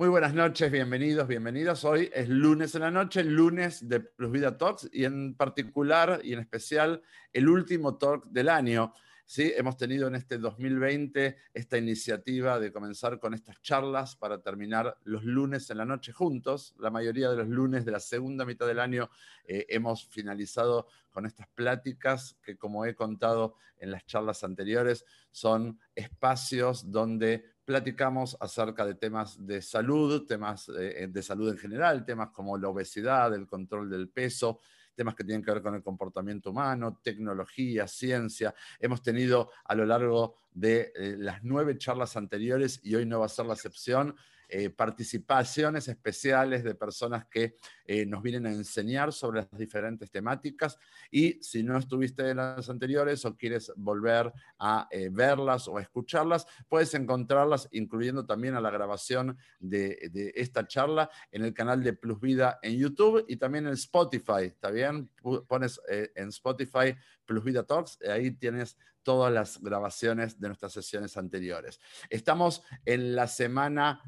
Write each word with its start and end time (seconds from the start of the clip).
Muy 0.00 0.08
buenas 0.08 0.32
noches, 0.32 0.72
bienvenidos, 0.72 1.28
bienvenidas. 1.28 1.84
Hoy 1.84 2.10
es 2.14 2.26
lunes 2.26 2.74
en 2.74 2.80
la 2.80 2.90
noche, 2.90 3.22
lunes 3.22 3.86
de 3.86 4.00
Plus 4.00 4.32
Vida 4.32 4.56
Talks 4.56 4.88
y 4.94 5.04
en 5.04 5.34
particular 5.34 6.22
y 6.24 6.32
en 6.32 6.38
especial 6.38 7.02
el 7.34 7.46
último 7.50 7.98
talk 7.98 8.24
del 8.24 8.48
año. 8.48 8.94
¿sí? 9.26 9.52
Hemos 9.54 9.76
tenido 9.76 10.08
en 10.08 10.14
este 10.14 10.38
2020 10.38 11.36
esta 11.52 11.76
iniciativa 11.76 12.58
de 12.58 12.72
comenzar 12.72 13.20
con 13.20 13.34
estas 13.34 13.60
charlas 13.60 14.16
para 14.16 14.40
terminar 14.40 14.96
los 15.04 15.22
lunes 15.22 15.68
en 15.68 15.76
la 15.76 15.84
noche 15.84 16.14
juntos. 16.14 16.74
La 16.78 16.88
mayoría 16.88 17.28
de 17.28 17.36
los 17.36 17.48
lunes 17.48 17.84
de 17.84 17.92
la 17.92 18.00
segunda 18.00 18.46
mitad 18.46 18.66
del 18.66 18.80
año 18.80 19.10
eh, 19.44 19.66
hemos 19.68 20.08
finalizado 20.08 20.88
con 21.10 21.26
estas 21.26 21.46
pláticas 21.48 22.38
que, 22.42 22.56
como 22.56 22.86
he 22.86 22.94
contado 22.94 23.56
en 23.76 23.90
las 23.90 24.06
charlas 24.06 24.44
anteriores, 24.44 25.04
son 25.30 25.78
espacios 25.94 26.90
donde 26.90 27.44
platicamos 27.70 28.36
acerca 28.40 28.84
de 28.84 28.96
temas 28.96 29.46
de 29.46 29.62
salud, 29.62 30.26
temas 30.26 30.68
eh, 30.76 31.06
de 31.08 31.22
salud 31.22 31.48
en 31.52 31.56
general, 31.56 32.04
temas 32.04 32.30
como 32.30 32.58
la 32.58 32.68
obesidad, 32.68 33.32
el 33.32 33.46
control 33.46 33.88
del 33.88 34.08
peso, 34.08 34.58
temas 34.92 35.14
que 35.14 35.22
tienen 35.22 35.44
que 35.44 35.52
ver 35.52 35.62
con 35.62 35.76
el 35.76 35.82
comportamiento 35.84 36.50
humano, 36.50 36.98
tecnología, 37.00 37.86
ciencia. 37.86 38.52
Hemos 38.80 39.04
tenido 39.04 39.52
a 39.64 39.76
lo 39.76 39.86
largo 39.86 40.34
de 40.50 40.90
eh, 40.96 41.14
las 41.16 41.44
nueve 41.44 41.78
charlas 41.78 42.16
anteriores, 42.16 42.80
y 42.82 42.96
hoy 42.96 43.06
no 43.06 43.20
va 43.20 43.26
a 43.26 43.28
ser 43.28 43.46
la 43.46 43.54
excepción, 43.54 44.16
eh, 44.52 44.68
participaciones 44.70 45.86
especiales 45.86 46.64
de 46.64 46.74
personas 46.74 47.26
que 47.26 47.54
eh, 47.84 48.04
nos 48.04 48.20
vienen 48.20 48.46
a 48.46 48.50
enseñar 48.50 49.12
sobre 49.12 49.42
las 49.42 49.50
diferentes 49.56 50.10
temáticas 50.10 50.76
y 51.08 51.42
si 51.42 51.62
no 51.62 51.78
estuviste 51.78 52.30
en 52.30 52.38
las 52.38 52.68
anteriores 52.68 53.24
o 53.24 53.36
quieres 53.36 53.72
volver 53.76 54.32
a 54.58 54.88
eh, 54.90 55.08
verlas 55.12 55.68
o 55.68 55.78
a 55.78 55.82
escucharlas, 55.82 56.46
puedes 56.68 56.94
encontrarlas, 56.94 57.68
incluyendo 57.70 58.26
también 58.26 58.56
a 58.56 58.60
la 58.60 58.70
grabación 58.70 59.38
de, 59.60 60.10
de, 60.10 60.32
esta 60.34 60.66
charla 60.66 61.08
en 61.30 61.44
el 61.44 61.54
canal 61.54 61.84
de 61.84 61.92
Plus 61.92 62.20
Vida 62.20 62.58
en 62.62 62.76
YouTube 62.76 63.24
y 63.28 63.36
también 63.36 63.68
en 63.68 63.74
Spotify, 63.74 64.46
¿está 64.46 64.72
bien? 64.72 65.10
Pones 65.46 65.80
en 65.88 66.28
Spotify 66.28 66.96
Plus 67.24 67.44
Vida 67.44 67.62
Talks, 67.62 67.98
ahí 68.02 68.32
tienes 68.32 68.76
todas 69.02 69.32
las 69.32 69.60
grabaciones 69.60 70.38
de 70.38 70.48
nuestras 70.48 70.72
sesiones 70.72 71.16
anteriores. 71.16 71.80
Estamos 72.08 72.62
en 72.84 73.14
la 73.14 73.26
semana 73.26 74.02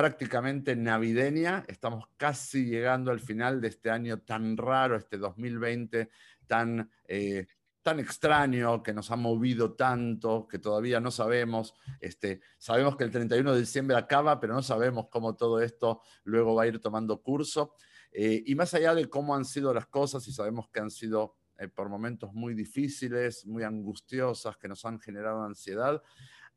prácticamente 0.00 0.74
navideña. 0.76 1.62
Estamos 1.68 2.06
casi 2.16 2.64
llegando 2.64 3.10
al 3.10 3.20
final 3.20 3.60
de 3.60 3.68
este 3.68 3.90
año 3.90 4.18
tan 4.22 4.56
raro, 4.56 4.96
este 4.96 5.18
2020 5.18 6.08
tan, 6.46 6.90
eh, 7.06 7.46
tan 7.82 8.00
extraño, 8.00 8.82
que 8.82 8.94
nos 8.94 9.10
ha 9.10 9.16
movido 9.16 9.74
tanto, 9.74 10.48
que 10.48 10.58
todavía 10.58 11.00
no 11.00 11.10
sabemos. 11.10 11.74
Este, 12.00 12.40
sabemos 12.56 12.96
que 12.96 13.04
el 13.04 13.10
31 13.10 13.52
de 13.52 13.60
diciembre 13.60 13.94
acaba, 13.94 14.40
pero 14.40 14.54
no 14.54 14.62
sabemos 14.62 15.08
cómo 15.10 15.36
todo 15.36 15.60
esto 15.60 16.00
luego 16.24 16.54
va 16.54 16.62
a 16.62 16.68
ir 16.68 16.80
tomando 16.80 17.20
curso. 17.20 17.74
Eh, 18.10 18.42
y 18.46 18.54
más 18.54 18.72
allá 18.72 18.94
de 18.94 19.06
cómo 19.10 19.34
han 19.34 19.44
sido 19.44 19.74
las 19.74 19.88
cosas, 19.88 20.26
y 20.26 20.32
sabemos 20.32 20.70
que 20.70 20.80
han 20.80 20.90
sido 20.90 21.36
eh, 21.58 21.68
por 21.68 21.90
momentos 21.90 22.32
muy 22.32 22.54
difíciles, 22.54 23.44
muy 23.44 23.64
angustiosas, 23.64 24.56
que 24.56 24.66
nos 24.66 24.82
han 24.86 24.98
generado 24.98 25.42
ansiedad, 25.42 26.02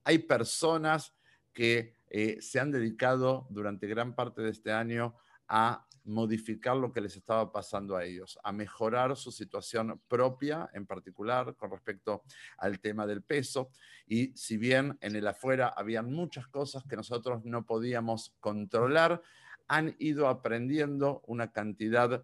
hay 0.06 0.20
personas 0.20 1.14
que 1.54 1.94
eh, 2.16 2.38
se 2.42 2.60
han 2.60 2.70
dedicado 2.70 3.48
durante 3.50 3.88
gran 3.88 4.14
parte 4.14 4.44
de 4.44 4.52
este 4.52 4.72
año 4.72 5.16
a 5.48 5.88
modificar 6.04 6.78
lo 6.78 6.92
que 6.92 7.02
les 7.02 7.16
estaba 7.16 7.52
pasando 7.52 7.96
a 7.96 8.06
ellos, 8.06 8.38
a 8.44 8.52
mejorar 8.52 9.16
su 9.16 9.32
situación 9.32 10.00
propia, 10.08 10.70
en 10.74 10.86
particular 10.86 11.56
con 11.56 11.72
respecto 11.72 12.22
al 12.60 12.80
tema 12.80 13.08
del 13.08 13.24
peso. 13.24 13.72
Y 14.06 14.32
si 14.38 14.58
bien 14.58 14.96
en 15.02 15.16
el 15.16 15.26
afuera 15.26 15.74
habían 15.76 16.14
muchas 16.14 16.48
cosas 16.48 16.84
que 16.88 16.96
nosotros 16.96 17.44
no 17.46 17.66
podíamos 17.66 18.36
controlar, 18.40 19.24
han 19.68 19.96
ido 19.98 20.28
aprendiendo 20.28 21.24
una 21.26 21.52
cantidad 21.52 22.24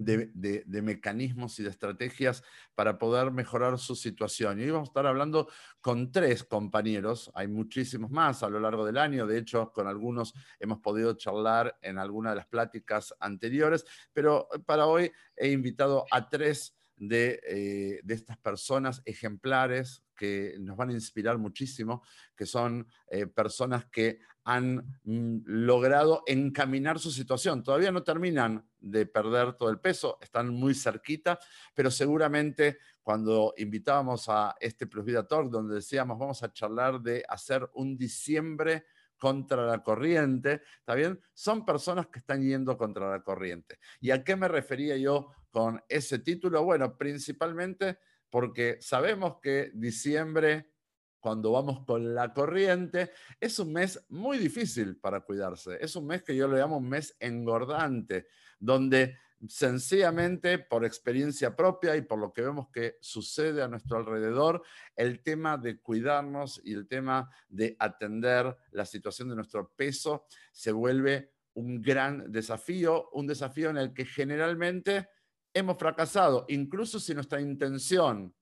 de, 0.00 0.82
mecanismos 0.82 1.58
y 1.58 1.62
de 1.62 1.70
estrategias 1.70 2.42
para 2.74 2.98
poder 2.98 3.30
mejorar 3.30 3.78
su 3.78 3.94
situación. 3.94 4.58
Y 4.58 4.64
hoy 4.64 4.70
vamos 4.70 4.88
a 4.88 4.90
estar 4.90 5.06
hablando 5.06 5.48
con 5.80 6.10
tres 6.10 6.44
compañeros, 6.44 7.30
hay 7.34 7.48
muchísimos 7.48 8.10
más 8.10 8.42
a 8.42 8.48
lo 8.48 8.60
largo 8.60 8.84
del 8.84 8.98
año, 8.98 9.26
de 9.26 9.38
hecho 9.38 9.72
con 9.72 9.86
algunos 9.86 10.34
hemos 10.58 10.80
podido 10.80 11.14
charlar 11.14 11.78
en 11.82 11.98
alguna 11.98 12.30
de 12.30 12.36
las 12.36 12.46
pláticas 12.46 13.14
anteriores, 13.20 13.84
pero 14.12 14.48
para 14.66 14.86
hoy 14.86 15.12
he 15.36 15.50
invitado 15.50 16.06
a 16.10 16.28
tres 16.28 16.76
de, 16.96 17.40
eh, 17.46 18.00
de 18.02 18.14
estas 18.14 18.36
personas 18.38 19.02
ejemplares 19.04 20.02
que 20.20 20.56
nos 20.58 20.76
van 20.76 20.90
a 20.90 20.92
inspirar 20.92 21.38
muchísimo, 21.38 22.02
que 22.36 22.44
son 22.44 22.86
eh, 23.08 23.26
personas 23.26 23.86
que 23.86 24.18
han 24.44 25.00
mm, 25.04 25.44
logrado 25.46 26.22
encaminar 26.26 26.98
su 26.98 27.10
situación. 27.10 27.62
Todavía 27.62 27.90
no 27.90 28.02
terminan 28.02 28.68
de 28.78 29.06
perder 29.06 29.54
todo 29.54 29.70
el 29.70 29.80
peso, 29.80 30.18
están 30.20 30.50
muy 30.50 30.74
cerquita, 30.74 31.38
pero 31.74 31.90
seguramente 31.90 32.76
cuando 33.02 33.54
invitábamos 33.56 34.28
a 34.28 34.54
este 34.60 34.86
Plus 34.86 35.06
Vida 35.06 35.26
Talk, 35.26 35.50
donde 35.50 35.76
decíamos 35.76 36.18
vamos 36.18 36.42
a 36.42 36.52
charlar 36.52 37.00
de 37.00 37.24
hacer 37.26 37.66
un 37.72 37.96
diciembre 37.96 38.84
contra 39.16 39.64
la 39.64 39.82
corriente, 39.82 40.60
¿está 40.80 40.94
bien? 40.94 41.18
Son 41.32 41.64
personas 41.64 42.08
que 42.08 42.18
están 42.18 42.42
yendo 42.42 42.76
contra 42.76 43.10
la 43.10 43.22
corriente. 43.22 43.78
¿Y 44.02 44.10
a 44.10 44.22
qué 44.22 44.36
me 44.36 44.48
refería 44.48 44.98
yo 44.98 45.30
con 45.50 45.82
ese 45.88 46.18
título? 46.18 46.62
Bueno, 46.62 46.98
principalmente 46.98 47.98
porque 48.30 48.78
sabemos 48.80 49.36
que 49.42 49.70
diciembre, 49.74 50.70
cuando 51.18 51.52
vamos 51.52 51.84
con 51.84 52.14
la 52.14 52.32
corriente, 52.32 53.10
es 53.38 53.58
un 53.58 53.72
mes 53.72 54.04
muy 54.08 54.38
difícil 54.38 54.96
para 54.96 55.20
cuidarse. 55.20 55.76
Es 55.80 55.96
un 55.96 56.06
mes 56.06 56.22
que 56.22 56.34
yo 56.34 56.48
le 56.48 56.58
llamo 56.58 56.78
un 56.78 56.88
mes 56.88 57.16
engordante, 57.20 58.26
donde 58.58 59.16
sencillamente 59.48 60.58
por 60.58 60.84
experiencia 60.84 61.56
propia 61.56 61.96
y 61.96 62.02
por 62.02 62.18
lo 62.18 62.32
que 62.32 62.42
vemos 62.42 62.68
que 62.70 62.98
sucede 63.00 63.62
a 63.62 63.68
nuestro 63.68 63.98
alrededor, 63.98 64.62
el 64.96 65.22
tema 65.22 65.56
de 65.56 65.80
cuidarnos 65.80 66.60
y 66.64 66.74
el 66.74 66.86
tema 66.86 67.30
de 67.48 67.76
atender 67.78 68.54
la 68.72 68.84
situación 68.84 69.28
de 69.30 69.36
nuestro 69.36 69.72
peso 69.74 70.26
se 70.52 70.72
vuelve 70.72 71.32
un 71.54 71.80
gran 71.80 72.30
desafío, 72.30 73.08
un 73.12 73.26
desafío 73.26 73.70
en 73.70 73.78
el 73.78 73.94
que 73.94 74.04
generalmente 74.04 75.08
hemos 75.54 75.78
fracasado, 75.78 76.46
incluso 76.48 77.00
si 77.00 77.14
nuestra 77.14 77.40
intención 77.40 78.34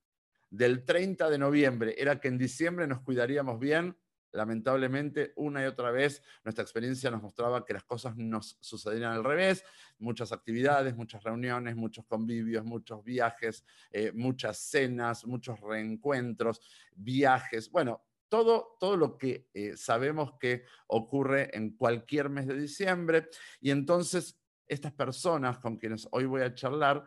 del 0.50 0.84
30 0.84 1.28
de 1.30 1.38
noviembre 1.38 1.94
era 1.98 2.20
que 2.20 2.28
en 2.28 2.38
diciembre 2.38 2.86
nos 2.86 3.00
cuidaríamos 3.00 3.58
bien, 3.58 3.96
lamentablemente 4.32 5.32
una 5.36 5.62
y 5.62 5.66
otra 5.66 5.90
vez 5.90 6.22
nuestra 6.44 6.62
experiencia 6.62 7.10
nos 7.10 7.22
mostraba 7.22 7.64
que 7.64 7.72
las 7.72 7.84
cosas 7.84 8.16
nos 8.16 8.58
sucedían 8.60 9.12
al 9.12 9.24
revés, 9.24 9.64
muchas 9.98 10.32
actividades, 10.32 10.96
muchas 10.96 11.22
reuniones, 11.22 11.76
muchos 11.76 12.04
convivios, 12.04 12.64
muchos 12.64 13.02
viajes, 13.04 13.64
eh, 13.90 14.12
muchas 14.14 14.58
cenas, 14.58 15.26
muchos 15.26 15.60
reencuentros, 15.60 16.60
viajes, 16.94 17.70
bueno, 17.70 18.02
todo, 18.28 18.76
todo 18.78 18.96
lo 18.96 19.16
que 19.16 19.48
eh, 19.54 19.76
sabemos 19.76 20.34
que 20.38 20.64
ocurre 20.86 21.56
en 21.56 21.70
cualquier 21.76 22.28
mes 22.28 22.46
de 22.46 22.60
diciembre. 22.60 23.28
Y 23.58 23.70
entonces 23.70 24.38
estas 24.68 24.92
personas 24.92 25.58
con 25.58 25.76
quienes 25.76 26.06
hoy 26.12 26.26
voy 26.26 26.42
a 26.42 26.54
charlar, 26.54 27.06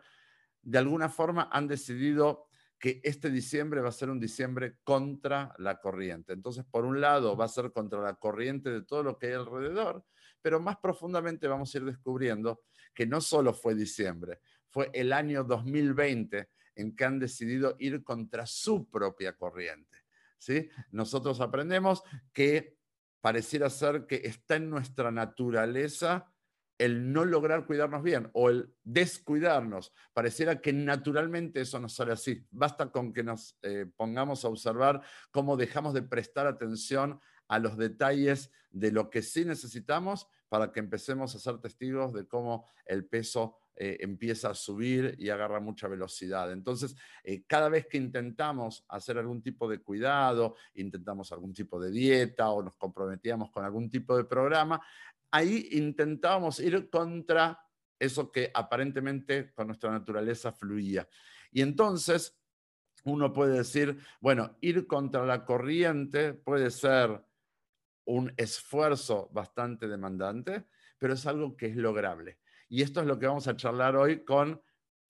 de 0.60 0.78
alguna 0.78 1.08
forma 1.08 1.48
han 1.52 1.68
decidido 1.68 2.48
que 2.78 3.00
este 3.04 3.30
diciembre 3.30 3.80
va 3.80 3.90
a 3.90 3.92
ser 3.92 4.10
un 4.10 4.18
diciembre 4.18 4.78
contra 4.82 5.54
la 5.58 5.80
corriente. 5.80 6.32
Entonces, 6.32 6.64
por 6.64 6.84
un 6.84 7.00
lado, 7.00 7.36
va 7.36 7.44
a 7.44 7.48
ser 7.48 7.70
contra 7.70 8.00
la 8.00 8.14
corriente 8.14 8.70
de 8.70 8.82
todo 8.82 9.04
lo 9.04 9.18
que 9.18 9.28
hay 9.28 9.34
alrededor, 9.34 10.04
pero 10.40 10.58
más 10.58 10.78
profundamente 10.78 11.46
vamos 11.46 11.72
a 11.72 11.78
ir 11.78 11.84
descubriendo 11.84 12.64
que 12.92 13.06
no 13.06 13.20
solo 13.20 13.54
fue 13.54 13.76
diciembre, 13.76 14.40
fue 14.68 14.90
el 14.92 15.12
año 15.12 15.44
2020 15.44 16.48
en 16.74 16.96
que 16.96 17.04
han 17.04 17.20
decidido 17.20 17.76
ir 17.78 18.02
contra 18.02 18.46
su 18.46 18.88
propia 18.90 19.36
corriente. 19.36 19.98
¿sí? 20.38 20.68
Nosotros 20.90 21.40
aprendemos 21.40 22.02
que 22.32 22.78
pareciera 23.20 23.70
ser 23.70 24.06
que 24.06 24.22
está 24.24 24.56
en 24.56 24.68
nuestra 24.68 25.12
naturaleza 25.12 26.31
el 26.78 27.12
no 27.12 27.24
lograr 27.24 27.66
cuidarnos 27.66 28.02
bien 28.02 28.30
o 28.32 28.50
el 28.50 28.74
descuidarnos. 28.84 29.92
Pareciera 30.12 30.60
que 30.60 30.72
naturalmente 30.72 31.60
eso 31.60 31.78
nos 31.78 31.94
sale 31.94 32.12
así. 32.12 32.46
Basta 32.50 32.90
con 32.90 33.12
que 33.12 33.22
nos 33.22 33.58
eh, 33.62 33.86
pongamos 33.96 34.44
a 34.44 34.48
observar 34.48 35.02
cómo 35.30 35.56
dejamos 35.56 35.94
de 35.94 36.02
prestar 36.02 36.46
atención 36.46 37.20
a 37.48 37.58
los 37.58 37.76
detalles 37.76 38.50
de 38.70 38.90
lo 38.90 39.10
que 39.10 39.22
sí 39.22 39.44
necesitamos 39.44 40.26
para 40.48 40.72
que 40.72 40.80
empecemos 40.80 41.34
a 41.34 41.38
ser 41.38 41.58
testigos 41.58 42.12
de 42.12 42.26
cómo 42.26 42.66
el 42.84 43.06
peso 43.06 43.56
eh, 43.74 43.96
empieza 44.00 44.50
a 44.50 44.54
subir 44.54 45.16
y 45.18 45.30
agarra 45.30 45.60
mucha 45.60 45.88
velocidad. 45.88 46.52
Entonces, 46.52 46.94
eh, 47.24 47.42
cada 47.46 47.70
vez 47.70 47.86
que 47.86 47.96
intentamos 47.96 48.84
hacer 48.88 49.16
algún 49.16 49.42
tipo 49.42 49.66
de 49.66 49.78
cuidado, 49.78 50.56
intentamos 50.74 51.32
algún 51.32 51.54
tipo 51.54 51.80
de 51.80 51.90
dieta 51.90 52.50
o 52.50 52.62
nos 52.62 52.76
comprometíamos 52.76 53.50
con 53.50 53.64
algún 53.64 53.88
tipo 53.88 54.14
de 54.14 54.24
programa, 54.24 54.78
ahí 55.32 55.68
intentábamos 55.72 56.60
ir 56.60 56.88
contra 56.88 57.58
eso 57.98 58.30
que 58.30 58.50
aparentemente 58.54 59.52
con 59.52 59.68
nuestra 59.68 59.90
naturaleza 59.90 60.52
fluía. 60.52 61.08
Y 61.50 61.62
entonces 61.62 62.38
uno 63.04 63.32
puede 63.32 63.58
decir, 63.58 63.98
bueno, 64.20 64.56
ir 64.60 64.86
contra 64.86 65.26
la 65.26 65.44
corriente 65.44 66.34
puede 66.34 66.70
ser 66.70 67.24
un 68.04 68.32
esfuerzo 68.36 69.28
bastante 69.32 69.88
demandante, 69.88 70.66
pero 70.98 71.14
es 71.14 71.26
algo 71.26 71.56
que 71.56 71.66
es 71.66 71.76
lograble. 71.76 72.38
Y 72.68 72.82
esto 72.82 73.00
es 73.00 73.06
lo 73.06 73.18
que 73.18 73.26
vamos 73.26 73.48
a 73.48 73.56
charlar 73.56 73.96
hoy 73.96 74.24
con 74.24 74.60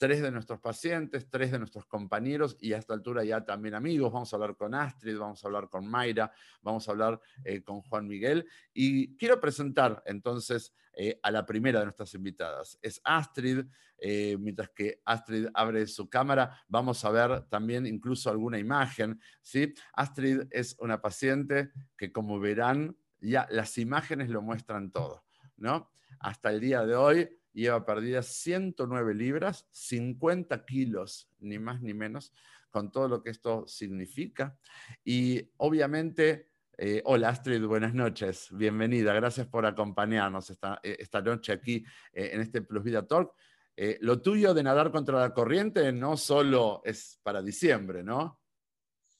tres 0.02 0.20
de 0.20 0.32
nuestros 0.32 0.58
pacientes, 0.58 1.30
tres 1.30 1.52
de 1.52 1.60
nuestros 1.60 1.86
compañeros 1.86 2.56
y 2.58 2.72
a 2.72 2.78
esta 2.78 2.92
altura 2.92 3.22
ya 3.22 3.44
también 3.44 3.76
amigos. 3.76 4.12
Vamos 4.12 4.32
a 4.32 4.36
hablar 4.36 4.56
con 4.56 4.74
Astrid, 4.74 5.16
vamos 5.16 5.44
a 5.44 5.46
hablar 5.46 5.68
con 5.68 5.86
Mayra, 5.86 6.32
vamos 6.60 6.88
a 6.88 6.90
hablar 6.90 7.20
eh, 7.44 7.62
con 7.62 7.82
Juan 7.82 8.08
Miguel. 8.08 8.44
Y 8.74 9.16
quiero 9.16 9.40
presentar 9.40 10.02
entonces 10.04 10.74
eh, 10.92 11.20
a 11.22 11.30
la 11.30 11.46
primera 11.46 11.78
de 11.78 11.84
nuestras 11.84 12.14
invitadas. 12.14 12.76
Es 12.82 13.00
Astrid. 13.04 13.64
Eh, 13.96 14.36
mientras 14.40 14.70
que 14.70 15.00
Astrid 15.04 15.46
abre 15.54 15.86
su 15.86 16.10
cámara, 16.10 16.64
vamos 16.66 17.04
a 17.04 17.10
ver 17.12 17.42
también 17.42 17.86
incluso 17.86 18.28
alguna 18.28 18.58
imagen. 18.58 19.20
¿sí? 19.40 19.72
Astrid 19.92 20.48
es 20.50 20.74
una 20.80 21.00
paciente 21.00 21.70
que, 21.96 22.10
como 22.10 22.40
verán, 22.40 22.96
ya 23.20 23.46
las 23.52 23.78
imágenes 23.78 24.30
lo 24.30 24.42
muestran 24.42 24.90
todo. 24.90 25.22
¿no? 25.58 25.92
Hasta 26.18 26.50
el 26.50 26.58
día 26.58 26.84
de 26.84 26.96
hoy 26.96 27.41
lleva 27.52 27.84
perdidas 27.84 28.26
109 28.26 29.14
libras, 29.14 29.68
50 29.72 30.64
kilos, 30.64 31.30
ni 31.40 31.58
más 31.58 31.80
ni 31.82 31.94
menos, 31.94 32.32
con 32.70 32.90
todo 32.90 33.08
lo 33.08 33.22
que 33.22 33.30
esto 33.30 33.66
significa. 33.66 34.56
Y 35.04 35.50
obviamente, 35.58 36.50
eh, 36.76 37.02
hola 37.04 37.28
Astrid, 37.28 37.64
buenas 37.64 37.94
noches, 37.94 38.48
bienvenida, 38.50 39.12
gracias 39.12 39.46
por 39.46 39.66
acompañarnos 39.66 40.50
esta, 40.50 40.80
eh, 40.82 40.96
noche 41.24 41.52
aquí 41.52 41.84
eh, 42.12 42.30
en 42.32 42.40
este 42.40 42.62
Plus 42.62 42.82
Vida 42.82 43.06
Talk. 43.06 43.34
lo 44.00 44.20
tuyo 44.20 44.54
de 44.54 44.62
nadar 44.62 44.90
contra 44.90 45.20
la 45.20 45.32
corriente 45.32 45.92
no 45.92 46.16
solo 46.16 46.82
es 46.84 47.20
para 47.22 47.42
diciembre, 47.42 48.02
¿no? 48.02 48.38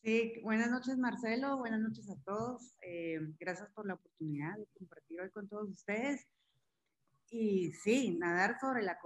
Sí, 0.03 0.41
buenas 0.43 0.71
noches 0.71 0.99
Marcelo, 0.99 1.59
buenas 1.59 1.81
noches 1.81 2.09
a 2.11 2.17
todos. 2.25 2.75
gracias 3.39 3.71
por 3.71 3.87
la 3.87 3.95
oportunidad 3.95 4.57
de 4.57 4.67
compartir 4.79 5.21
hoy 5.21 5.31
con 5.31 5.49
todos 5.49 5.69
ustedes. 5.69 6.27
Y 7.35 7.73
sí, 7.73 8.19
nadar 8.19 8.61
sobre 8.61 8.83
la 8.83 8.99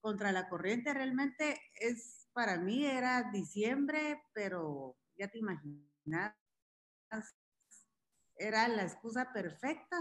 contra 0.00 0.30
la 0.30 0.48
corriente 0.48 0.94
realmente 0.94 1.60
es, 1.74 2.28
para 2.32 2.56
mí 2.56 2.86
era 2.86 3.32
diciembre, 3.32 4.22
pero 4.32 4.96
ya 5.18 5.26
te 5.26 5.38
imaginas, 5.38 6.36
era 8.36 8.68
la 8.68 8.84
excusa 8.84 9.32
perfecta. 9.32 9.96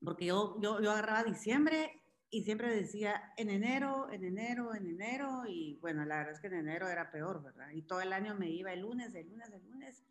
Porque 0.00 0.26
yo, 0.26 0.60
yo, 0.60 0.80
yo 0.80 0.90
agarraba 0.90 1.22
diciembre 1.22 2.02
y 2.28 2.42
siempre 2.42 2.74
decía 2.74 3.32
en 3.36 3.50
enero, 3.50 4.10
en 4.10 4.24
enero, 4.24 4.74
en 4.74 4.88
enero, 4.88 5.44
y 5.46 5.78
bueno, 5.80 6.04
la 6.04 6.16
verdad 6.16 6.32
es 6.32 6.40
que 6.40 6.48
en 6.48 6.54
enero 6.54 6.88
era 6.88 7.12
peor, 7.12 7.44
¿verdad? 7.44 7.70
Y 7.70 7.82
todo 7.82 8.00
el 8.00 8.12
año 8.12 8.34
me 8.34 8.50
iba 8.50 8.72
el 8.72 8.80
lunes, 8.80 9.14
el 9.14 9.28
lunes, 9.28 9.52
el 9.52 9.64
lunes. 9.70 10.04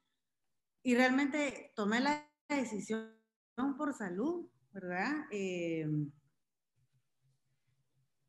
Y 0.83 0.95
realmente 0.95 1.74
tomé 1.75 2.00
la 2.00 2.25
decisión 2.48 3.13
por 3.77 3.94
salud, 3.94 4.50
¿verdad? 4.75 5.25
Em, 5.31 6.12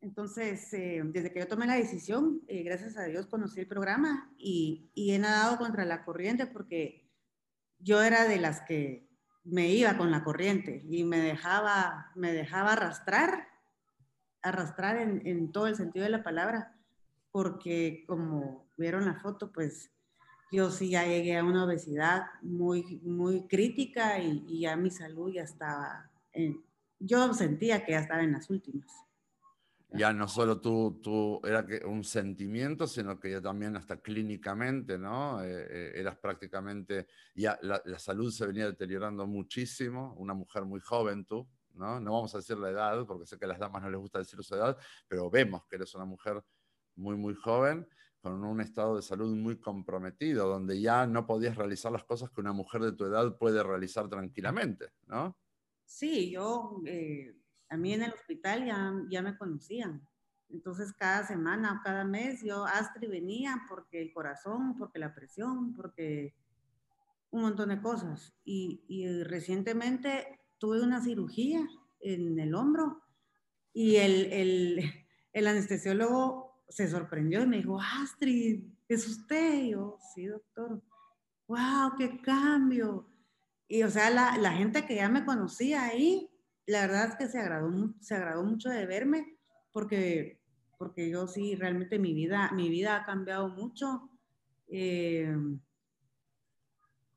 entonces, 0.00 0.72
eh, 0.74 1.02
desde 1.04 1.32
que 1.32 1.40
yo 1.40 1.48
tomé 1.48 1.66
la 1.66 1.74
decisión, 1.74 2.40
eh, 2.46 2.62
gracias 2.62 2.96
a 2.96 3.02
Dios 3.02 3.26
conocí 3.26 3.58
el 3.58 3.66
programa 3.66 4.32
y, 4.38 4.92
he 4.94 5.18
nadado 5.18 5.58
contra 5.58 5.84
la 5.84 6.04
corriente 6.04 6.46
porque 6.46 7.10
yo 7.80 8.00
era 8.00 8.28
de 8.28 8.38
las 8.38 8.60
que 8.60 9.08
me 9.42 9.70
iba 9.70 9.96
con 9.98 10.12
la 10.12 10.22
corriente 10.22 10.84
y 10.88 11.02
me 11.02 11.18
dejaba, 11.18 12.12
me 12.14 12.32
dejaba 12.32 12.74
arrastrar, 12.74 13.48
arrastrar 14.40 14.98
en, 14.98 15.50
todo 15.50 15.66
el 15.66 15.74
sentido 15.74 16.04
de 16.04 16.10
la 16.10 16.22
palabra, 16.22 16.76
porque 17.32 18.04
como 18.06 18.70
vieron 18.76 19.04
la 19.04 19.18
foto, 19.18 19.50
pues 19.50 19.90
yo 20.52 20.70
sí 20.70 20.90
ya 20.90 21.04
llegué 21.04 21.38
a 21.38 21.44
una 21.44 21.64
obesidad 21.64 22.26
muy, 22.40 23.00
muy 23.02 23.48
crítica 23.48 24.20
y 24.20 24.60
ya 24.60 24.76
mi 24.76 24.92
salud 24.92 25.32
ya 25.32 25.42
estaba 25.42 26.08
eh, 26.36 26.56
yo 26.98 27.32
sentía 27.34 27.84
que 27.84 27.92
ya 27.92 28.00
estaba 28.00 28.22
en 28.22 28.32
las 28.32 28.48
últimas. 28.50 28.86
Ya 29.90 30.12
no 30.12 30.26
solo 30.28 30.60
tú, 30.60 31.00
tú 31.02 31.40
era 31.44 31.64
que 31.64 31.84
un 31.84 32.02
sentimiento, 32.02 32.86
sino 32.86 33.18
que 33.18 33.30
ya 33.30 33.40
también 33.40 33.76
hasta 33.76 33.98
clínicamente, 33.98 34.98
¿no? 34.98 35.42
Eh, 35.42 35.66
eh, 35.70 35.92
eras 35.94 36.16
prácticamente, 36.18 37.06
ya 37.34 37.58
la, 37.62 37.80
la, 37.84 37.98
salud 37.98 38.30
se 38.32 38.46
venía 38.46 38.66
deteriorando 38.66 39.26
muchísimo, 39.26 40.14
una 40.18 40.34
mujer 40.34 40.64
muy 40.64 40.80
joven 40.80 41.24
tú, 41.24 41.48
¿no? 41.74 42.00
No 42.00 42.12
vamos 42.12 42.34
a 42.34 42.38
decir 42.38 42.58
la 42.58 42.70
edad, 42.70 43.06
porque 43.06 43.26
sé 43.26 43.38
que 43.38 43.44
a 43.44 43.48
las 43.48 43.58
damas 43.58 43.82
no 43.82 43.90
les 43.90 44.00
gusta 44.00 44.18
decir 44.18 44.42
su 44.42 44.54
edad, 44.54 44.76
pero 45.06 45.30
vemos 45.30 45.64
que 45.66 45.76
eres 45.76 45.94
una 45.94 46.04
mujer 46.04 46.42
muy, 46.96 47.16
muy 47.16 47.34
joven, 47.34 47.88
con 48.20 48.42
un 48.42 48.60
estado 48.60 48.96
de 48.96 49.02
salud 49.02 49.36
muy 49.36 49.60
comprometido, 49.60 50.48
donde 50.48 50.80
ya 50.80 51.06
no 51.06 51.26
podías 51.26 51.56
realizar 51.56 51.92
las 51.92 52.04
cosas 52.04 52.30
que 52.30 52.40
una 52.40 52.52
mujer 52.52 52.82
de 52.82 52.92
tu 52.92 53.04
edad 53.04 53.38
puede 53.38 53.62
realizar 53.62 54.08
tranquilamente, 54.08 54.90
¿no? 55.06 55.38
Sí, 55.86 56.30
yo, 56.30 56.82
eh, 56.84 57.34
a 57.68 57.76
mí 57.76 57.94
en 57.94 58.02
el 58.02 58.12
hospital 58.12 58.66
ya, 58.66 58.92
ya 59.08 59.22
me 59.22 59.38
conocían. 59.38 60.06
Entonces 60.48 60.92
cada 60.92 61.26
semana 61.26 61.72
o 61.72 61.82
cada 61.82 62.04
mes 62.04 62.42
yo, 62.42 62.66
Astrid 62.66 63.08
venía 63.08 63.62
porque 63.68 64.02
el 64.02 64.12
corazón, 64.12 64.76
porque 64.76 64.98
la 64.98 65.14
presión, 65.14 65.72
porque 65.74 66.34
un 67.30 67.42
montón 67.42 67.70
de 67.70 67.80
cosas. 67.80 68.34
Y, 68.44 68.84
y 68.88 69.22
recientemente 69.22 70.40
tuve 70.58 70.82
una 70.82 71.02
cirugía 71.02 71.66
en 72.00 72.38
el 72.38 72.54
hombro 72.54 73.02
y 73.72 73.96
el, 73.96 74.32
el, 74.32 75.04
el, 75.32 75.46
anestesiólogo 75.46 76.64
se 76.68 76.88
sorprendió 76.88 77.42
y 77.42 77.46
me 77.46 77.58
dijo, 77.58 77.78
Astrid, 77.80 78.64
¿es 78.88 79.06
usted? 79.06 79.64
Y 79.64 79.70
yo, 79.70 79.98
sí, 80.14 80.26
doctor. 80.26 80.82
¡Wow, 81.46 81.92
qué 81.98 82.20
cambio! 82.22 83.06
Y 83.68 83.82
o 83.82 83.90
sea, 83.90 84.10
la, 84.10 84.36
la, 84.38 84.52
gente 84.52 84.86
que 84.86 84.96
ya 84.96 85.08
me 85.08 85.24
conocía 85.24 85.84
ahí, 85.84 86.30
la 86.66 86.82
verdad 86.82 87.08
es 87.08 87.16
que 87.16 87.28
se 87.28 87.38
agradó, 87.38 87.94
se 88.00 88.14
agradó 88.14 88.44
mucho 88.44 88.68
de 88.68 88.86
verme 88.86 89.36
porque, 89.72 90.40
porque 90.78 91.10
yo 91.10 91.26
sí, 91.26 91.54
realmente 91.54 91.98
mi 91.98 92.14
vida, 92.14 92.50
mi 92.52 92.68
vida 92.68 92.96
ha 92.96 93.04
cambiado 93.04 93.48
mucho. 93.48 94.08
Eh, 94.68 95.34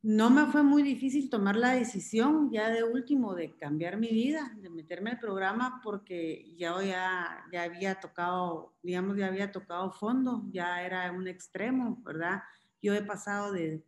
no 0.02 0.30
me 0.30 0.46
fue 0.46 0.64
muy 0.64 0.82
difícil 0.82 1.30
tomar 1.30 1.58
la 1.58 1.74
decisión 1.74 2.50
ya 2.52 2.70
de 2.70 2.84
último 2.84 3.36
de 3.36 3.56
cambiar 3.58 3.98
mi 3.98 4.08
vida, 4.08 4.54
de 4.56 4.70
meterme 4.70 5.12
al 5.12 5.20
programa 5.20 5.82
porque 5.84 6.56
ya, 6.56 6.82
ya, 6.82 7.46
ya 7.52 7.64
había 7.64 8.00
tocado, 8.00 8.76
digamos, 8.82 9.18
ya 9.18 9.28
había 9.28 9.52
tocado 9.52 9.92
fondo, 9.92 10.46
ya 10.52 10.84
era 10.84 11.12
un 11.12 11.28
extremo, 11.28 12.02
¿verdad? 12.06 12.42
Yo 12.82 12.94
he 12.94 13.02
pasado 13.02 13.52
de 13.52 13.84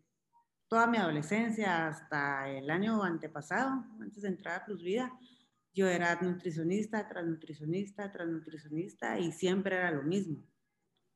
toda 0.71 0.87
mi 0.87 0.97
adolescencia 0.97 1.87
hasta 1.87 2.47
el 2.47 2.69
año 2.69 3.03
antepasado, 3.03 3.83
antes 3.99 4.21
de 4.21 4.29
entrar 4.29 4.61
a 4.61 4.65
Plus 4.65 4.81
Vida, 4.81 5.11
yo 5.73 5.85
era 5.85 6.15
nutricionista, 6.21 7.09
transnutricionista, 7.09 8.09
transnutricionista 8.09 9.19
y 9.19 9.33
siempre 9.33 9.75
era 9.75 9.91
lo 9.91 10.03
mismo. 10.03 10.41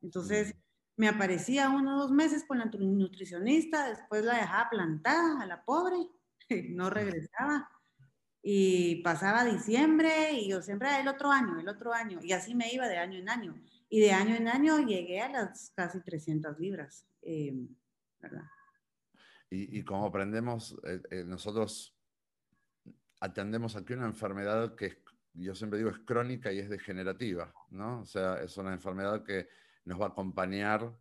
Entonces, 0.02 0.54
me 0.98 1.08
aparecía 1.08 1.70
uno 1.70 1.96
o 1.96 2.02
dos 2.02 2.12
meses 2.12 2.44
con 2.44 2.58
la 2.60 2.66
nutricionista, 2.66 3.88
después 3.88 4.26
la 4.26 4.36
dejaba 4.36 4.70
plantada 4.70 5.42
a 5.42 5.46
la 5.46 5.64
pobre, 5.64 6.06
no 6.72 6.90
regresaba. 6.90 7.72
Y 8.42 9.02
pasaba 9.04 9.46
diciembre 9.46 10.34
y 10.34 10.50
yo 10.50 10.62
siempre 10.62 11.00
el 11.00 11.08
otro 11.08 11.32
año, 11.32 11.62
el 11.62 11.70
otro 11.70 11.94
año. 11.94 12.20
Y 12.22 12.34
así 12.34 12.54
me 12.56 12.74
iba 12.74 12.90
de 12.90 12.98
año 12.98 13.20
en 13.20 13.30
año. 13.30 13.56
Y 13.88 14.02
de 14.02 14.12
año 14.12 14.36
en 14.36 14.50
año 14.50 14.80
llegué 14.80 15.22
a 15.22 15.30
las 15.30 15.72
casi 15.74 16.02
300 16.02 16.60
libras, 16.60 17.08
eh, 17.22 17.54
¿verdad? 18.20 18.44
Y, 19.56 19.84
como 19.84 20.06
aprendemos, 20.06 20.76
eh, 20.84 21.02
eh, 21.10 21.24
nosotros 21.26 21.96
atendemos 23.22 23.76
aquí 23.76 23.94
una 23.94 24.06
enfermedad 24.06 24.76
que 24.76 25.02
yo 25.34 25.56
siempre 25.56 25.80
digo 25.80 25.92
es 25.92 26.00
crónica 26.00 26.52
y 26.52 26.60
es 26.60 26.70
degenerativa, 26.70 27.54
¿no? 27.70 28.02
O 28.02 28.06
sea, 28.06 28.42
es 28.42 28.58
una 28.58 28.74
enfermedad 28.74 29.24
que 29.24 29.48
nos 29.86 30.00
va 30.00 30.06
a 30.06 30.10
acompañar 30.10 30.94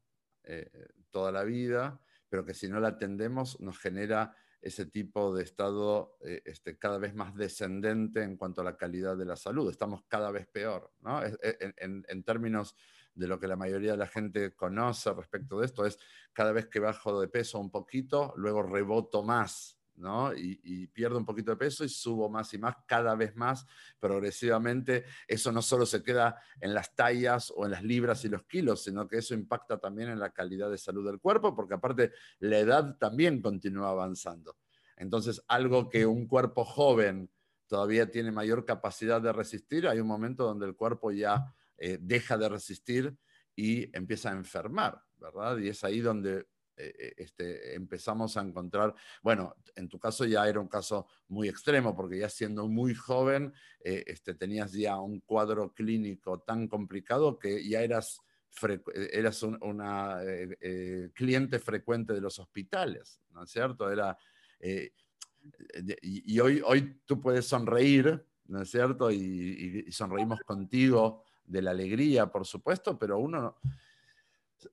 eh, 0.44 0.70
toda 1.10 1.32
la 1.32 1.42
vida, 1.42 2.00
pero 2.28 2.44
que 2.44 2.54
si 2.54 2.68
no 2.68 2.78
la 2.78 2.88
atendemos 2.88 3.60
nos 3.60 3.78
genera 3.78 4.36
ese 4.60 4.86
tipo 4.86 5.34
de 5.34 5.42
estado 5.42 6.16
este, 6.20 6.78
cada 6.78 6.98
vez 6.98 7.14
más 7.14 7.34
descendente 7.34 8.22
en 8.22 8.36
cuanto 8.36 8.62
a 8.62 8.64
la 8.64 8.76
calidad 8.76 9.16
de 9.16 9.26
la 9.26 9.36
salud. 9.36 9.70
Estamos 9.70 10.04
cada 10.08 10.30
vez 10.30 10.46
peor, 10.46 10.90
¿no? 11.00 11.20
En, 11.22 12.04
en 12.08 12.24
términos 12.24 12.74
de 13.14 13.28
lo 13.28 13.38
que 13.38 13.46
la 13.46 13.56
mayoría 13.56 13.92
de 13.92 13.98
la 13.98 14.06
gente 14.06 14.54
conoce 14.54 15.12
respecto 15.12 15.60
de 15.60 15.66
esto, 15.66 15.86
es 15.86 15.98
cada 16.32 16.52
vez 16.52 16.66
que 16.66 16.80
bajo 16.80 17.20
de 17.20 17.28
peso 17.28 17.58
un 17.58 17.70
poquito, 17.70 18.32
luego 18.36 18.62
reboto 18.62 19.22
más, 19.22 19.78
¿no? 19.96 20.34
Y, 20.34 20.86
pierdo 20.88 21.18
un 21.18 21.24
poquito 21.24 21.52
de 21.52 21.56
peso 21.56 21.84
y 21.84 21.88
subo 21.88 22.28
más 22.28 22.52
y 22.54 22.58
más, 22.58 22.76
cada 22.86 23.14
vez 23.14 23.34
más, 23.36 23.66
progresivamente. 23.98 25.04
Eso 25.26 25.50
no 25.52 25.62
solo 25.62 25.86
se 25.86 26.02
queda 26.02 26.40
en 26.60 26.74
las 26.74 26.94
tallas 26.94 27.52
o 27.54 27.64
en 27.64 27.72
las 27.72 27.82
libras 27.82 28.24
y 28.24 28.28
los 28.28 28.44
kilos, 28.44 28.82
sino 28.84 29.08
que 29.08 29.18
eso 29.18 29.34
impacta 29.34 29.78
también 29.78 30.10
en 30.10 30.18
la 30.18 30.30
calidad 30.30 30.70
de 30.70 30.78
salud 30.78 31.06
del 31.06 31.20
cuerpo, 31.20 31.54
porque 31.54 31.74
aparte 31.74 32.12
la 32.38 32.58
edad 32.58 32.96
también 32.98 33.42
continúa 33.42 33.90
avanzando. 33.90 34.56
Entonces, 34.96 35.42
algo 35.48 35.88
que 35.88 36.06
un 36.06 36.26
cuerpo 36.26 36.64
joven 36.64 37.30
todavía 37.66 38.10
tiene 38.10 38.30
mayor 38.30 38.64
capacidad 38.64 39.20
de 39.20 39.32
resistir, 39.32 39.88
hay 39.88 39.98
un 39.98 40.06
momento 40.06 40.44
donde 40.44 40.66
el 40.66 40.76
cuerpo 40.76 41.10
ya 41.10 41.54
eh, 41.76 41.98
deja 42.00 42.38
de 42.38 42.48
resistir 42.48 43.16
y 43.56 43.94
empieza 43.96 44.30
a 44.30 44.32
enfermar, 44.32 45.00
¿verdad? 45.16 45.58
Y 45.58 45.68
es 45.68 45.82
ahí 45.82 46.00
donde 46.00 46.46
eh, 46.76 47.14
este, 47.16 47.74
empezamos 47.74 48.36
a 48.36 48.42
encontrar, 48.42 48.94
bueno, 49.22 49.56
en 49.74 49.88
tu 49.88 49.98
caso 49.98 50.24
ya 50.24 50.48
era 50.48 50.60
un 50.60 50.68
caso 50.68 51.06
muy 51.28 51.48
extremo, 51.48 51.94
porque 51.96 52.18
ya 52.18 52.28
siendo 52.28 52.68
muy 52.68 52.94
joven, 52.94 53.52
este, 53.80 54.34
tenías 54.34 54.72
ya 54.72 54.98
un 54.98 55.20
cuadro 55.20 55.72
clínico 55.72 56.40
tan 56.40 56.68
complicado 56.68 57.38
que 57.38 57.68
ya 57.68 57.82
eras, 57.82 58.20
eras 59.12 59.42
una 59.42 60.20
cliente 61.12 61.58
frecuente 61.58 62.12
de 62.12 62.20
los 62.20 62.38
hospitales, 62.38 63.20
¿no 63.30 63.42
es 63.42 63.50
cierto? 63.50 63.90
Era, 63.90 64.16
y, 66.02 66.38
hoy, 66.40 66.62
hoy 66.64 67.00
tú 67.04 67.20
puedes 67.20 67.46
sonreír, 67.46 68.24
¿no 68.46 68.62
es 68.62 68.70
cierto? 68.70 69.10
y 69.10 69.90
sonreímos 69.92 70.40
contigo 70.40 71.24
de 71.44 71.62
la 71.62 71.70
alegría, 71.70 72.26
por 72.30 72.46
supuesto, 72.46 72.98
pero 72.98 73.18
uno... 73.18 73.56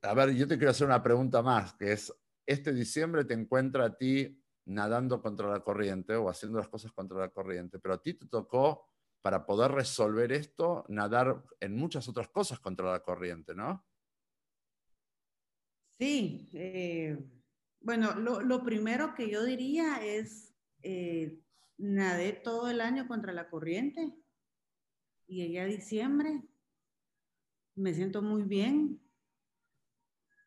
A 0.03 0.13
ver, 0.13 0.33
yo 0.33 0.47
te 0.47 0.57
quiero 0.57 0.71
hacer 0.71 0.87
una 0.87 1.03
pregunta 1.03 1.41
más, 1.41 1.73
que 1.73 1.91
es, 1.91 2.13
este 2.45 2.73
diciembre 2.73 3.25
te 3.25 3.33
encuentra 3.33 3.85
a 3.85 3.97
ti 3.97 4.41
nadando 4.65 5.21
contra 5.21 5.49
la 5.49 5.59
corriente 5.59 6.15
o 6.15 6.29
haciendo 6.29 6.59
las 6.59 6.69
cosas 6.69 6.91
contra 6.91 7.17
la 7.17 7.29
corriente, 7.29 7.77
pero 7.79 7.95
a 7.95 8.01
ti 8.01 8.13
te 8.13 8.25
tocó, 8.27 8.85
para 9.21 9.45
poder 9.45 9.71
resolver 9.71 10.31
esto, 10.31 10.85
nadar 10.87 11.43
en 11.59 11.75
muchas 11.75 12.07
otras 12.07 12.27
cosas 12.29 12.59
contra 12.59 12.91
la 12.91 13.03
corriente, 13.03 13.53
¿no? 13.53 13.85
Sí, 15.89 16.49
eh, 16.53 17.17
bueno, 17.79 18.15
lo, 18.15 18.63
primero 18.63 19.13
que 19.13 19.29
yo 19.29 19.43
diría 19.43 20.03
es, 20.03 20.55
eh, 20.81 21.39
nadé 21.77 22.33
todo 22.33 22.69
el 22.69 22.81
año 22.81 23.07
contra 23.07 23.31
la 23.31 23.49
corriente 23.49 24.11
y 25.27 25.37
llegué 25.37 25.65
diciembre 25.65 26.41
me 27.75 27.93
siento 27.93 28.21
muy 28.21 28.43
bien. 28.43 28.99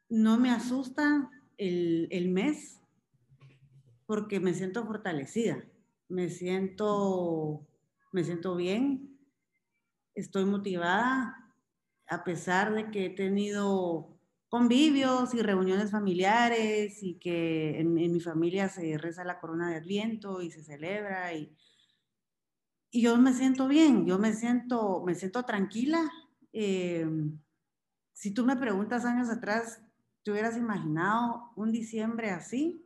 No 0.09 0.39
me 0.39 0.51
asusta 0.51 1.31
el, 1.57 2.29
mes 2.29 2.81
porque 4.07 4.41
me 4.41 4.55
siento 4.55 4.87
fortalecida, 4.87 5.65
me 6.09 6.29
siento, 6.29 7.67
me 8.13 8.23
siento 8.23 8.55
bien, 8.55 9.19
estoy 10.15 10.45
motivada, 10.45 11.55
a 12.07 12.23
pesar 12.23 12.75
de 12.75 12.91
que 12.91 13.07
he 13.07 13.11
tenido 13.11 14.15
convivios 14.49 15.35
y 15.35 15.43
reuniones 15.43 15.91
familiares 15.91 17.03
y 17.03 17.15
que 17.19 17.81
en, 17.81 17.95
mi 17.95 18.21
familia 18.21 18.69
se 18.69 18.99
reza 18.99 19.25
la 19.25 19.41
corona 19.41 19.71
de 19.71 19.77
Adviento 19.77 20.43
y 20.43 20.51
se 20.51 20.63
celebra 20.63 21.35
y, 21.35 21.57
y 22.91 23.03
yo 23.03 23.17
me 23.17 23.33
siento 23.33 23.67
bien, 23.67 24.07
yo 24.07 24.19
me 24.19 24.33
siento, 24.35 25.03
me 25.05 25.15
siento 25.15 25.45
tranquila, 25.45 26.09
eh, 26.55 27.07
si 28.13 28.33
tú 28.33 28.47
me 28.47 28.57
preguntas 28.57 29.05
años 29.05 29.29
atrás, 29.29 29.83
¿te 30.23 30.31
hubieras 30.31 30.57
imaginado 30.57 31.53
un 31.57 31.73
diciembre 31.73 32.31
así? 32.31 32.81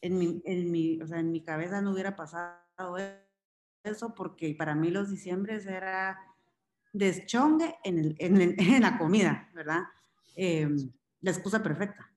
En 0.00 0.18
mi, 0.18 0.42
en 0.46 0.70
mi, 0.70 1.00
o 1.02 1.06
sea, 1.06 1.18
en 1.18 1.30
mi 1.30 1.42
cabeza 1.42 1.82
no 1.82 1.92
hubiera 1.92 2.16
pasado 2.16 2.96
eso 3.82 4.14
porque 4.14 4.54
para 4.54 4.74
mí 4.74 4.90
los 4.90 5.10
diciembres 5.10 5.66
era 5.66 6.18
deschongue 6.92 7.76
en, 7.84 7.98
el, 7.98 8.16
en, 8.18 8.40
en 8.40 8.82
la 8.82 8.96
comida, 8.96 9.50
¿verdad? 9.52 9.82
Eh, 10.36 10.68
la 11.20 11.30
excusa 11.30 11.62
perfecta. 11.62 12.10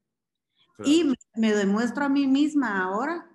Y 0.85 1.11
me, 1.35 1.53
demuestro 1.53 2.05
a 2.05 2.09
mí 2.09 2.27
misma 2.27 2.83
ahora 2.83 3.27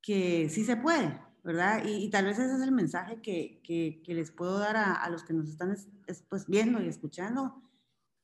que 0.00 0.48
sí 0.48 0.64
se 0.64 0.76
puede, 0.76 1.20
¿verdad? 1.46 1.84
Y, 1.86 2.10
tal 2.10 2.24
vez 2.24 2.40
ese 2.40 2.56
es 2.56 2.60
el 2.60 2.72
mensaje 2.72 3.22
que, 3.22 3.60
que, 3.62 4.14
les 4.14 4.32
puedo 4.32 4.58
dar 4.58 4.76
a, 4.76 4.94
a, 4.94 5.08
los 5.10 5.22
que 5.22 5.32
nos 5.32 5.48
están 5.48 5.76
pues, 6.28 6.48
viendo 6.48 6.82
y 6.82 6.88
escuchando, 6.88 7.62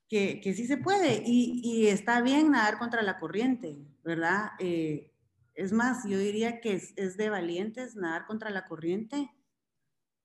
que, 0.09 0.41
que 0.41 0.53
sí 0.55 0.67
se 0.67 0.77
puede 0.77 1.23
y, 1.25 1.61
y, 1.63 1.87
está 1.87 2.21
bien 2.21 2.51
nadar 2.51 2.81
contra 2.81 3.01
la 3.01 3.21
corriente, 3.21 3.79
¿verdad? 4.03 4.51
Eh, 4.59 5.15
es 5.55 5.73
más, 5.73 6.05
yo 6.05 6.19
diría 6.19 6.61
que 6.61 6.75
es, 6.75 6.95
es, 6.97 7.17
de 7.17 7.31
valientes 7.31 7.95
nadar 7.95 8.27
contra 8.27 8.51
la 8.51 8.67
corriente 8.67 9.31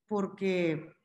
porque 0.07 0.97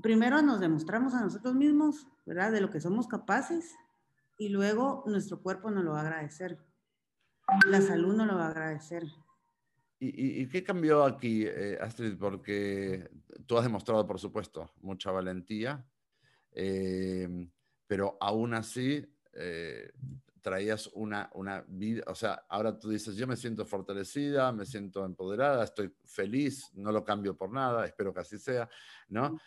primero 0.00 0.40
nos 0.40 0.58
demostramos 0.58 1.12
a 1.12 1.20
nosotros 1.20 1.54
mismos, 1.54 2.08
¿verdad? 2.24 2.50
De 2.50 2.62
lo 2.62 2.70
que 2.70 2.80
somos 2.80 3.06
capaces 3.08 3.74
y 4.38 4.48
luego 4.48 5.04
nuestro 5.06 5.42
cuerpo 5.42 5.70
nos 5.70 5.84
lo 5.84 5.92
va 5.92 5.98
a 5.98 6.02
agradecer. 6.04 6.58
La 7.66 7.82
salud 7.82 8.16
nos 8.16 8.26
lo 8.26 8.36
va 8.36 8.46
a 8.46 8.50
agradecer. 8.50 9.04
¿Y, 9.98 10.46
qué 10.48 10.62
cambió 10.62 11.04
aquí, 11.04 11.44
eh, 11.46 11.78
Astrid? 11.80 12.16
Porque 12.18 13.08
tú 13.46 13.56
has 13.56 13.64
demostrado, 13.64 14.06
por 14.06 14.18
supuesto, 14.18 14.72
mucha 14.80 15.10
valentía, 15.10 15.86
eh, 16.52 17.48
pero 17.86 18.18
aún 18.20 18.54
así 18.54 19.04
eh, 19.32 19.92
traías 20.42 20.88
una, 20.94 21.30
una 21.34 21.64
vida, 21.68 22.02
o 22.08 22.14
sea, 22.14 22.44
ahora 22.48 22.78
tú 22.78 22.90
dices, 22.90 23.16
yo 23.16 23.26
me 23.26 23.36
siento 23.36 23.64
fortalecida, 23.64 24.52
me 24.52 24.66
siento 24.66 25.04
empoderada, 25.04 25.64
estoy 25.64 25.94
feliz, 26.04 26.70
no 26.74 26.92
lo 26.92 27.04
cambio 27.04 27.36
por 27.36 27.50
nada, 27.50 27.86
espero 27.86 28.12
que 28.12 28.20
así 28.20 28.38
sea, 28.38 28.68
¿no? 29.08 29.38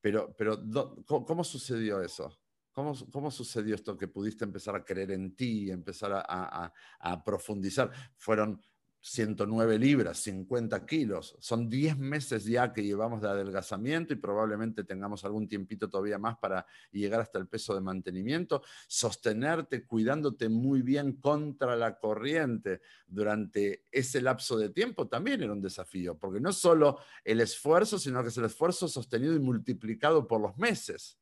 pero, 0.00 0.34
pero 0.36 0.64
¿cómo, 1.06 1.44
sucedió 1.44 2.02
eso? 2.02 2.40
¿Cómo, 2.72 2.94
¿Cómo, 3.12 3.30
sucedió 3.30 3.76
esto 3.76 3.96
que 3.96 4.08
pudiste 4.08 4.44
empezar 4.44 4.74
a 4.74 4.84
creer 4.84 5.12
en 5.12 5.36
ti, 5.36 5.70
empezar 5.70 6.12
a, 6.12 6.24
a, 6.26 6.72
a 6.98 7.22
profundizar? 7.22 7.92
¿Fueron 8.16 8.60
109 9.02 9.78
libras, 9.78 10.18
50 10.18 10.84
kilos. 10.84 11.36
Son 11.40 11.68
10 11.68 11.98
meses 11.98 12.44
ya 12.44 12.72
que 12.72 12.82
llevamos 12.82 13.22
de 13.22 13.28
adelgazamiento 13.28 14.12
y 14.12 14.16
probablemente 14.16 14.84
tengamos 14.84 15.24
algún 15.24 15.48
tiempito 15.48 15.88
todavía 15.88 16.18
más 16.18 16.36
para 16.38 16.66
llegar 16.92 17.20
hasta 17.20 17.38
el 17.38 17.48
peso 17.48 17.74
de 17.74 17.80
mantenimiento. 17.80 18.62
Sostenerte 18.86 19.86
cuidándote 19.86 20.48
muy 20.48 20.82
bien 20.82 21.14
contra 21.14 21.76
la 21.76 21.98
corriente 21.98 22.82
durante 23.06 23.86
ese 23.90 24.20
lapso 24.20 24.58
de 24.58 24.70
tiempo 24.70 25.08
también 25.08 25.42
era 25.42 25.52
un 25.52 25.62
desafío, 25.62 26.18
porque 26.18 26.40
no 26.40 26.52
solo 26.52 26.98
el 27.24 27.40
esfuerzo, 27.40 27.98
sino 27.98 28.22
que 28.22 28.28
es 28.28 28.36
el 28.36 28.44
esfuerzo 28.44 28.86
sostenido 28.86 29.34
y 29.34 29.40
multiplicado 29.40 30.26
por 30.26 30.40
los 30.40 30.56
meses. 30.58 31.18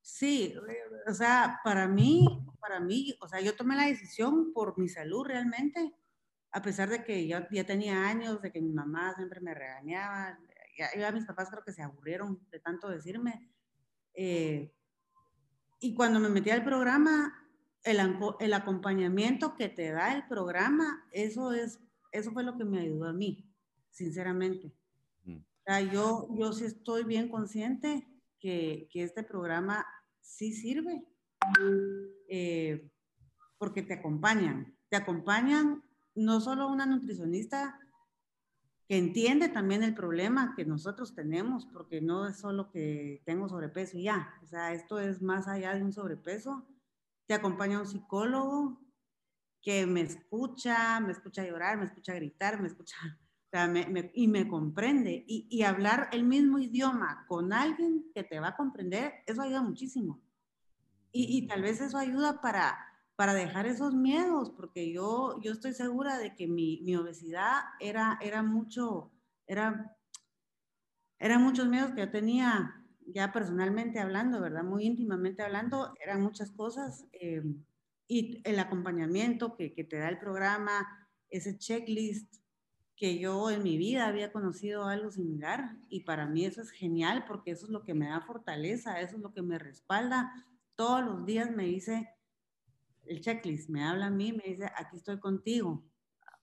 Sí, 0.00 0.52
o 1.06 1.14
sea, 1.14 1.60
para 1.62 1.86
mí, 1.86 2.26
para 2.60 2.80
mí, 2.80 3.16
o 3.20 3.28
sea, 3.28 3.40
yo 3.40 3.54
tomé 3.54 3.76
la 3.76 3.86
decisión 3.86 4.52
por 4.52 4.76
mi 4.76 4.88
salud 4.88 5.24
realmente 5.24 5.94
a 6.52 6.62
pesar 6.62 6.90
de 6.90 7.02
que 7.02 7.26
yo 7.26 7.38
ya 7.50 7.64
tenía 7.64 8.06
años, 8.06 8.42
de 8.42 8.52
que 8.52 8.60
mi 8.60 8.72
mamá 8.72 9.14
siempre 9.16 9.40
me 9.40 9.54
regañaba, 9.54 10.38
ya, 10.76 11.12
mis 11.12 11.24
papás 11.24 11.48
creo 11.50 11.64
que 11.64 11.72
se 11.72 11.82
aburrieron 11.82 12.46
de 12.50 12.60
tanto 12.60 12.88
decirme. 12.88 13.50
Eh, 14.14 14.74
y 15.80 15.94
cuando 15.94 16.20
me 16.20 16.28
metí 16.28 16.50
al 16.50 16.64
programa, 16.64 17.34
el, 17.84 17.98
el, 18.40 18.52
acompañamiento 18.52 19.56
que 19.56 19.68
te 19.68 19.90
da 19.90 20.14
el 20.14 20.26
programa, 20.28 21.06
eso, 21.12 21.52
es, 21.52 21.80
eso 22.12 22.32
fue 22.32 22.44
lo 22.44 22.56
que 22.56 22.64
me 22.64 22.80
ayudó 22.80 23.06
a 23.06 23.12
mí, 23.12 23.50
sinceramente. 23.90 24.72
Mm. 25.24 25.38
O 25.38 25.62
sea, 25.64 25.80
yo, 25.80 26.28
yo 26.34 26.52
sí 26.52 26.66
estoy 26.66 27.04
bien 27.04 27.28
consciente 27.28 28.06
que, 28.38 28.88
que 28.92 29.02
este 29.02 29.22
programa 29.22 29.86
sí 30.20 30.52
sirve, 30.52 31.02
eh, 32.28 32.90
porque 33.58 33.82
te 33.82 33.94
acompañan, 33.94 34.76
te 34.88 34.96
acompañan 34.96 35.82
no 36.14 36.40
solo 36.40 36.68
una 36.68 36.86
nutricionista 36.86 37.78
que 38.88 38.98
entiende 38.98 39.48
también 39.48 39.82
el 39.82 39.94
problema 39.94 40.54
que 40.56 40.64
nosotros 40.64 41.14
tenemos, 41.14 41.66
porque 41.66 42.00
no 42.00 42.26
es 42.26 42.38
solo 42.38 42.70
que 42.70 43.22
tengo 43.24 43.48
sobrepeso 43.48 43.96
y 43.96 44.04
ya, 44.04 44.34
o 44.42 44.46
sea, 44.46 44.72
esto 44.72 44.98
es 44.98 45.22
más 45.22 45.48
allá 45.48 45.74
de 45.74 45.82
un 45.82 45.92
sobrepeso. 45.92 46.66
Te 47.26 47.34
acompaña 47.34 47.80
un 47.80 47.86
psicólogo 47.86 48.80
que 49.62 49.86
me 49.86 50.00
escucha, 50.00 51.00
me 51.00 51.12
escucha 51.12 51.46
llorar, 51.46 51.78
me 51.78 51.84
escucha 51.84 52.14
gritar, 52.14 52.60
me 52.60 52.66
escucha, 52.68 52.96
o 53.46 53.48
sea, 53.50 53.72
y 54.12 54.28
me 54.28 54.48
comprende. 54.48 55.24
Y, 55.26 55.62
hablar 55.62 56.08
el 56.12 56.24
mismo 56.24 56.58
idioma 56.58 57.24
con 57.28 57.52
alguien 57.52 58.10
que 58.12 58.24
te 58.24 58.40
va 58.40 58.48
a 58.48 58.56
comprender, 58.56 59.22
eso 59.26 59.42
ayuda 59.42 59.62
muchísimo. 59.62 60.20
Y, 61.12 61.38
y 61.38 61.46
tal 61.46 61.62
vez 61.62 61.80
eso 61.80 61.96
ayuda 61.96 62.40
para 62.40 62.91
para 63.22 63.34
dejar 63.34 63.68
esos 63.68 63.94
miedos, 63.94 64.50
porque 64.50 64.92
yo, 64.92 65.38
yo 65.42 65.52
estoy 65.52 65.74
segura 65.74 66.18
de 66.18 66.34
que 66.34 66.48
mi, 66.48 66.80
mi 66.82 66.96
obesidad 66.96 67.60
era, 67.78 68.18
era 68.20 68.42
mucho, 68.42 69.12
era, 69.46 69.96
eran 71.20 71.40
muchos 71.40 71.68
miedos 71.68 71.92
que 71.92 72.00
yo 72.00 72.10
tenía 72.10 72.84
ya 73.06 73.32
personalmente 73.32 74.00
hablando, 74.00 74.40
¿verdad? 74.40 74.64
Muy 74.64 74.86
íntimamente 74.86 75.44
hablando, 75.44 75.94
eran 76.04 76.20
muchas 76.20 76.50
cosas. 76.50 77.06
Eh, 77.12 77.44
y 78.08 78.40
el 78.42 78.58
acompañamiento 78.58 79.54
que, 79.54 79.72
que, 79.72 79.84
te 79.84 79.98
da 79.98 80.08
el 80.08 80.18
programa, 80.18 81.08
ese 81.30 81.56
checklist, 81.56 82.42
que 82.96 83.20
yo 83.20 83.52
en 83.52 83.62
mi 83.62 83.76
vida 83.76 84.08
había 84.08 84.32
conocido 84.32 84.86
algo 84.86 85.12
similar 85.12 85.76
y 85.88 86.00
para 86.00 86.26
mí 86.26 86.44
eso 86.44 86.60
es 86.60 86.72
genial 86.72 87.24
porque 87.28 87.52
eso 87.52 87.66
es 87.66 87.70
lo 87.70 87.84
que 87.84 87.94
me 87.94 88.08
da 88.08 88.22
fortaleza, 88.22 89.00
eso 89.00 89.14
es 89.14 89.22
lo 89.22 89.32
que 89.32 89.42
me 89.42 89.60
respalda. 89.60 90.32
Todos 90.74 91.04
los 91.04 91.24
días 91.24 91.52
me 91.52 91.66
dice, 91.66 92.08
el 93.06 93.20
checklist, 93.20 93.68
me 93.70 93.84
habla 93.84 94.06
a 94.06 94.10
mí, 94.10 94.32
me 94.32 94.44
dice, 94.44 94.66
aquí 94.76 94.96
estoy 94.96 95.18
contigo, 95.18 95.84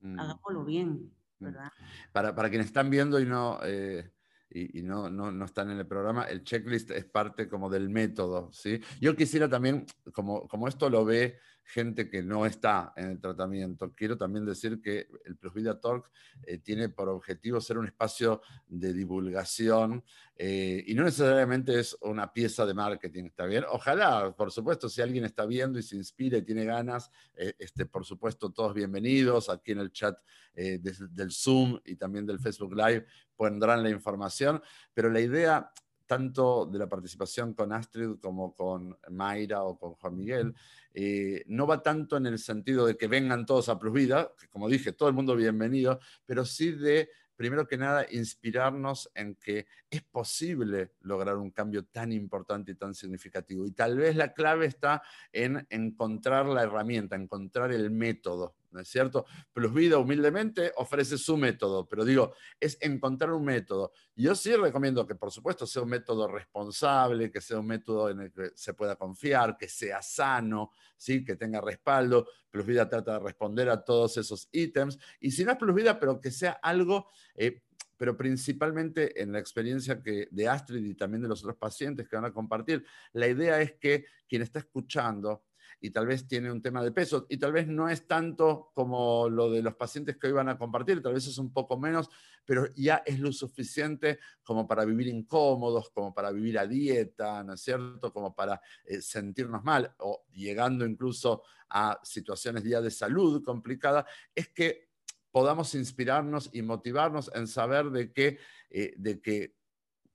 mm. 0.02 0.20
hagámoslo 0.20 0.66
bien, 0.66 1.12
mm. 1.40 1.46
¿verdad? 1.46 1.72
Para, 2.12 2.36
para, 2.36 2.50
quienes 2.50 2.68
están 2.68 2.90
viendo 2.90 3.20
y 3.20 3.26
no... 3.26 3.60
Eh, 3.64 4.12
y, 4.52 4.82
no, 4.82 5.12
no, 5.12 5.32
no, 5.32 5.46
están 5.46 5.70
en 5.70 5.78
el 5.78 5.86
programa, 5.86 6.24
el 6.24 6.44
checklist 6.44 6.90
es 6.90 7.06
parte 7.06 7.48
como 7.48 7.70
del 7.70 7.88
método, 7.88 8.52
¿sí? 8.52 8.82
Yo 9.00 9.16
quisiera 9.16 9.48
también, 9.48 9.86
como, 10.12 10.48
como 10.48 10.68
esto 10.68 10.90
lo 10.90 11.06
ve 11.06 11.38
gente 11.70 12.10
que 12.10 12.24
no 12.24 12.48
está 12.48 12.94
en 12.96 13.12
el 13.12 13.20
tratamiento. 13.20 13.94
Quiero 13.96 14.18
también 14.18 14.44
decir 14.44 14.82
que 14.82 15.08
el 15.24 15.38
Plus 15.38 15.54
Vida 15.54 15.80
Talk 15.80 16.10
eh, 16.44 16.58
tiene 16.58 16.90
por 16.90 17.10
objetivo 17.10 17.62
ser 17.62 17.78
un 17.78 17.86
espacio 17.86 18.42
de 18.68 18.92
divulgación 18.92 20.04
eh, 20.36 20.84
y 20.88 20.96
no 20.96 21.04
necesariamente 21.04 21.80
es 21.80 21.96
una 22.02 22.34
pieza 22.34 22.66
de 22.66 22.74
marketing, 22.74 23.26
¿está 23.26 23.46
bien? 23.46 23.66
Ojalá, 23.70 24.36
por 24.36 24.52
supuesto, 24.52 24.90
si 24.90 25.04
alguien 25.04 25.26
está 25.26 25.46
viendo 25.46 25.78
y 25.78 25.84
se 25.84 25.96
inspira 25.96 26.40
y 26.40 26.42
tiene 26.42 26.66
ganas, 26.66 27.12
eh, 27.36 27.54
este, 27.60 27.86
por 27.86 28.04
supuesto, 28.04 28.52
todos 28.52 28.74
bienvenidos 28.74 29.50
aquí 29.50 29.74
en 29.74 29.80
el 29.80 29.92
chat 29.92 30.18
del 30.56 31.32
Zoom 31.32 31.80
y 31.86 31.96
también 31.96 32.26
del 32.26 32.40
Facebook 32.40 32.74
Live 32.76 33.06
pondrán 33.36 33.82
la 33.82 33.90
información, 33.90 34.62
pero 34.94 35.10
la 35.10 35.22
idea 35.22 35.72
tanto 36.10 36.66
de 36.66 36.80
la 36.80 36.90
participación 36.90 37.54
con 37.54 37.72
Astrid 37.72 38.16
como 38.20 38.56
con 38.56 38.98
Mayra 39.12 39.62
o 39.62 39.78
con 39.78 39.94
Juan 39.94 40.16
Miguel, 40.16 40.56
eh, 40.92 41.44
no 41.46 41.68
va 41.68 41.84
tanto 41.84 42.18
en 42.18 42.26
el 42.26 42.40
sentido 42.40 42.88
de 42.88 42.98
que 42.98 43.08
vengan 43.08 43.46
todos 43.46 43.70
a 43.70 43.78
Plus 43.78 43.94
Vida, 43.94 44.34
que 44.36 44.48
como 44.48 44.68
dije, 44.68 44.92
todo 44.92 45.08
el 45.08 45.14
mundo 45.14 45.36
bienvenido, 45.36 46.00
pero 46.26 46.46
sí 46.46 46.72
de, 46.72 47.12
primero 47.36 47.68
que 47.68 47.78
nada, 47.78 48.08
inspirarnos 48.10 49.12
en 49.14 49.36
que 49.36 49.68
es 49.88 50.02
posible 50.02 50.94
lograr 51.02 51.38
un 51.38 51.52
cambio 51.52 51.86
tan 51.86 52.12
importante 52.12 52.72
y 52.72 52.76
tan 52.76 52.96
significativo. 52.96 53.68
Y 53.68 53.72
tal 53.72 53.96
vez 53.96 54.16
la 54.16 54.34
clave 54.34 54.66
está 54.66 55.04
en 55.32 55.68
encontrar 55.70 56.48
la 56.48 56.64
herramienta, 56.64 57.18
encontrar 57.18 57.72
el 57.72 57.92
método 57.92 58.56
¿no 58.72 58.80
es 58.80 58.88
cierto? 58.88 59.26
Plus 59.52 59.74
Vida 59.74 59.98
humildemente 59.98 60.72
ofrece 60.78 61.18
su 61.18 61.38
método, 61.38 61.88
pero 61.88 62.06
digo, 62.06 62.34
es 62.60 62.78
encontrar 62.82 63.32
un 63.34 63.46
método. 63.46 63.92
Yo 64.16 64.36
sí 64.36 64.56
recomiendo 64.56 65.06
que, 65.06 65.16
por 65.16 65.32
supuesto, 65.32 65.66
sea 65.66 65.82
un 65.82 65.90
método 65.90 66.28
responsable, 66.28 67.32
que 67.32 67.42
sea 67.42 67.60
un 67.60 67.68
método 67.68 68.10
en 68.10 68.22
el 68.22 68.32
que 68.32 68.52
se 68.56 68.74
pueda 68.74 68.96
confiar, 68.96 69.58
que 69.58 69.68
sea 69.68 70.02
sano, 70.02 70.72
¿sí? 70.98 71.24
que 71.24 71.36
tenga 71.36 71.62
respaldo. 71.62 72.28
Plus 72.50 72.66
Vida 72.66 72.88
trata 72.88 73.14
de 73.14 73.20
responder 73.20 73.70
a 73.70 73.84
todos 73.84 74.18
esos 74.18 74.50
ítems. 74.52 74.98
Y 75.20 75.32
si 75.32 75.46
no 75.46 75.52
es 75.52 75.58
Plus 75.58 75.76
Vida, 75.76 76.00
pero 76.00 76.20
que 76.20 76.32
sea 76.32 76.52
algo... 76.62 77.08
Eh, 77.36 77.62
pero 78.00 78.16
principalmente 78.16 79.22
en 79.22 79.34
la 79.34 79.40
experiencia 79.40 80.02
que, 80.02 80.30
de 80.32 80.48
Astrid 80.48 80.86
y 80.86 80.96
también 80.96 81.22
de 81.22 81.28
los 81.28 81.42
otros 81.42 81.58
pacientes 81.58 82.08
que 82.08 82.16
van 82.16 82.24
a 82.24 82.32
compartir, 82.32 82.86
la 83.12 83.28
idea 83.28 83.60
es 83.60 83.74
que 83.74 84.06
quien 84.26 84.42
está 84.42 84.60
escuchando 84.60 85.44
y 85.82 85.92
tal 85.92 86.08
vez 86.08 86.28
tiene 86.28 86.52
un 86.52 86.62
tema 86.62 86.84
de 86.84 86.92
peso 86.92 87.26
y 87.30 87.38
tal 87.38 87.54
vez 87.54 87.68
no 87.68 87.90
es 87.90 88.08
tanto 88.08 88.72
como 88.74 89.30
lo 89.30 89.50
de 89.50 89.62
los 89.62 89.76
pacientes 89.76 90.18
que 90.18 90.28
hoy 90.28 90.34
van 90.34 90.50
a 90.50 90.58
compartir, 90.58 91.02
tal 91.02 91.14
vez 91.14 91.26
es 91.28 91.38
un 91.38 91.54
poco 91.54 91.78
menos, 91.78 92.10
pero 92.46 92.68
ya 92.76 93.04
es 93.06 93.20
lo 93.20 93.32
suficiente 93.32 94.20
como 94.44 94.68
para 94.68 94.86
vivir 94.86 95.08
incómodos, 95.08 95.90
como 95.92 96.14
para 96.14 96.32
vivir 96.32 96.60
a 96.60 96.68
dieta, 96.68 97.44
¿no 97.44 97.54
es 97.54 97.62
cierto? 97.62 98.12
Como 98.12 98.36
para 98.36 98.62
eh, 98.86 99.02
sentirnos 99.02 99.64
mal 99.64 99.94
o 100.00 100.26
llegando 100.32 100.86
incluso 100.86 101.44
a 101.70 102.00
situaciones 102.04 102.64
ya 102.64 102.82
de 102.82 102.92
salud 102.92 103.44
complicada, 103.44 104.06
es 104.34 104.50
que 104.50 104.90
podamos 105.32 105.76
inspirarnos 105.76 106.50
y 106.54 106.62
motivarnos 106.62 107.32
en 107.34 107.48
saber 107.48 107.92
de 107.92 108.12
que, 108.12 108.40
eh, 108.70 108.94
de 108.98 109.22
que 109.22 109.56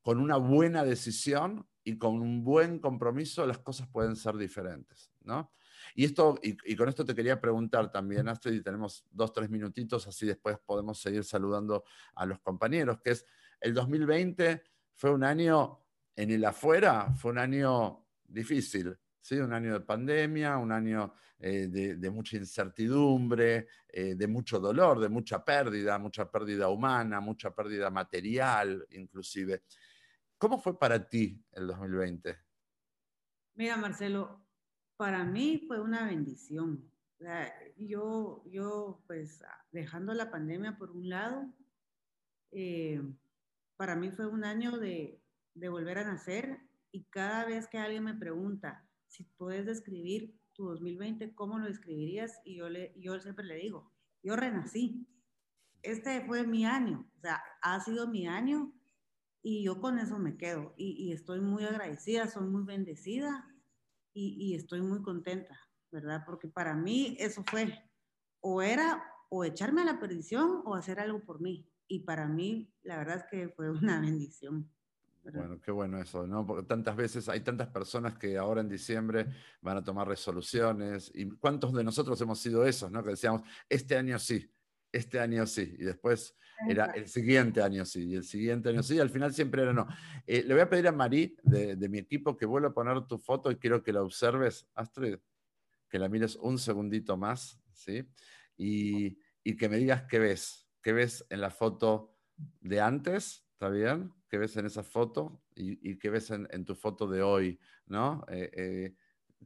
con 0.02 0.18
una 0.20 0.36
buena 0.36 0.84
decisión 0.84 1.66
y 1.84 1.98
con 1.98 2.20
un 2.20 2.44
buen 2.44 2.78
compromiso 2.78 3.46
las 3.46 3.58
cosas 3.58 3.88
pueden 3.88 4.16
ser 4.16 4.36
diferentes, 4.36 5.10
¿no? 5.24 5.52
Y, 5.94 6.04
esto, 6.04 6.38
y, 6.42 6.76
con 6.76 6.88
esto 6.88 7.04
te 7.04 7.14
quería 7.14 7.40
preguntar 7.40 7.90
también, 7.90 8.28
Astrid, 8.28 8.54
y 8.54 8.62
tenemos 8.62 9.04
dos, 9.10 9.32
tres 9.32 9.50
minutitos, 9.50 10.06
así 10.06 10.26
después 10.26 10.58
podemos 10.64 11.00
seguir 11.00 11.24
saludando 11.24 11.84
a 12.14 12.26
los 12.26 12.40
compañeros, 12.40 13.00
que 13.00 13.10
es 13.10 13.26
el 13.60 13.74
2020 13.74 14.62
fue 14.94 15.10
un 15.10 15.24
año 15.24 15.80
en 16.16 16.30
el 16.30 16.44
afuera, 16.44 17.12
fue 17.14 17.32
un 17.32 17.38
año 17.38 18.06
difícil, 18.24 18.96
¿sí? 19.20 19.36
un 19.36 19.52
año 19.52 19.72
de 19.72 19.80
pandemia, 19.80 20.56
un 20.58 20.72
año 20.72 21.14
eh, 21.38 21.68
de, 21.68 22.10
mucha 22.10 22.36
incertidumbre, 22.36 23.68
eh, 23.88 24.14
de 24.14 24.26
mucho 24.26 24.60
dolor, 24.60 25.00
de 25.00 25.08
mucha 25.08 25.44
pérdida, 25.44 25.98
mucha 25.98 26.30
pérdida 26.30 26.68
humana, 26.68 27.20
mucha 27.20 27.54
pérdida 27.54 27.90
material 27.90 28.86
inclusive. 28.90 29.62
¿Cómo 30.38 30.58
fue 30.58 30.78
para 30.78 31.08
ti 31.08 31.42
el 31.52 31.66
2020? 31.66 32.38
Mira, 33.54 33.76
Marcelo, 33.76 34.43
para 34.96 35.24
mí 35.24 35.64
fue 35.66 35.80
una 35.80 36.06
bendición. 36.06 36.90
yo, 37.76 38.42
yo, 38.46 39.02
pues, 39.06 39.42
dejando 39.72 40.14
la 40.14 40.30
pandemia 40.30 40.76
por 40.76 40.90
un 40.90 41.08
lado, 41.08 41.52
eh, 42.52 43.02
para 43.76 43.96
mí 43.96 44.10
fue 44.10 44.26
un 44.26 44.44
año 44.44 44.78
de, 44.78 45.20
volver 45.54 45.98
a 45.98 46.04
nacer 46.04 46.60
y 46.90 47.04
cada 47.04 47.44
vez 47.44 47.68
que 47.68 47.78
alguien 47.78 48.04
me 48.04 48.14
pregunta 48.14 48.84
si 49.08 49.24
puedes 49.24 49.66
describir 49.66 50.36
tu 50.52 50.66
2020, 50.66 51.34
¿cómo 51.34 51.58
lo 51.58 51.66
describirías? 51.66 52.40
Y 52.44 52.56
yo, 52.56 52.68
le, 52.68 52.92
yo 52.96 53.18
siempre 53.20 53.44
le 53.44 53.56
digo, 53.56 53.92
yo 54.22 54.36
renací. 54.36 55.06
Este 55.82 56.24
fue 56.26 56.46
mi 56.46 56.64
año, 56.64 57.06
o 57.18 57.20
sea, 57.20 57.42
ha 57.60 57.78
sido 57.80 58.08
mi 58.08 58.26
año 58.26 58.72
y 59.42 59.62
yo 59.62 59.80
con 59.80 59.98
eso 59.98 60.18
me 60.18 60.36
quedo 60.36 60.74
y, 60.78 61.12
estoy 61.12 61.40
muy 61.40 61.64
agradecida, 61.64 62.26
soy 62.26 62.48
muy 62.48 62.64
bendecida 62.64 63.53
y, 64.14 64.54
estoy 64.54 64.80
muy 64.80 65.02
contenta, 65.02 65.58
¿verdad? 65.90 66.22
Porque 66.24 66.48
para 66.48 66.74
mí 66.74 67.16
eso 67.18 67.44
fue, 67.46 67.82
o 68.40 68.62
era 68.62 69.04
o 69.28 69.44
echarme 69.44 69.82
a 69.82 69.84
la 69.84 69.98
perdición 69.98 70.62
o 70.64 70.74
hacer 70.74 71.00
algo 71.00 71.24
por 71.24 71.40
mí. 71.40 71.68
Y 71.88 72.00
para 72.00 72.28
mí, 72.28 72.72
la 72.82 72.96
verdad 72.98 73.16
es 73.16 73.24
que 73.30 73.48
fue 73.48 73.70
una 73.70 74.00
bendición. 74.00 74.70
Bueno, 75.22 75.58
qué 75.58 75.70
bueno 75.70 75.98
eso, 75.98 76.26
¿no? 76.26 76.46
Porque 76.46 76.66
tantas 76.66 76.94
veces 76.94 77.28
hay 77.30 77.40
tantas 77.40 77.68
personas 77.68 78.18
que 78.18 78.36
ahora 78.36 78.60
en 78.60 78.68
diciembre 78.68 79.26
van 79.62 79.78
a 79.78 79.82
tomar 79.82 80.06
resoluciones. 80.06 81.10
¿Y 81.14 81.30
cuántos 81.30 81.72
de 81.72 81.82
nosotros 81.82 82.20
hemos 82.20 82.38
sido 82.38 82.64
esos, 82.66 82.90
¿no? 82.90 83.02
Que 83.02 83.10
decíamos, 83.10 83.42
este 83.68 83.96
año 83.96 84.18
sí, 84.18 84.50
este 84.94 85.18
año 85.18 85.46
sí, 85.46 85.74
y 85.78 85.84
después 85.84 86.36
era 86.68 86.86
el 86.92 87.08
siguiente 87.08 87.60
año 87.62 87.84
sí, 87.84 88.10
y 88.10 88.14
el 88.14 88.24
siguiente 88.24 88.68
año 88.68 88.82
sí, 88.82 88.94
y 88.94 89.00
al 89.00 89.10
final 89.10 89.34
siempre 89.34 89.62
era 89.62 89.72
no. 89.72 89.86
Eh, 90.26 90.44
le 90.46 90.54
voy 90.54 90.62
a 90.62 90.68
pedir 90.68 90.86
a 90.88 90.92
Marí 90.92 91.36
de, 91.42 91.88
mi 91.88 91.98
equipo 91.98 92.36
que 92.36 92.46
vuelva 92.46 92.68
a 92.68 92.74
poner 92.74 93.06
tu 93.06 93.18
foto 93.18 93.50
y 93.50 93.56
quiero 93.56 93.82
que 93.82 93.92
la 93.92 94.02
observes, 94.02 94.68
Astrid, 94.74 95.16
que 95.88 95.98
la 95.98 96.08
mires 96.08 96.36
un 96.36 96.58
segundito 96.58 97.16
más, 97.16 97.60
¿sí? 97.72 98.08
Y, 98.56 99.18
que 99.56 99.68
me 99.68 99.76
digas 99.76 100.04
qué 100.08 100.18
ves, 100.18 100.66
qué 100.80 100.92
ves 100.92 101.26
en 101.28 101.40
la 101.40 101.50
foto 101.50 102.16
de 102.60 102.80
antes, 102.80 103.44
¿está 103.52 103.68
bien? 103.68 104.12
¿Qué 104.28 104.38
ves 104.38 104.56
en 104.56 104.66
esa 104.66 104.82
foto 104.82 105.42
y, 105.54 105.98
qué 105.98 106.08
ves 106.08 106.30
en, 106.30 106.64
tu 106.64 106.74
foto 106.74 107.06
de 107.06 107.22
hoy, 107.22 107.60
¿no? 107.86 108.24
Eh, 108.28 108.50
eh, 108.54 108.94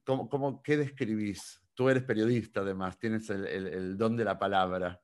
¿cómo, 0.04 0.62
qué 0.62 0.76
describís? 0.76 1.60
Tú 1.74 1.88
eres 1.88 2.04
periodista 2.04 2.60
además, 2.60 2.98
tienes 2.98 3.28
el 3.30 3.96
don 3.96 4.16
de 4.16 4.24
la 4.24 4.38
palabra. 4.38 5.00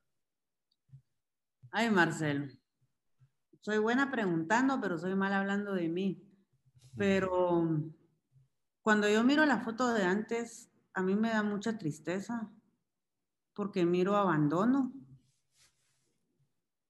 Ay, 1.77 1.89
Marcel, 1.91 2.57
soy 3.59 3.79
buena 3.79 4.09
preguntando, 4.09 4.79
pero 4.79 4.97
soy 4.97 5.13
mal 5.13 5.33
hablando 5.33 5.73
de 5.73 5.89
mí. 5.89 6.25
Pero 6.95 7.67
cuando 8.81 9.09
yo 9.09 9.25
miro 9.25 9.45
la 9.45 9.59
foto 9.59 9.93
de 9.93 10.03
antes, 10.03 10.71
a 10.93 11.03
mí 11.03 11.15
me 11.15 11.31
da 11.31 11.43
mucha 11.43 11.77
tristeza 11.77 12.49
porque 13.53 13.85
miro 13.85 14.15
abandono 14.15 14.93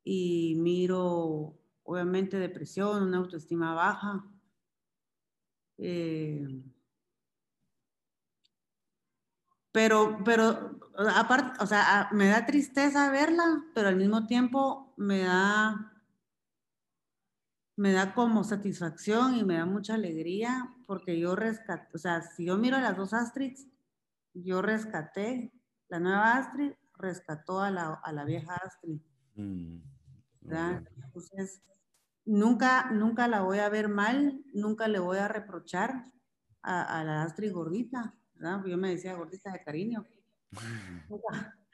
y 0.04 0.54
miro, 0.58 1.58
obviamente, 1.82 2.38
depresión, 2.38 3.02
una 3.02 3.18
autoestima 3.18 3.74
baja. 3.74 4.24
Eh, 5.80 6.48
pero, 9.76 10.24
pero, 10.24 10.80
aparte, 11.14 11.62
o 11.62 11.68
sea, 11.68 12.08
me 12.14 12.30
da 12.30 12.46
tristeza 12.46 13.12
verla, 13.12 13.62
pero 13.74 13.90
al 13.90 13.98
mismo 13.98 14.26
tiempo 14.26 14.94
me 14.96 15.20
da, 15.24 15.92
me 17.76 17.92
da 17.92 18.14
como 18.14 18.46
satisfacción 18.46 19.36
y 19.36 19.44
me 19.44 19.58
da 19.58 19.66
mucha 19.66 19.96
alegría 19.96 20.74
porque 20.88 21.20
yo 21.20 21.36
rescaté, 21.36 21.90
o 21.94 21.98
sea, 21.98 22.22
si 22.22 22.46
yo 22.46 22.58
miro 22.58 22.78
a 22.78 22.80
las 22.80 22.96
dos 22.96 23.14
Astrids, 23.14 23.68
yo 24.34 24.62
rescaté, 24.62 25.52
la 25.90 26.00
nueva 26.00 26.38
Astrid 26.38 26.72
rescató 26.94 27.60
a 27.60 27.70
la, 27.70 27.96
a 27.96 28.14
la 28.14 28.24
vieja 28.24 28.56
Astrid. 28.56 29.02
Mm, 29.36 29.80
Entonces, 31.04 31.62
nunca, 32.24 32.92
nunca 32.92 33.28
la 33.28 33.42
voy 33.42 33.60
a 33.60 33.68
ver 33.68 33.90
mal, 33.90 34.42
nunca 34.54 34.88
le 34.88 35.00
voy 35.00 35.18
a 35.18 35.28
reprochar 35.28 36.14
a, 36.62 37.02
a 37.02 37.04
la 37.04 37.24
Astrid 37.24 37.52
gordita 37.52 38.16
yo 38.66 38.78
me 38.78 38.90
decía 38.90 39.16
gordita 39.16 39.52
de 39.52 39.64
cariño. 39.64 40.06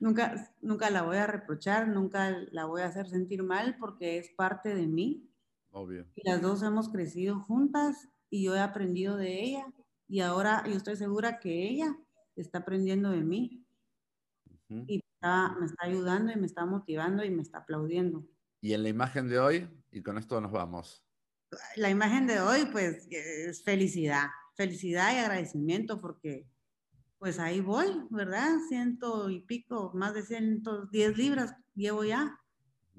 Nunca, 0.00 0.54
nunca, 0.60 0.90
la 0.90 1.02
voy 1.02 1.16
a 1.16 1.26
reprochar, 1.26 1.88
nunca 1.88 2.30
la 2.52 2.66
voy 2.66 2.82
a 2.82 2.86
hacer 2.86 3.08
sentir 3.08 3.42
mal 3.42 3.76
porque 3.80 4.18
es 4.18 4.30
parte 4.30 4.72
de 4.72 4.86
mí. 4.86 5.28
Obvio. 5.72 6.06
Y 6.14 6.22
las 6.22 6.40
dos 6.40 6.62
hemos 6.62 6.88
crecido 6.88 7.40
juntas 7.40 8.08
y 8.30 8.44
yo 8.44 8.54
he 8.54 8.60
aprendido 8.60 9.16
de 9.16 9.42
ella 9.42 9.66
y 10.06 10.20
ahora 10.20 10.62
yo 10.68 10.76
estoy 10.76 10.94
segura 10.94 11.40
que 11.40 11.68
ella 11.68 11.98
está 12.36 12.58
aprendiendo 12.58 13.10
de 13.10 13.22
mí. 13.24 13.66
Y 14.68 15.02
me 15.20 15.66
está 15.66 15.84
ayudando 15.84 16.30
y 16.30 16.36
me 16.36 16.46
está 16.46 16.64
motivando 16.64 17.24
y 17.24 17.30
me 17.30 17.42
está 17.42 17.58
aplaudiendo. 17.58 18.24
Y 18.60 18.74
en 18.74 18.84
la 18.84 18.90
imagen 18.90 19.28
de 19.28 19.40
hoy, 19.40 19.68
y 19.90 20.00
con 20.00 20.16
esto 20.16 20.40
nos 20.40 20.52
vamos. 20.52 21.04
La 21.74 21.90
imagen 21.90 22.28
de 22.28 22.38
hoy, 22.38 22.66
pues, 22.70 23.08
es 23.10 23.64
felicidad 23.64 24.28
felicidad 24.58 25.14
y 25.14 25.18
agradecimiento 25.18 26.00
porque 26.00 26.46
Pues 27.18 27.40
ahí 27.40 27.60
voy, 27.60 27.88
¿verdad? 28.10 28.58
Ciento 28.68 29.28
y 29.28 29.40
pico, 29.40 29.90
más 29.94 30.14
de 30.14 30.22
110 30.22 31.16
libras 31.16 31.56
llevo 31.74 32.04
ya. 32.04 32.38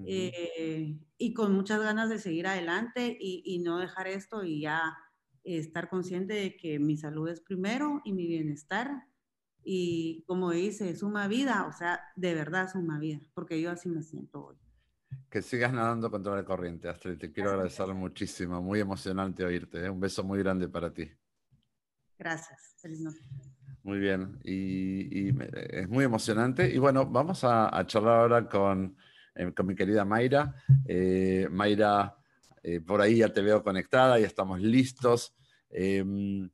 Eh, 0.06 0.98
y 1.18 1.34
con 1.34 1.54
muchas 1.54 1.82
ganas 1.82 2.10
de 2.10 2.20
seguir 2.20 2.48
adelante 2.48 3.18
y, 3.20 3.44
y, 3.46 3.60
no 3.60 3.80
dejar 3.80 4.08
esto 4.08 4.44
y 4.46 4.62
ya 4.62 4.82
estar 5.44 5.90
consciente 5.90 6.34
de 6.34 6.56
que 6.56 6.80
mi 6.80 6.96
salud 6.98 7.28
es 7.30 7.42
primero 7.42 8.02
y 8.06 8.14
mi 8.14 8.28
bienestar. 8.28 9.08
Y 9.64 10.24
como 10.26 10.52
dice, 10.52 10.96
suma 10.96 11.28
vida, 11.28 11.66
o 11.68 11.74
sea, 11.74 12.00
de 12.16 12.34
verdad 12.34 12.70
suma 12.72 12.98
vida, 13.00 13.20
porque 13.34 13.62
yo 13.62 13.72
así 13.72 13.90
me 13.90 14.04
siento 14.04 14.46
hoy. 14.46 14.58
Que 15.30 15.42
sigas 15.42 15.74
nadando 15.74 16.10
contra 16.10 16.36
la 16.36 16.46
corriente, 16.46 16.88
Astrid. 16.88 17.18
Te 17.18 17.32
quiero 17.32 17.52
agradecer 17.52 17.88
muchísimo. 17.94 18.62
Muy 18.62 18.80
emocionante 18.80 19.44
oírte. 19.44 19.86
¿eh? 19.86 19.90
Un 19.90 20.00
beso 20.00 20.24
muy 20.24 20.40
grande 20.40 20.70
para 20.70 20.94
ti. 20.94 21.10
Gracias. 22.20 22.76
Feliz 22.82 23.00
noche. 23.00 23.22
Muy 23.84 23.98
bien. 23.98 24.40
Y, 24.44 25.30
es 25.30 25.88
muy 25.88 26.04
emocionante. 26.04 26.70
Y 26.70 26.78
bueno, 26.78 27.06
vamos 27.06 27.44
a, 27.44 27.72
charlar 27.88 28.20
ahora 28.20 28.50
con 28.50 28.98
eh, 29.36 29.54
con 29.54 29.66
mi 29.66 29.74
querida 29.74 30.04
Mayra. 30.04 30.54
Eh, 30.86 31.48
Mayra, 31.50 32.18
eh, 32.62 32.82
por 32.82 33.00
ahí 33.00 33.18
ya 33.18 33.30
te 33.30 33.42
veo 33.42 33.64
conectada, 33.64 34.20
y 34.20 34.24
estamos 34.24 34.60
listos. 34.60 35.34
Em, 35.70 36.50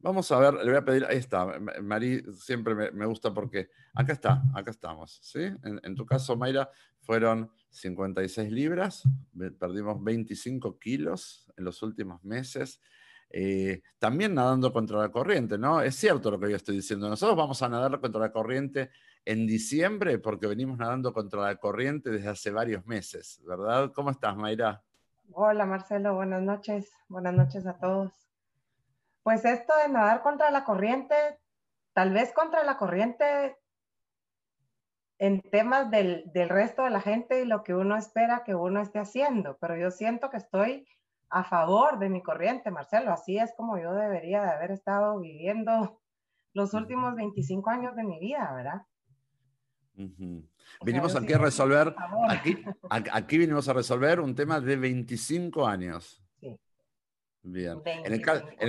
vamos 0.00 0.30
a 0.32 0.38
ver, 0.40 0.54
le 0.54 0.64
voy 0.64 0.76
a 0.76 0.84
pedir, 0.84 1.04
ahí 1.04 1.18
está, 1.18 1.60
Mari 1.80 2.24
siempre 2.34 2.74
me, 2.90 3.06
gusta 3.06 3.32
porque 3.32 3.68
acá 3.94 4.12
está, 4.14 4.42
acá 4.54 4.70
estamos, 4.70 5.20
¿sí? 5.22 5.40
En, 5.62 5.94
tu 5.94 6.06
caso, 6.06 6.36
Mayra, 6.36 6.70
fueron 7.00 7.50
56 7.70 8.50
libras, 8.50 9.02
perdimos 9.58 10.02
25 10.02 10.78
kilos 10.78 11.46
en 11.56 11.64
los 11.64 11.82
últimos 11.82 12.24
meses. 12.24 12.80
También 13.98 14.34
nadando 14.34 14.72
contra 14.72 14.98
la 14.98 15.10
corriente, 15.10 15.58
¿no? 15.58 15.80
Es 15.80 15.96
cierto 15.96 16.30
lo 16.30 16.38
que 16.40 16.50
yo 16.50 16.56
estoy 16.56 16.76
diciendo. 16.76 17.08
Nosotros 17.08 17.36
vamos 17.36 17.62
a 17.62 17.68
nadar 17.68 18.00
contra 18.00 18.20
la 18.20 18.32
corriente 18.32 18.90
en 19.24 19.46
diciembre 19.46 20.18
porque 20.18 20.46
venimos 20.46 20.78
nadando 20.78 21.12
contra 21.12 21.42
la 21.42 21.56
corriente 21.56 22.10
desde 22.10 22.28
hace 22.28 22.50
varios 22.50 22.86
meses, 22.86 23.42
¿verdad? 23.46 23.92
¿Cómo 23.94 24.10
estás, 24.10 24.36
Mayra? 24.36 24.82
Hola, 25.32 25.66
Marcelo, 25.66 26.14
buenas 26.14 26.42
noches. 26.42 26.90
Buenas 27.08 27.34
noches 27.34 27.66
a 27.66 27.78
todos. 27.78 28.12
Pues 29.22 29.44
esto 29.44 29.74
de 29.84 29.92
nadar 29.92 30.22
contra 30.22 30.50
la 30.50 30.64
corriente, 30.64 31.14
tal 31.92 32.12
vez 32.12 32.32
contra 32.32 32.64
la 32.64 32.78
corriente 32.78 33.58
en 35.18 35.42
temas 35.42 35.90
del, 35.90 36.24
del 36.32 36.48
resto 36.48 36.84
de 36.84 36.90
la 36.90 37.02
gente 37.02 37.42
y 37.42 37.44
lo 37.44 37.62
que 37.62 37.74
uno 37.74 37.96
espera 37.96 38.44
que 38.44 38.54
uno 38.54 38.80
esté 38.80 39.00
haciendo, 39.00 39.58
pero 39.58 39.76
yo 39.76 39.90
siento 39.90 40.30
que 40.30 40.38
estoy 40.38 40.88
a 41.30 41.44
favor 41.44 41.98
de 41.98 42.08
mi 42.08 42.22
corriente, 42.22 42.70
Marcelo. 42.70 43.12
Así 43.12 43.38
es 43.38 43.52
como 43.56 43.78
yo 43.78 43.94
debería 43.94 44.42
de 44.42 44.50
haber 44.50 44.70
estado 44.70 45.18
viviendo 45.18 46.00
los 46.54 46.74
últimos 46.74 47.14
25 47.14 47.70
años 47.70 47.96
de 47.96 48.04
mi 48.04 48.18
vida, 48.18 48.52
¿verdad? 48.54 48.82
Vinimos 50.84 51.16
aquí 51.16 51.32
a 51.32 51.38
resolver, 51.38 51.94
aquí, 52.28 52.64
aquí 52.88 53.38
vinimos 53.38 53.68
a 53.68 53.72
resolver 53.72 54.20
un 54.20 54.32
tema 54.32 54.60
de 54.60 54.76
25 54.76 55.66
años. 55.66 56.22
Sí. 56.38 56.56
Bien. 57.42 57.82
En 57.84 58.12
el, 58.12 58.22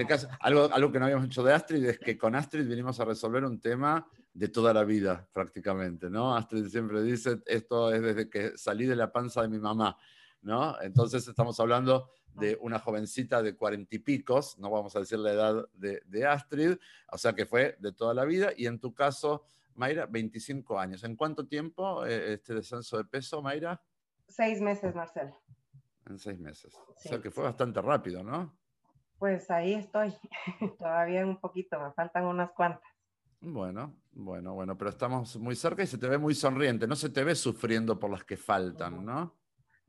caso, 0.07 0.27
algo, 0.39 0.73
algo 0.73 0.91
que 0.91 0.97
no 0.97 1.05
habíamos 1.05 1.27
hecho 1.27 1.43
de 1.43 1.53
Astrid 1.53 1.85
es 1.85 1.99
que 1.99 2.17
con 2.17 2.33
Astrid 2.33 2.67
vinimos 2.67 2.99
a 2.99 3.05
resolver 3.05 3.43
un 3.43 3.59
tema 3.59 4.07
de 4.33 4.47
toda 4.47 4.73
la 4.73 4.83
vida, 4.83 5.27
prácticamente, 5.31 6.09
¿no? 6.09 6.35
Astrid 6.35 6.65
siempre 6.67 7.03
dice, 7.03 7.41
esto 7.45 7.93
es 7.93 8.01
desde 8.01 8.29
que 8.29 8.57
salí 8.57 8.85
de 8.85 8.95
la 8.95 9.11
panza 9.11 9.43
de 9.43 9.49
mi 9.49 9.59
mamá, 9.59 9.97
¿no? 10.41 10.79
Entonces 10.81 11.27
estamos 11.27 11.59
hablando 11.59 12.09
de 12.33 12.57
una 12.61 12.79
jovencita 12.79 13.41
de 13.41 13.55
cuarenta 13.55 13.95
y 13.95 13.99
picos, 13.99 14.57
no 14.59 14.69
vamos 14.69 14.95
a 14.95 14.99
decir 14.99 15.19
la 15.19 15.31
edad 15.31 15.69
de, 15.73 16.01
de 16.05 16.25
Astrid, 16.25 16.77
o 17.11 17.17
sea 17.17 17.33
que 17.33 17.45
fue 17.45 17.75
de 17.79 17.91
toda 17.91 18.13
la 18.13 18.25
vida, 18.25 18.51
y 18.55 18.67
en 18.67 18.79
tu 18.79 18.93
caso 18.93 19.45
Mayra, 19.79 20.05
25 20.07 20.77
años. 20.77 21.03
¿En 21.05 21.15
cuánto 21.15 21.47
tiempo 21.47 22.05
eh, 22.05 22.33
este 22.33 22.53
descenso 22.53 22.97
de 22.97 23.05
peso, 23.05 23.41
Mayra? 23.41 23.81
Seis 24.27 24.61
meses, 24.61 24.93
Marcelo. 24.93 25.41
En 26.05 26.19
seis 26.19 26.37
meses. 26.37 26.75
O 26.75 26.99
sea 26.99 27.21
que 27.21 27.31
fue 27.31 27.45
bastante 27.45 27.81
rápido, 27.81 28.21
¿no? 28.21 28.57
Pues 29.17 29.49
ahí 29.49 29.73
estoy. 29.73 30.13
Todavía 30.77 31.25
un 31.25 31.39
poquito, 31.39 31.79
me 31.79 31.93
faltan 31.93 32.25
unas 32.25 32.51
cuantas. 32.51 32.83
Bueno, 33.39 33.95
bueno, 34.11 34.53
bueno, 34.53 34.77
pero 34.77 34.89
estamos 34.89 35.37
muy 35.37 35.55
cerca 35.55 35.81
y 35.81 35.87
se 35.87 35.97
te 35.97 36.09
ve 36.09 36.17
muy 36.17 36.35
sonriente. 36.35 36.85
No 36.85 36.97
se 36.97 37.09
te 37.09 37.23
ve 37.23 37.33
sufriendo 37.35 37.97
por 37.97 38.11
las 38.11 38.25
que 38.25 38.35
faltan, 38.35 39.05
¿no? 39.05 39.38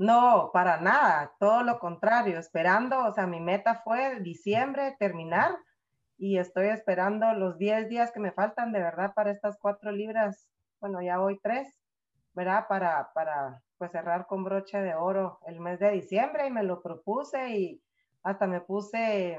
No, 0.01 0.51
para 0.51 0.81
nada. 0.81 1.35
Todo 1.39 1.63
lo 1.63 1.79
contrario. 1.79 2.39
Esperando, 2.39 3.05
o 3.05 3.13
sea, 3.13 3.27
mi 3.27 3.39
meta 3.39 3.83
fue 3.85 4.21
diciembre 4.21 4.97
terminar 4.99 5.55
y 6.17 6.39
estoy 6.39 6.69
esperando 6.69 7.35
los 7.35 7.59
10 7.59 7.87
días 7.91 8.11
que 8.11 8.19
me 8.19 8.33
faltan 8.33 8.73
de 8.73 8.81
verdad 8.81 9.13
para 9.15 9.31
estas 9.31 9.59
cuatro 9.59 9.93
libras, 9.93 10.49
bueno, 10.81 11.03
ya 11.03 11.19
voy 11.19 11.39
tres, 11.43 11.79
¿verdad? 12.33 12.67
Para, 12.67 13.13
para 13.13 13.63
pues 13.77 13.93
cerrar 13.93 14.27
con 14.27 14.43
broche 14.43 14.81
de 14.81 14.95
oro 14.95 15.39
el 15.47 15.61
mes 15.61 15.79
de 15.79 15.91
diciembre 15.91 16.47
y 16.47 16.51
me 16.51 16.63
lo 16.63 16.81
propuse 16.81 17.51
y 17.59 17.83
hasta 18.23 18.47
me 18.47 18.63
puse 18.63 19.39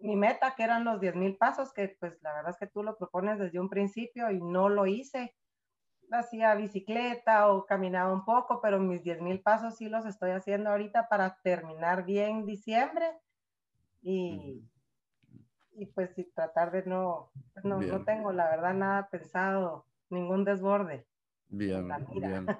mi 0.00 0.16
meta 0.16 0.54
que 0.54 0.64
eran 0.64 0.84
los 0.84 1.00
10 1.00 1.14
mil 1.14 1.34
pasos, 1.38 1.72
que 1.72 1.96
pues 1.98 2.20
la 2.20 2.34
verdad 2.34 2.50
es 2.50 2.58
que 2.58 2.66
tú 2.66 2.82
lo 2.82 2.98
propones 2.98 3.38
desde 3.38 3.58
un 3.58 3.70
principio 3.70 4.30
y 4.30 4.38
no 4.38 4.68
lo 4.68 4.84
hice. 4.84 5.34
Hacía 6.10 6.54
bicicleta 6.54 7.48
o 7.48 7.66
caminaba 7.66 8.12
un 8.12 8.24
poco, 8.24 8.60
pero 8.60 8.78
mis 8.80 9.02
10 9.02 9.20
mil 9.20 9.40
pasos 9.40 9.76
sí 9.76 9.88
los 9.88 10.06
estoy 10.06 10.30
haciendo 10.30 10.70
ahorita 10.70 11.08
para 11.08 11.38
terminar 11.42 12.04
bien 12.04 12.46
diciembre 12.46 13.06
y, 14.00 14.62
y 15.72 15.86
pues 15.86 16.14
si 16.14 16.24
tratar 16.24 16.70
de 16.70 16.84
no, 16.84 17.30
no, 17.62 17.80
no, 17.80 18.04
tengo 18.04 18.32
la 18.32 18.48
verdad 18.48 18.74
nada 18.74 19.08
pensado, 19.10 19.86
ningún 20.10 20.44
desborde. 20.44 21.06
Bien, 21.48 21.88
bien. 22.14 22.46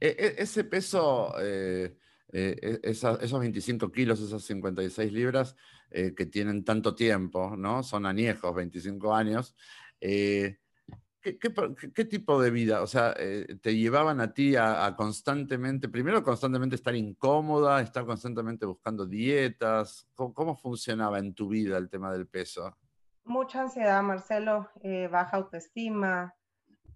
E, 0.00 0.08
e, 0.18 0.42
ese 0.42 0.64
peso, 0.64 1.32
eh, 1.40 1.96
eh, 2.32 2.80
e, 2.82 2.90
esos 2.90 3.38
25 3.38 3.92
kilos, 3.92 4.20
esas 4.20 4.42
56 4.42 5.12
libras 5.12 5.54
eh, 5.92 6.12
que 6.12 6.26
tienen 6.26 6.64
tanto 6.64 6.96
tiempo, 6.96 7.54
¿no? 7.56 7.84
Son 7.84 8.04
añejos, 8.04 8.52
25 8.52 9.14
años. 9.14 9.54
¿Qué, 11.22 12.04
tipo 12.04 12.40
de 12.42 12.50
vida? 12.50 12.82
O 12.82 12.86
sea, 12.86 13.14
¿te 13.14 13.76
llevaban 13.76 14.20
a 14.20 14.34
ti 14.34 14.56
a, 14.56 14.94
constantemente, 14.96 15.88
primero 15.88 16.22
constantemente 16.22 16.74
estar 16.76 16.94
incómoda, 16.94 17.80
estar 17.80 18.04
constantemente 18.04 18.66
buscando 18.66 19.06
dietas? 19.06 20.08
¿Cómo, 20.14 20.56
funcionaba 20.56 21.18
en 21.18 21.34
tu 21.34 21.48
vida 21.48 21.78
el 21.78 21.88
tema 21.88 22.12
del 22.12 22.26
peso? 22.26 22.76
Mucha 23.24 23.62
ansiedad, 23.62 24.02
Marcelo, 24.02 24.68
eh, 24.82 25.08
baja 25.08 25.36
autoestima, 25.36 26.34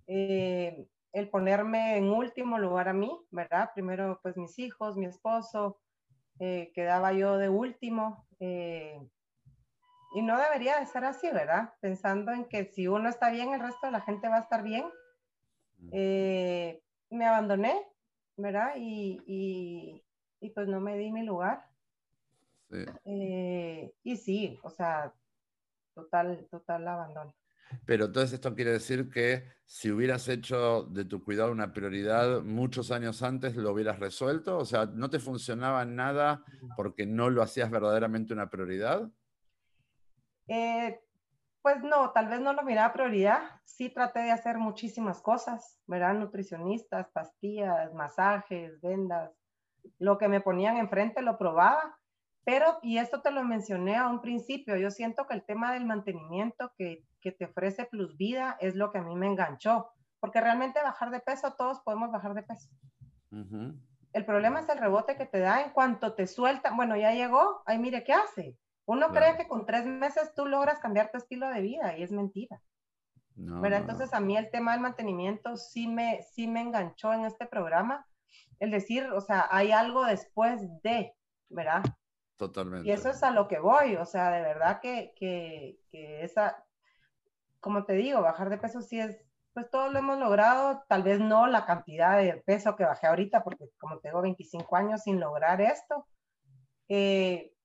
eh, 0.09 0.89
el 1.12 1.31
ponerme 1.31 1.97
en 1.97 2.09
último 2.09 2.59
lugar 2.59 2.89
a 2.89 2.93
mí, 2.93 3.17
¿verdad? 3.31 3.71
Primero, 3.75 4.19
pues 4.23 4.37
mis 4.37 4.59
hijos, 4.59 4.97
mi 4.97 5.07
esposo, 5.07 5.81
eh, 6.41 6.73
quedaba 6.75 7.12
yo 7.12 7.39
de 7.39 7.49
último. 7.49 8.27
Y 10.16 10.22
no 10.22 10.38
debería 10.38 10.81
de 10.81 10.87
ser 10.87 11.05
así, 11.05 11.31
¿verdad? 11.31 11.74
Pensando 11.79 12.33
en 12.33 12.46
que 12.46 12.64
si 12.64 12.88
uno 12.88 13.07
está 13.07 13.31
bien, 13.31 13.52
el 13.52 13.61
resto 13.61 13.85
de 13.85 13.92
la 13.92 14.00
gente 14.00 14.31
va 14.31 14.37
a 14.38 14.40
estar 14.40 14.62
bien. 14.62 14.87
me 15.90 17.26
abandoné, 17.26 17.87
¿verdad? 18.38 18.72
Y, 18.79 20.02
y, 20.40 20.50
pues 20.55 20.68
no 20.68 20.81
me 20.81 20.96
di 20.96 21.12
mi 21.12 21.22
lugar. 21.22 21.68
y 22.70 24.16
sí, 24.16 24.59
o 24.62 24.70
sea, 24.70 25.12
total, 25.94 26.48
total 26.50 26.88
abandono. 26.88 27.35
Pero 27.85 28.07
entonces 28.07 28.33
esto 28.33 28.55
quiere 28.55 28.70
decir 28.70 29.11
que 29.11 29.44
si 29.66 29.90
hubieras 29.90 30.29
hecho 30.29 30.85
de 30.85 31.05
tu 31.05 31.22
cuidado 31.22 31.52
una 31.52 31.74
prioridad 31.74 32.40
muchos 32.40 32.90
años 32.90 33.22
antes, 33.22 33.55
lo 33.55 33.70
hubieras 33.70 33.98
resuelto. 33.98 34.57
O 34.57 34.64
sea, 34.64 34.87
¿no 34.87 35.11
te 35.11 35.18
funcionaba 35.18 35.85
nada 35.85 36.42
porque 36.74 37.05
no 37.05 37.29
lo 37.29 37.42
hacías 37.42 37.70
verdaderamente 37.70 38.33
una 38.33 38.48
prioridad? 38.48 39.11
Eh, 40.49 41.01
pues 41.63 41.83
no, 41.83 42.13
tal 42.13 42.29
vez 42.29 42.41
no 42.41 42.53
lo 42.53 42.63
miraba 42.63 42.93
prioridad. 42.93 43.41
Sí 43.65 43.91
traté 43.91 44.21
de 44.21 44.31
hacer 44.31 44.59
muchísimas 44.59 45.21
cosas, 45.21 45.81
¿verdad? 45.87 46.15
Nutricionistas, 46.15 47.09
pastillas, 47.11 47.93
masajes, 47.95 48.81
vendas. 48.81 49.33
Lo 49.99 50.19
que 50.19 50.29
me 50.29 50.41
ponían 50.41 50.77
enfrente 50.77 51.23
lo 51.23 51.39
probaba 51.39 51.99
pero, 52.47 52.79
y 52.81 52.99
esto 52.99 53.23
te 53.23 53.33
lo 53.33 53.43
mencioné 53.43 53.97
a 53.97 54.07
un 54.07 54.21
principio, 54.21 54.77
yo 54.77 54.93
siento 54.93 55.27
que 55.27 55.35
el 55.35 55.45
tema 55.45 55.73
del 55.73 55.85
mantenimiento 55.85 56.73
que, 56.79 57.05
que 57.21 57.33
te 57.33 57.47
ofrece 57.47 57.87
Plus 57.87 58.17
Vida 58.17 58.57
es 58.61 58.77
lo 58.77 58.93
que 58.93 58.99
a 58.99 59.03
mí 59.03 59.17
me 59.17 59.27
enganchó, 59.27 59.91
porque 60.21 60.41
realmente 60.41 60.81
bajar 60.81 61.11
de 61.11 61.19
peso, 61.19 61.55
todos 61.55 61.81
podemos 61.81 62.13
bajar 62.13 62.35
de 62.35 62.45
peso. 62.45 62.71
El 64.13 64.25
problema 64.25 64.61
es 64.61 64.69
el 64.69 64.79
rebote 64.79 65.17
que 65.17 65.27
te 65.27 65.41
da 65.41 65.61
en 65.61 65.71
cuanto 65.71 66.15
te 66.15 66.29
suelta, 66.29 66.71
bueno, 66.71 66.97
ya 66.97 67.11
llegó, 67.11 67.65
ay, 67.67 67.81
mire, 67.81 68.05
¿qué 68.05 68.13
hace? 68.13 68.57
Uno 68.87 69.09
cree 69.11 69.37
que 69.37 69.49
con 69.49 69.66
tres 69.66 69.85
meses 69.85 70.33
tú 70.35 70.46
logras 70.46 70.79
cambiar 70.79 71.11
tu 71.11 71.18
estilo 71.18 71.49
de 71.49 71.61
vida 71.61 71.96
y 71.99 72.03
es 72.03 72.12
mentira. 72.12 72.62
pero 73.61 73.77
entonces 73.77 74.14
a 74.14 74.20
mí 74.20 74.37
el 74.37 74.51
tema 74.51 74.72
del 74.72 74.81
mantenimiento 74.81 75.57
sí 75.57 75.88
me, 75.88 76.22
sí 76.22 76.46
me 76.46 76.61
enganchó 76.61 77.12
en 77.12 77.25
este 77.25 77.46
programa. 77.46 78.07
El 78.61 78.70
decir, 78.70 79.05
o 79.12 79.20
sea, 79.20 79.49
hay 79.51 79.72
algo 79.72 80.05
después 80.05 80.62
de, 80.83 81.12
¿verdad? 81.49 81.83
Totalmente. 82.37 82.88
Y 82.88 82.92
eso 82.92 83.11
es 83.11 83.22
a 83.22 83.31
lo 83.31 83.49
que 83.49 83.59
voy, 83.59 83.96
o 83.96 84.07
sea, 84.07 84.31
de 84.31 84.40
verdad 84.42 84.81
que, 84.81 85.12
que, 85.16 85.79
que 85.90 86.22
esa, 86.22 86.64
como 87.61 87.85
te 87.85 87.94
digo, 87.94 88.22
bajar 88.22 88.51
de 88.51 88.59
peso 88.59 88.81
sí 88.83 89.01
es, 89.01 89.18
pues 89.53 89.70
todos 89.70 89.92
lo 89.92 89.99
hemos 89.99 90.18
logrado, 90.18 90.85
tal 90.88 91.03
vez 91.03 91.18
no 91.18 91.46
la 91.46 91.66
cantidad 91.66 92.18
de 92.18 92.37
peso 92.46 92.77
que 92.77 92.85
bajé 92.85 93.07
ahorita, 93.09 93.42
porque 93.42 93.64
como 93.79 93.99
tengo 93.99 94.22
25 94.22 94.77
años 94.77 95.03
sin 95.03 95.18
lograr 95.18 95.61
esto, 95.61 96.07
eh, 96.88 97.56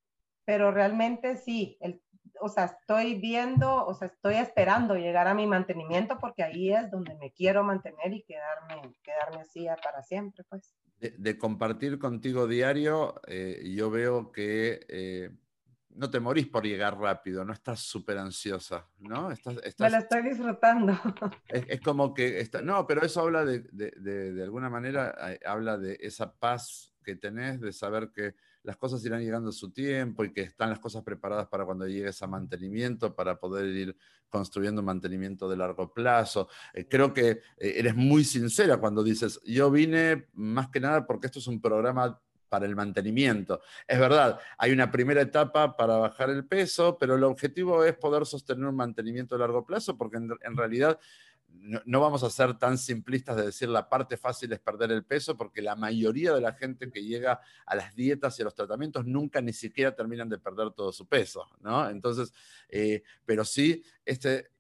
pero 0.46 0.72
realmente 0.72 1.38
sí, 1.38 1.78
el, 1.82 2.02
o 2.40 2.50
sea, 2.50 2.66
estoy 2.66 3.16
viendo, 3.16 3.86
o 3.86 3.94
sea, 3.94 4.08
estoy 4.08 4.36
esperando 4.36 4.96
llegar 4.96 5.28
a 5.28 5.34
mi 5.34 5.46
mantenimiento 5.46 6.18
porque 6.20 6.44
ahí 6.44 6.74
es 6.74 6.90
donde 6.90 7.16
me 7.16 7.32
quiero 7.32 7.64
mantener 7.64 8.14
y 8.14 8.24
quedarme, 8.24 8.94
quedarme 9.04 9.42
así 9.42 9.68
para 9.84 10.02
siempre, 10.04 10.44
pues. 10.50 10.76
De, 11.00 11.38
compartir 11.38 11.98
contigo 11.98 12.48
diario, 12.48 13.20
eh, 13.26 13.64
yo 13.76 13.90
veo 13.90 14.32
que 14.32 14.86
eh, 14.88 15.32
no 15.90 16.10
te 16.10 16.20
morís 16.20 16.48
por 16.48 16.64
llegar 16.64 16.98
rápido, 17.00 17.44
no 17.44 17.54
estás 17.54 17.80
súper 17.80 18.18
ansiosa, 18.20 18.88
¿no? 19.00 19.32
Estás, 19.32 19.56
Me 19.80 19.90
lo 19.90 19.98
estoy 19.98 20.22
disfrutando. 20.24 20.94
Es, 21.48 21.82
como 21.82 22.14
que, 22.14 22.40
está, 22.40 22.62
no, 22.62 22.86
pero 22.86 23.04
eso 23.04 23.22
habla 23.22 23.46
de, 23.46 23.62
de, 23.72 23.92
de, 24.32 24.44
alguna 24.44 24.70
manera, 24.70 25.16
eh, 25.32 25.40
habla 25.46 25.78
de 25.78 25.98
esa 26.02 26.34
paz 26.36 26.94
que 27.04 27.16
tenés, 27.16 27.60
de 27.60 27.74
saber 27.74 28.12
que 28.14 28.36
las 28.64 28.78
cosas 28.78 29.04
irán 29.06 29.22
llegando 29.22 29.50
a 29.50 29.54
su 29.54 29.72
tiempo 29.72 30.24
y 30.24 30.32
que 30.32 30.42
están 30.42 30.70
las 30.70 30.80
cosas 30.80 31.04
preparadas 31.04 31.48
para 31.48 31.66
cuando 31.66 31.88
llegues 31.88 32.22
a 32.22 32.28
mantenimiento, 32.28 33.16
para 33.16 33.40
poder 33.40 33.66
ir 33.68 33.96
construyendo 34.30 34.82
mantenimiento 34.82 35.50
de 35.50 35.58
largo 35.58 35.94
plazo. 35.94 36.48
Eh, 36.74 36.88
creo 36.88 37.14
que 37.14 37.30
eh, 37.30 37.40
eres 37.58 37.96
muy 37.96 38.24
sincera 38.24 38.78
cuando 38.78 39.04
dices, 39.04 39.40
yo 39.46 39.70
vine 39.72 40.28
más 40.34 40.70
que 40.70 40.80
nada 40.80 41.06
porque 41.06 41.28
esto 41.28 41.40
es 41.40 41.48
un 41.48 41.62
programa 41.62 42.20
para 42.52 42.66
el 42.66 42.76
mantenimiento. 42.76 43.62
Es 43.88 43.98
verdad, 43.98 44.38
hay 44.58 44.74
una 44.74 44.92
primera 44.92 45.22
etapa 45.22 45.78
para 45.78 45.96
bajar 45.96 46.30
el 46.30 46.46
peso, 46.46 46.98
pero 47.00 47.16
el 47.16 47.24
objetivo 47.24 47.86
es 47.86 47.96
poder 47.96 48.26
sostener 48.26 48.66
un 48.66 48.76
mantenimiento 48.76 49.36
de 49.36 49.40
largo 49.40 49.66
plazo, 49.66 49.98
porque 49.98 50.18
en, 50.18 50.58
realidad 50.58 51.00
no, 51.54 52.00
vamos 52.00 52.24
a 52.24 52.30
ser 52.30 52.58
tan 52.58 52.78
simplistas 52.78 53.36
de 53.36 53.46
decir 53.46 53.70
la 53.70 53.88
parte 53.88 54.18
fácil 54.18 54.52
es 54.52 54.60
perder 54.60 54.92
el 54.92 55.04
peso, 55.04 55.38
porque 55.38 55.62
la 55.62 55.76
mayoría 55.76 56.34
de 56.34 56.42
la 56.42 56.54
gente 56.54 56.92
que 56.92 57.04
llega 57.04 57.42
a 57.66 57.76
las 57.76 57.96
dietas 57.96 58.38
y 58.38 58.42
a 58.42 58.46
los 58.46 58.56
tratamientos 58.56 59.06
nunca 59.06 59.42
ni 59.42 59.54
siquiera 59.54 59.96
terminan 59.96 60.30
de 60.30 60.38
perder 60.38 60.72
todo 60.72 60.92
su 60.92 61.08
peso, 61.08 61.48
¿no? 61.62 61.90
Entonces, 61.90 62.34
eh, 62.70 63.04
pero 63.26 63.46
sí, 63.46 63.84
este, 64.06 64.52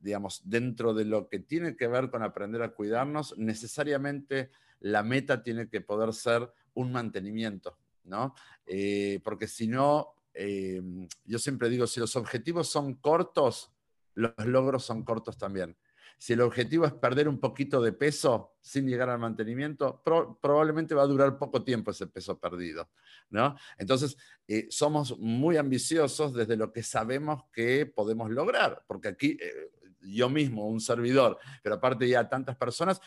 digamos, 0.00 0.42
dentro 0.44 0.92
de 0.94 1.04
lo 1.04 1.28
que 1.28 1.38
tiene 1.38 1.76
que 1.76 1.86
ver 1.86 2.10
con 2.10 2.22
aprender 2.22 2.62
a 2.62 2.74
cuidarnos, 2.74 3.36
necesariamente 3.38 4.50
la 4.80 5.02
meta 5.02 5.42
tiene 5.42 5.68
que 5.68 5.80
poder 5.80 6.12
ser 6.12 6.52
un 6.74 6.92
mantenimiento, 6.92 7.78
¿no? 8.04 8.34
Eh, 8.66 9.20
porque 9.24 9.46
si 9.46 9.66
no, 9.66 10.14
eh, 10.34 10.82
yo 11.24 11.38
siempre 11.38 11.68
digo, 11.68 11.86
si 11.86 12.00
los 12.00 12.16
objetivos 12.16 12.68
son 12.68 12.94
cortos, 12.94 13.72
los 14.14 14.32
logros 14.38 14.84
son 14.84 15.04
cortos 15.04 15.38
también. 15.38 15.76
Si 16.20 16.34
el 16.34 16.42
objetivo 16.42 16.84
es 16.84 16.92
perder 16.92 17.28
un 17.28 17.40
poquito 17.40 17.80
de 17.80 17.92
peso 17.92 18.58
sin 18.60 18.86
llegar 18.86 19.08
al 19.08 19.18
mantenimiento, 19.18 20.02
probablemente 20.04 20.94
va 20.94 21.04
a 21.04 21.06
durar 21.06 21.38
poco 21.38 21.64
tiempo 21.64 21.92
ese 21.92 22.08
peso 22.08 22.38
perdido, 22.38 22.90
¿no? 23.30 23.56
Entonces, 23.78 24.18
eh, 24.46 24.66
somos 24.68 25.18
muy 25.18 25.56
ambiciosos 25.56 26.34
desde 26.34 26.56
lo 26.58 26.72
que 26.72 26.82
sabemos 26.82 27.44
que 27.50 27.86
podemos 27.86 28.30
lograr, 28.30 28.84
porque 28.86 29.08
aquí 29.08 29.38
yo 30.02 30.28
mismo, 30.28 30.66
un 30.66 30.80
servidor, 30.80 31.38
pero 31.62 31.76
aparte 31.76 32.06
ya 32.06 32.28
tantas 32.28 32.56
personas, 32.56 33.00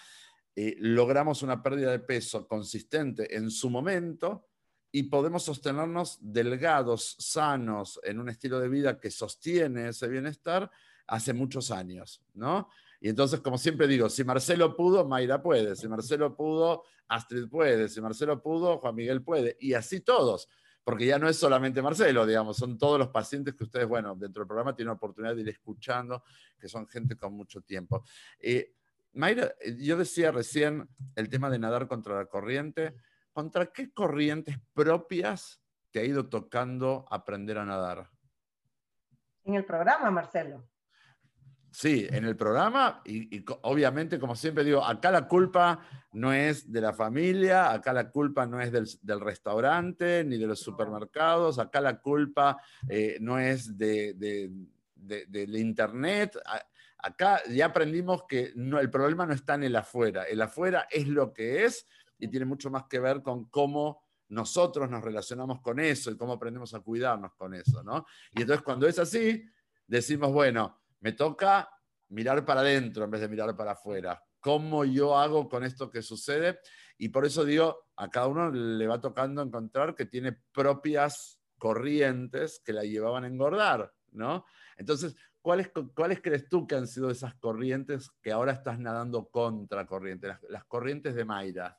eh, 0.56 0.76
logramos 0.80 1.42
una 1.42 1.62
pérdida 1.62 1.92
de 1.92 2.00
peso 2.00 2.48
consistente 2.48 3.36
en 3.36 3.50
su 3.50 3.70
momento 3.70 4.48
y 4.92 5.04
podemos 5.04 5.44
sostenernos 5.44 6.20
delgados, 6.22 7.16
sanos, 7.20 8.00
en 8.04 8.20
un 8.20 8.30
estilo 8.30 8.60
de 8.60 8.70
vida 8.70 9.00
que 9.00 9.10
sostiene 9.10 9.90
ese 9.90 10.08
bienestar 10.08 10.70
hace 11.08 11.34
muchos 11.34 11.72
años, 11.72 12.22
¿no? 12.36 12.70
Y 13.04 13.10
entonces, 13.10 13.42
como 13.42 13.58
siempre 13.58 13.86
digo, 13.86 14.08
si 14.08 14.24
Marcelo 14.24 14.78
pudo, 14.78 15.06
Mayra 15.06 15.44
puede, 15.44 15.76
si 15.76 15.90
Marcelo 15.90 16.38
pudo, 16.38 16.86
Astrid 17.10 17.50
puede, 17.50 17.90
si 17.90 18.00
Marcelo 18.00 18.42
pudo, 18.42 18.78
Juan 18.78 18.96
Miguel 18.96 19.22
puede, 19.22 19.58
y 19.60 19.74
así 19.74 20.00
todos, 20.00 20.48
porque 20.86 21.08
ya 21.08 21.20
no 21.20 21.28
es 21.28 21.36
solamente 21.36 21.82
Marcelo, 21.82 22.26
digamos, 22.26 22.56
son 22.56 22.78
todos 22.78 22.98
los 22.98 23.10
pacientes 23.10 23.56
que 23.56 23.66
ustedes, 23.66 23.90
bueno, 23.90 24.16
dentro 24.16 24.40
del 24.40 24.48
programa 24.48 24.74
tienen 24.74 24.88
la 24.88 24.94
oportunidad 24.94 25.36
de 25.36 25.42
ir 25.42 25.50
escuchando, 25.50 26.24
que 26.58 26.70
son 26.70 26.88
gente 26.88 27.18
con 27.18 27.34
mucho 27.34 27.60
tiempo. 27.60 28.06
Eh, 28.40 28.74
Mayra, 29.12 29.54
eh, 29.60 29.76
yo 29.80 29.98
decía 29.98 30.32
recién 30.32 30.88
el 31.18 31.28
tema 31.28 31.50
de 31.50 31.60
nadar 31.60 31.90
contra 31.90 32.16
la 32.16 32.28
corriente. 32.28 32.96
¿Contra 33.34 33.66
qué 33.66 33.92
corrientes 33.92 34.56
propias 34.72 35.62
te 35.92 36.00
ha 36.00 36.06
ido 36.06 36.30
tocando 36.30 37.06
aprender 37.12 37.58
a 37.58 37.66
nadar? 37.66 38.10
En 39.44 39.56
el 39.56 39.66
programa, 39.66 40.10
Marcelo. 40.10 40.70
Sí, 41.74 42.06
en 42.08 42.24
el 42.26 42.36
programa 42.36 43.02
y, 43.04 43.44
obviamente, 43.64 44.20
como 44.20 44.36
siempre 44.36 44.64
digo, 44.64 44.86
acá 44.86 45.10
la 45.10 45.28
culpa 45.28 45.80
no 46.12 46.32
es 46.32 46.72
de 46.72 46.80
la 46.80 46.94
familia, 46.94 47.72
acá 47.72 47.92
la 47.94 48.12
culpa 48.12 48.46
no 48.46 48.62
es 48.62 48.72
del, 48.72 49.20
restaurante 49.20 50.24
ni 50.24 50.38
de 50.38 50.46
los 50.46 50.60
supermercados, 50.60 51.58
acá 51.58 51.82
la 51.82 52.00
culpa 52.00 52.62
eh, 52.88 53.18
no 53.22 53.40
es 53.40 53.76
de, 53.76 54.14
del 54.94 55.58
internet. 55.58 56.38
Acá 57.00 57.42
ya 57.50 57.66
aprendimos 57.66 58.26
que 58.30 58.52
no, 58.56 58.80
el 58.80 58.92
problema 58.92 59.26
no 59.26 59.34
está 59.34 59.56
en 59.56 59.64
el 59.64 59.76
afuera, 59.76 60.26
el 60.26 60.44
afuera 60.44 60.88
es 60.92 61.08
lo 61.08 61.34
que 61.34 61.66
es 61.66 61.88
y 62.20 62.28
tiene 62.28 62.46
mucho 62.46 62.70
más 62.70 62.84
que 62.84 63.00
ver 63.00 63.24
con 63.24 63.46
cómo 63.46 64.04
nosotros 64.30 64.92
nos 64.92 65.04
relacionamos 65.04 65.60
con 65.60 65.80
eso 65.80 66.12
y 66.12 66.18
cómo 66.18 66.34
aprendemos 66.34 66.76
a 66.76 66.82
cuidarnos 66.82 67.34
con 67.34 67.56
eso, 67.56 67.82
¿no? 67.82 68.06
Y 68.32 68.42
entonces 68.42 68.64
cuando 68.64 68.88
es 68.88 69.00
así, 69.00 69.44
decimos, 69.88 70.32
bueno, 70.32 70.83
me 71.04 71.12
toca 71.12 71.70
mirar 72.08 72.46
para 72.46 72.62
adentro 72.62 73.04
en 73.04 73.12
vez 73.12 73.22
de 73.22 73.28
mirar 73.28 73.56
para 73.58 73.74
afuera. 73.74 74.24
¿Cómo 74.40 74.86
yo 74.86 75.18
hago 75.18 75.50
con 75.50 75.64
esto 75.64 75.90
que 75.90 76.02
sucede? 76.02 76.60
Y 76.98 77.10
por 77.10 77.26
eso 77.26 77.44
digo, 77.44 77.88
a 77.98 78.10
cada 78.10 78.28
uno 78.28 78.50
le 78.50 78.88
va 78.88 79.02
tocando 79.02 79.42
encontrar 79.42 79.96
que 79.96 80.06
tiene 80.06 80.38
propias 80.54 81.42
corrientes 81.58 82.62
que 82.64 82.72
la 82.72 82.84
llevaban 82.84 83.26
a 83.26 83.28
engordar, 83.28 83.94
¿no? 84.12 84.46
Entonces, 84.78 85.16
¿cuáles, 85.42 85.72
¿cuáles 85.94 86.22
crees 86.22 86.48
tú 86.48 86.68
que 86.68 86.76
han 86.76 86.88
sido 86.88 87.10
esas 87.10 87.36
corrientes 87.36 88.10
que 88.22 88.32
ahora 88.32 88.54
estás 88.54 88.80
nadando 88.80 89.30
contra 89.30 89.86
corriente, 89.86 90.28
las, 90.50 90.64
corrientes 90.66 91.16
de 91.16 91.26
Mayra? 91.26 91.78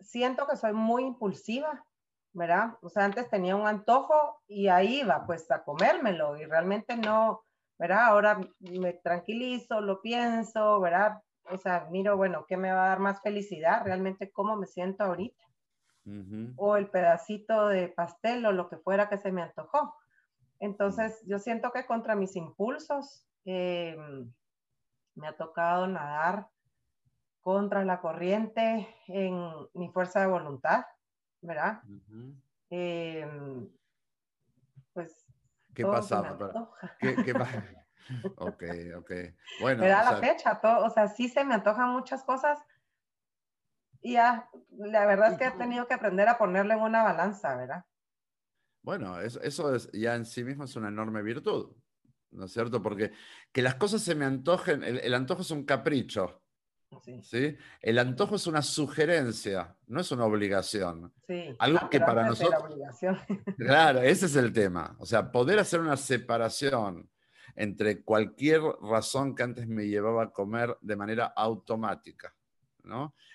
Siento 0.00 0.46
que 0.46 0.56
soy 0.56 0.72
muy 0.72 1.02
impulsiva, 1.02 1.84
¿verdad? 2.32 2.78
O 2.82 2.88
sea, 2.88 3.04
antes 3.04 3.28
tenía 3.28 3.56
un 3.56 3.66
antojo 3.66 4.42
y 4.46 4.68
ahí 4.68 5.00
iba 5.00 5.24
pues 5.26 5.50
a 5.50 5.64
comérmelo 5.64 6.36
y 6.36 6.44
realmente 6.44 6.96
no, 6.96 7.45
¿verdad? 7.78 8.06
Ahora 8.06 8.40
me 8.60 8.92
tranquilizo, 8.94 9.80
lo 9.80 10.00
pienso, 10.00 10.80
¿verdad? 10.80 11.22
O 11.50 11.56
sea, 11.58 11.86
miro, 11.90 12.16
bueno, 12.16 12.46
¿qué 12.46 12.56
me 12.56 12.72
va 12.72 12.86
a 12.86 12.88
dar 12.88 13.00
más 13.00 13.20
felicidad? 13.22 13.82
Realmente 13.84 14.30
cómo 14.30 14.56
me 14.56 14.66
siento 14.66 15.04
ahorita. 15.04 15.44
O 16.56 16.76
el 16.76 16.88
pedacito 16.88 17.66
de 17.66 17.88
pastel 17.88 18.46
o 18.46 18.52
lo 18.52 18.68
que 18.68 18.76
fuera 18.76 19.08
que 19.08 19.18
se 19.18 19.32
me 19.32 19.42
antojó. 19.42 19.92
Entonces, 20.60 21.20
yo 21.26 21.40
siento 21.40 21.72
que 21.72 21.84
contra 21.84 22.14
mis 22.14 22.36
impulsos 22.36 23.26
eh, 23.44 23.96
me 25.16 25.26
ha 25.26 25.36
tocado 25.36 25.88
nadar 25.88 26.48
contra 27.40 27.84
la 27.84 28.00
corriente 28.00 28.88
en 29.08 29.50
mi 29.74 29.88
fuerza 29.88 30.20
de 30.20 30.26
voluntad, 30.26 30.84
¿verdad? 31.40 31.82
Eh, 32.70 33.28
pues. 33.28 33.85
¿Qué 35.76 35.84
pasaba? 35.84 36.38
¿Qué, 36.98 37.14
qué 37.16 37.32
ok, 38.36 38.62
ok. 38.96 39.10
Bueno. 39.60 39.82
Me 39.82 39.88
da 39.88 40.02
la 40.02 40.16
fecha, 40.16 40.58
todo, 40.58 40.86
o 40.86 40.90
sea, 40.90 41.08
sí 41.08 41.28
se 41.28 41.44
me 41.44 41.54
antojan 41.54 41.90
muchas 41.90 42.24
cosas. 42.24 42.58
Y 44.00 44.14
ya, 44.14 44.48
la 44.70 45.04
verdad 45.04 45.32
es 45.32 45.38
que 45.38 45.46
he 45.46 45.50
tenido 45.50 45.86
que 45.86 45.94
aprender 45.94 46.28
a 46.28 46.38
ponerle 46.38 46.74
en 46.74 46.80
una 46.80 47.02
balanza, 47.02 47.54
¿verdad? 47.56 47.84
Bueno, 48.82 49.20
eso, 49.20 49.40
eso 49.42 49.74
es, 49.74 49.90
ya 49.92 50.14
en 50.14 50.24
sí 50.24 50.44
mismo 50.44 50.64
es 50.64 50.76
una 50.76 50.88
enorme 50.88 51.20
virtud, 51.20 51.76
¿no 52.30 52.44
es 52.44 52.52
cierto? 52.52 52.82
Porque 52.82 53.12
que 53.52 53.60
las 53.60 53.74
cosas 53.74 54.00
se 54.00 54.14
me 54.14 54.24
antojen, 54.24 54.82
el, 54.82 55.12
antojo 55.12 55.42
es 55.42 55.50
un 55.50 55.64
capricho. 55.64 56.42
Sí. 57.22 57.56
El 57.80 57.98
antojo 57.98 58.36
es 58.36 58.46
una 58.46 58.62
sugerencia, 58.62 59.76
no 59.86 60.00
es 60.00 60.10
una 60.12 60.24
obligación. 60.24 61.12
Sí. 61.26 61.54
Algo 61.58 61.80
ah, 61.82 61.88
que 61.90 62.00
para 62.00 62.26
nosotros. 62.26 62.62
Claro, 63.58 64.00
ese 64.00 64.26
es 64.26 64.36
el 64.36 64.52
tema. 64.52 64.96
O 64.98 65.06
sea, 65.06 65.30
poder 65.30 65.58
hacer 65.58 65.80
una 65.80 65.96
separación 65.96 67.10
entre 67.54 68.02
cualquier 68.02 68.60
razón 68.82 69.34
que 69.34 69.42
antes 69.42 69.66
me 69.66 69.86
llevaba 69.86 70.24
a 70.24 70.32
comer 70.32 70.76
de 70.80 70.96
manera 70.96 71.26
automática 71.26 72.34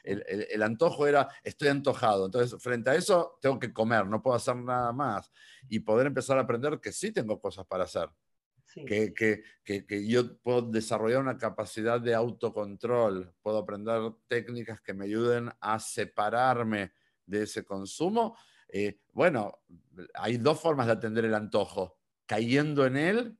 el, 0.04 0.64
antojo 0.64 1.08
era, 1.08 1.28
estoy 1.44 1.70
antojado, 1.70 2.26
entonces 2.26 2.62
frente 2.62 2.90
a 2.90 2.96
eso 2.96 3.38
tengo 3.42 3.60
que 3.60 3.74
comer, 3.74 4.06
no 4.08 4.22
puedo 4.22 4.36
hacer 4.36 4.56
nada 4.56 4.92
más. 4.94 5.32
Y 5.70 5.80
poder 5.80 6.08
empezar 6.08 6.38
a 6.38 6.42
aprender 6.42 6.80
que 6.80 6.92
sí 6.92 7.12
tengo 7.12 7.40
cosas 7.40 7.66
para 7.66 7.84
hacer. 7.84 8.10
Que, 8.74 9.14
que, 9.14 10.08
yo 10.08 10.38
puedo 10.38 10.62
desarrollar 10.62 11.20
una 11.22 11.38
capacidad 11.38 12.00
de 12.00 12.14
autocontrol, 12.14 13.34
puedo 13.42 13.58
aprender 13.58 14.14
técnicas 14.28 14.80
que 14.82 14.94
me 14.94 15.06
ayuden 15.06 15.50
a 15.60 15.80
separarme 15.80 16.94
de 17.26 17.44
ese 17.44 17.66
consumo. 17.66 18.38
Eh, 18.70 19.00
bueno, 19.12 19.60
hay 20.14 20.38
dos 20.38 20.60
formas 20.60 20.88
de 20.88 20.94
atender 20.94 21.26
el 21.26 21.36
antojo, 21.36 21.98
cayendo 22.26 22.86
en 22.86 22.96
él 22.96 23.38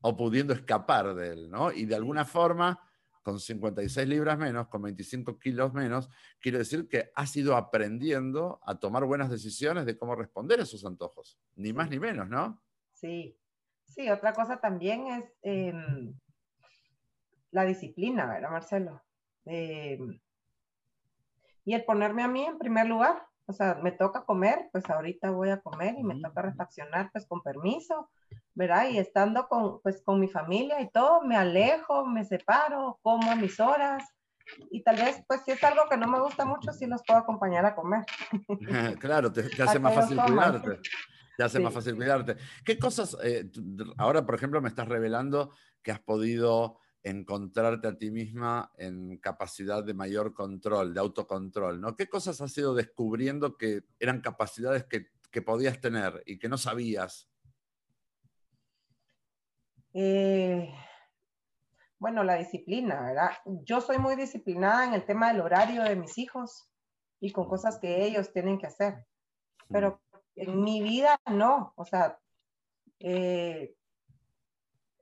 o 0.00 0.16
pudiendo 0.16 0.54
escapar 0.54 1.14
de 1.14 1.32
él, 1.32 1.50
¿no? 1.50 1.70
Y 1.70 1.84
de 1.84 1.96
alguna 1.96 2.24
forma, 2.24 2.80
con 3.22 3.38
56 3.38 4.08
libras 4.08 4.38
menos, 4.38 4.68
con 4.68 4.80
25 4.82 5.38
kilos 5.38 5.74
menos, 5.74 6.08
quiere 6.40 6.58
decir 6.58 6.88
que 6.88 7.10
has 7.14 7.36
ido 7.36 7.56
aprendiendo 7.56 8.60
a 8.64 8.78
tomar 8.78 9.04
buenas 9.04 9.30
decisiones 9.30 9.84
de 9.84 9.98
cómo 9.98 10.14
responder 10.14 10.60
a 10.60 10.62
esos 10.62 10.84
antojos, 10.86 11.38
ni 11.56 11.74
más 11.74 11.90
ni 11.90 11.98
menos, 11.98 12.28
¿no? 12.28 12.62
Sí, 12.92 13.37
sí, 13.88 14.08
otra 14.10 14.32
cosa 14.32 14.60
también 14.60 15.06
es 15.08 15.24
em, 15.42 16.14
la 17.50 17.64
disciplina, 17.64 18.26
¿verdad, 18.26 18.50
Marcelo? 18.50 19.02
Em, 19.44 20.20
y 21.64 21.74
el 21.74 21.84
ponerme 21.84 22.22
a 22.22 22.28
mí 22.28 22.44
en 22.44 22.58
primer 22.58 22.86
lugar, 22.86 23.26
o 23.46 23.52
sea, 23.52 23.76
me 23.82 23.92
toca 23.92 24.24
comer, 24.24 24.68
pues 24.72 24.88
ahorita 24.90 25.30
voy 25.30 25.50
a 25.50 25.60
comer 25.60 25.94
y 25.98 26.02
me 26.02 26.20
toca 26.20 26.42
refaccionar, 26.42 27.10
pues 27.12 27.26
con 27.26 27.42
permiso, 27.42 28.10
¿verdad? 28.54 28.88
Y 28.90 28.98
estando 28.98 29.48
con, 29.48 29.80
pues, 29.80 30.02
con 30.02 30.20
mi 30.20 30.28
familia 30.28 30.80
y 30.80 30.90
todo, 30.90 31.22
me 31.22 31.36
alejo, 31.36 32.04
me 32.04 32.24
separo, 32.24 32.98
como 33.02 33.30
a 33.30 33.36
mis 33.36 33.58
horas. 33.58 34.04
Y 34.70 34.82
tal 34.82 34.96
vez, 34.96 35.22
pues 35.26 35.42
si 35.44 35.52
es 35.52 35.62
algo 35.64 35.82
que 35.88 35.96
no 35.96 36.06
me 36.08 36.20
gusta 36.20 36.44
mucho, 36.44 36.72
sí 36.72 36.86
los 36.86 37.02
puedo 37.06 37.20
acompañar 37.20 37.64
a 37.64 37.74
comer. 37.74 38.04
claro, 39.00 39.32
te, 39.32 39.40
hace 39.62 39.78
más 39.78 39.94
fácil 39.94 40.18
cuidarte. 40.20 40.80
Te 41.38 41.44
hace 41.44 41.60
más 41.60 41.72
fácil 41.72 41.94
cuidarte. 41.94 42.36
¿Qué 42.64 42.80
cosas, 42.80 43.16
eh, 43.22 43.48
ahora 43.96 44.26
por 44.26 44.34
ejemplo 44.34 44.60
me 44.60 44.68
estás 44.68 44.88
revelando 44.88 45.52
que 45.84 45.92
has 45.92 46.00
podido 46.00 46.80
encontrarte 47.04 47.86
a 47.86 47.96
ti 47.96 48.10
misma 48.10 48.72
en 48.76 49.18
capacidad 49.18 49.84
de 49.84 49.94
mayor 49.94 50.34
control, 50.34 50.92
de 50.92 50.98
autocontrol, 50.98 51.80
¿no? 51.80 51.94
¿Qué 51.94 52.08
cosas 52.08 52.40
has 52.40 52.58
ido 52.58 52.74
descubriendo 52.74 53.56
que 53.56 53.84
eran 54.00 54.20
capacidades 54.20 54.84
que, 54.86 55.06
podías 55.42 55.80
tener 55.80 56.24
y 56.26 56.40
que 56.40 56.48
no 56.48 56.58
sabías? 56.58 57.30
Eh, 59.94 60.74
bueno, 62.00 62.24
la 62.24 62.34
disciplina, 62.34 63.00
¿verdad? 63.00 63.30
Yo 63.62 63.80
soy 63.80 63.98
muy 63.98 64.16
disciplinada 64.16 64.86
en 64.86 64.94
el 64.94 65.06
tema 65.06 65.32
del 65.32 65.42
horario 65.42 65.84
de 65.84 65.94
mis 65.94 66.18
hijos 66.18 66.68
y 67.20 67.30
con 67.30 67.48
cosas 67.48 67.78
que 67.78 68.04
ellos 68.04 68.32
tienen 68.32 68.58
que 68.58 68.66
hacer, 68.66 69.06
pero 69.68 70.00
en 70.40 70.60
mi 70.62 70.82
vida 70.82 71.20
no, 71.30 71.72
o 71.76 71.84
sea, 71.84 72.18
eh, 73.00 73.74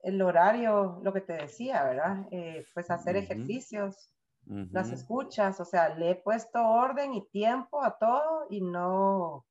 el 0.02 0.22
horario, 0.22 1.00
lo 1.02 1.12
que 1.12 1.20
te 1.20 1.34
decía, 1.34 1.84
¿verdad? 1.84 2.26
Eh, 2.30 2.64
pues 2.74 2.90
hacer 2.90 3.16
ejercicios, 3.16 4.12
las 4.46 4.92
escuchas, 4.92 5.58
o 5.58 5.64
sea, 5.64 5.88
le 5.88 6.10
he 6.10 6.14
puesto 6.14 6.64
orden 6.64 7.14
y 7.14 7.26
tiempo 7.30 7.82
a 7.82 7.98
todo 7.98 8.46
y 8.48 8.60
no, 8.60 9.44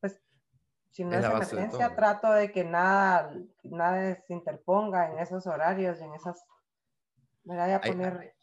pues, 0.00 0.20
si 0.90 1.02
no 1.02 1.16
es, 1.16 1.24
emergencia, 1.24 1.96
trato 1.96 2.30
de 2.32 2.52
que 2.52 2.62
nada, 2.62 3.32
nada 3.62 4.22
se 4.26 4.34
interponga 4.34 5.10
en 5.10 5.18
esos 5.18 5.46
horarios 5.46 5.98
y 5.98 6.04
en 6.04 6.12
esas, 6.12 6.44
me 7.44 7.56
voy 7.56 7.70
a 7.70 7.80
poner 7.80 8.18
hay, 8.20 8.35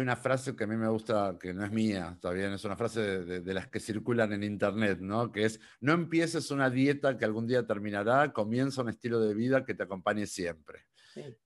una 0.00 0.16
frase 0.16 0.54
que 0.54 0.64
a 0.64 0.66
mí 0.66 0.76
me 0.76 0.88
gusta, 0.88 1.36
que 1.40 1.52
no 1.52 1.64
es 1.64 1.70
mía, 1.70 2.16
todavía 2.20 2.52
es 2.52 2.64
una 2.64 2.76
frase 2.76 3.00
de, 3.24 3.54
las 3.54 3.68
que 3.68 3.80
circulan 3.80 4.32
en 4.32 4.42
internet, 4.42 4.98
¿no? 5.00 5.32
Que 5.32 5.44
es, 5.44 5.60
no 5.80 5.92
empieces 5.92 6.50
una 6.50 6.70
dieta 6.70 7.16
que 7.18 7.24
algún 7.24 7.46
día 7.46 7.66
terminará, 7.66 8.32
comienza 8.32 8.82
un 8.82 8.90
estilo 8.90 9.20
de 9.20 9.34
vida 9.34 9.64
que 9.64 9.74
te 9.74 9.82
acompañe 9.82 10.26
siempre. 10.26 10.86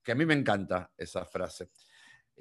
Que 0.02 0.12
a 0.12 0.14
mí 0.14 0.26
me 0.26 0.34
encanta 0.34 0.90
esa 0.96 1.24
frase. 1.24 1.70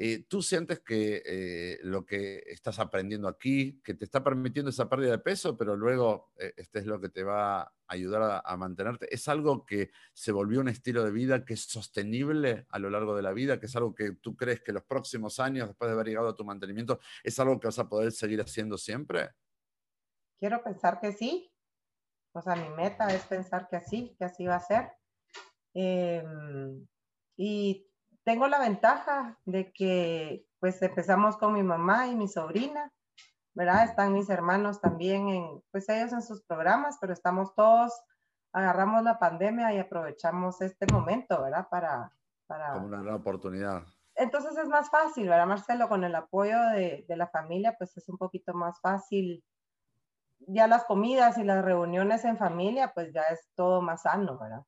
Eh, 0.02 0.24
¿Tú 0.30 0.42
sientes 0.42 0.80
que 0.80 1.22
eh, 1.26 1.80
lo 1.84 2.06
que 2.06 2.42
estás 2.46 2.80
aprendiendo 2.80 3.28
aquí, 3.28 3.82
que 3.82 3.96
te 3.96 4.06
está 4.06 4.24
permitiendo 4.24 4.70
esa 4.70 4.88
pérdida 4.88 5.12
de 5.12 5.20
peso, 5.20 5.58
pero 5.58 5.76
luego 5.76 6.32
eh, 6.38 6.54
este 6.56 6.80
es 6.80 6.86
lo 6.86 7.02
que 7.02 7.10
te 7.10 7.22
va 7.22 7.64
a 7.64 7.74
ayudar 7.86 8.42
a, 8.46 8.56
mantenerte, 8.56 9.14
es 9.14 9.28
algo 9.28 9.66
que 9.66 9.92
se 10.14 10.32
volvió 10.32 10.62
un 10.62 10.70
estilo 10.70 11.04
de 11.04 11.12
vida 11.12 11.44
que 11.44 11.56
es 11.56 11.64
sostenible 11.64 12.66
a 12.70 12.80
lo 12.80 12.90
largo 12.90 13.14
de 13.14 13.24
la 13.24 13.34
vida, 13.34 13.60
que 13.60 13.66
es 13.66 13.76
algo 13.76 13.94
que 13.94 14.14
tú 14.14 14.38
crees 14.38 14.62
que 14.62 14.72
los 14.72 14.84
próximos 14.84 15.38
años, 15.42 15.68
después 15.68 15.90
de 15.90 15.96
haber 15.96 16.08
llegado 16.08 16.30
a 16.30 16.36
tu 16.38 16.46
mantenimiento, 16.46 17.02
es 17.22 17.38
algo 17.38 17.60
que 17.60 17.68
vas 17.68 17.80
a 17.80 17.90
poder 17.90 18.14
seguir 18.14 18.40
haciendo 18.40 18.78
siempre? 18.78 19.32
Quiero 20.40 20.64
pensar 20.64 21.02
que 21.02 21.12
sí. 21.12 21.52
O 22.32 22.42
sea, 22.42 22.56
mi 22.56 22.70
meta 22.70 23.14
es 23.14 23.26
pensar 23.26 23.68
que 23.68 23.76
así, 23.76 24.16
que 24.18 24.24
así 24.24 24.46
va 24.46 24.56
a 24.56 24.62
ser. 24.62 24.94
Em, 25.74 26.88
y 27.36 27.89
tengo 28.24 28.48
la 28.48 28.60
ventaja 28.60 29.38
de 29.46 29.72
que 29.72 30.46
pues 30.60 30.82
empezamos 30.82 31.38
con 31.38 31.54
mi 31.54 31.64
mamá 31.64 32.08
y 32.08 32.16
mi 32.16 32.28
sobrina, 32.28 32.92
¿verdad? 33.54 33.86
Están 33.86 34.14
mis 34.14 34.30
hermanos 34.30 34.82
también 34.82 35.30
en, 35.30 35.64
pues 35.72 35.90
ellos 35.90 36.14
en 36.14 36.22
sus 36.22 36.44
programas, 36.44 36.98
pero 37.00 37.14
estamos 37.14 37.56
todos, 37.56 37.94
agarramos 38.52 39.04
la 39.04 39.20
pandemia 39.20 39.74
y 39.74 39.80
aprovechamos 39.80 40.62
este 40.62 40.86
momento, 40.92 41.42
¿verdad? 41.42 41.68
Para... 41.70 42.12
para... 42.48 42.74
Como 42.74 42.88
una 42.88 43.02
gran 43.02 43.16
oportunidad. 43.16 43.84
Entonces 44.16 44.58
es 44.58 44.68
más 44.68 44.90
fácil, 44.90 45.30
¿verdad, 45.30 45.48
Marcelo? 45.48 45.88
Con 45.88 46.04
el 46.04 46.14
apoyo 46.14 46.60
de, 46.70 47.06
de 47.08 47.16
la 47.16 47.28
familia, 47.28 47.76
pues 47.78 47.96
es 47.96 48.10
un 48.10 48.18
poquito 48.18 48.54
más 48.54 48.82
fácil. 48.82 49.44
Ya 50.40 50.68
las 50.68 50.84
comidas 50.84 51.38
y 51.38 51.44
las 51.44 51.64
reuniones 51.64 52.26
en 52.26 52.38
familia, 52.38 52.92
pues 52.94 53.14
ya 53.14 53.24
es 53.24 53.50
todo 53.56 53.82
más 53.82 54.02
sano, 54.02 54.38
¿verdad? 54.38 54.64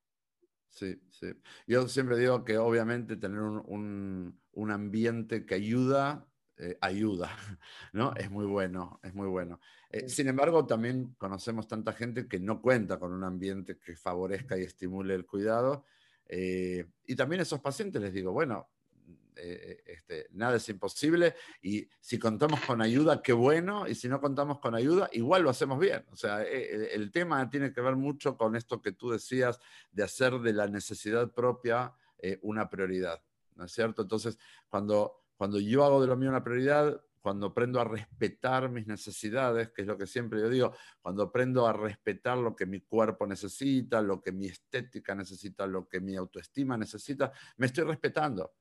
Sí, 0.72 0.98
sí. 1.10 1.26
Yo 1.66 1.86
siempre 1.86 2.16
digo 2.16 2.44
que 2.44 2.56
obviamente 2.56 3.16
tener 3.16 3.40
un, 3.40 4.34
ambiente 4.70 5.44
que 5.44 5.54
ayuda, 5.54 6.26
eh, 6.56 6.78
ayuda, 6.80 7.30
¿no? 7.92 8.14
Es 8.16 8.30
muy 8.30 8.46
bueno, 8.46 8.98
es 9.02 9.14
muy 9.14 9.28
bueno. 9.28 9.60
Eh, 9.90 10.08
sin 10.08 10.28
embargo, 10.28 10.66
también 10.66 11.14
conocemos 11.18 11.68
tanta 11.68 11.92
gente 11.92 12.26
que 12.26 12.40
no 12.40 12.62
cuenta 12.62 12.98
con 12.98 13.12
un 13.12 13.22
ambiente 13.22 13.78
que 13.78 13.96
favorezca 13.96 14.58
y 14.58 14.62
estimule 14.62 15.14
el 15.14 15.26
cuidado. 15.26 15.84
Eh, 16.26 16.86
y 17.06 17.16
también 17.16 17.40
a 17.40 17.42
esos 17.42 17.60
pacientes 17.60 18.00
les 18.00 18.14
digo, 18.14 18.32
bueno, 18.32 18.70
eh, 19.36 19.82
este, 19.86 20.26
nada 20.32 20.56
es 20.56 20.68
imposible 20.68 21.34
y 21.62 21.88
si 22.00 22.18
contamos 22.18 22.60
con 22.60 22.82
ayuda, 22.82 23.22
qué 23.22 23.32
bueno, 23.32 23.88
y 23.88 23.94
si 23.94 24.08
no 24.08 24.20
contamos 24.20 24.58
con 24.58 24.74
ayuda, 24.74 25.08
igual 25.12 25.42
lo 25.42 25.50
hacemos 25.50 25.78
bien. 25.78 26.04
O 26.10 26.16
sea, 26.16 26.42
eh, 26.42 26.48
eh, 26.52 26.88
el 26.92 27.10
tema 27.10 27.48
tiene 27.48 27.72
que 27.72 27.80
ver 27.80 27.96
mucho 27.96 28.36
con 28.36 28.56
esto 28.56 28.82
que 28.82 28.92
tú 28.92 29.10
decías 29.10 29.58
de 29.90 30.02
hacer 30.02 30.38
de 30.40 30.52
la 30.52 30.66
necesidad 30.66 31.32
propia 31.32 31.94
una 32.42 32.70
prioridad, 32.70 33.20
¿no 33.56 33.64
es 33.64 33.72
cierto? 33.72 34.02
Entonces, 34.02 34.38
cuando, 34.68 35.24
cuando 35.36 35.58
yo 35.58 35.84
hago 35.84 36.00
de 36.00 36.06
lo 36.06 36.16
mío 36.16 36.28
una 36.28 36.44
prioridad, 36.44 37.02
cuando 37.20 37.48
aprendo 37.48 37.80
a 37.80 37.84
respetar 37.84 38.68
mis 38.68 38.86
necesidades, 38.86 39.72
que 39.72 39.82
es 39.82 39.88
lo 39.88 39.98
que 39.98 40.06
siempre 40.06 40.40
yo 40.40 40.48
digo, 40.48 40.72
cuando 41.00 41.24
aprendo 41.24 41.66
a 41.66 41.72
respetar 41.72 42.38
lo 42.38 42.54
que 42.54 42.64
mi 42.64 42.82
cuerpo 42.82 43.26
necesita, 43.26 44.00
lo 44.00 44.20
que 44.20 44.30
mi 44.30 44.46
estética 44.46 45.16
necesita, 45.16 45.66
lo 45.66 45.88
que 45.88 45.98
mi 45.98 46.14
autoestima 46.14 46.76
necesita, 46.76 47.32
me 47.56 47.66
estoy 47.66 47.82
respetando 47.82 48.52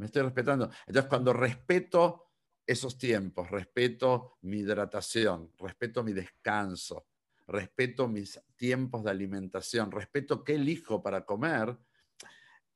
me 0.00 0.06
estoy 0.06 0.22
respetando. 0.22 0.70
Entonces, 0.86 1.08
cuando 1.08 1.32
respeto 1.32 2.30
esos 2.66 2.96
tiempos, 2.96 3.50
respeto 3.50 4.38
mi 4.42 4.60
hidratación, 4.60 5.52
respeto 5.58 6.02
mi 6.02 6.12
descanso, 6.12 7.06
respeto 7.46 8.08
mis 8.08 8.40
tiempos 8.56 9.04
de 9.04 9.10
alimentación, 9.10 9.90
respeto 9.90 10.42
qué 10.42 10.54
elijo 10.54 11.02
para 11.02 11.24
comer, 11.24 11.76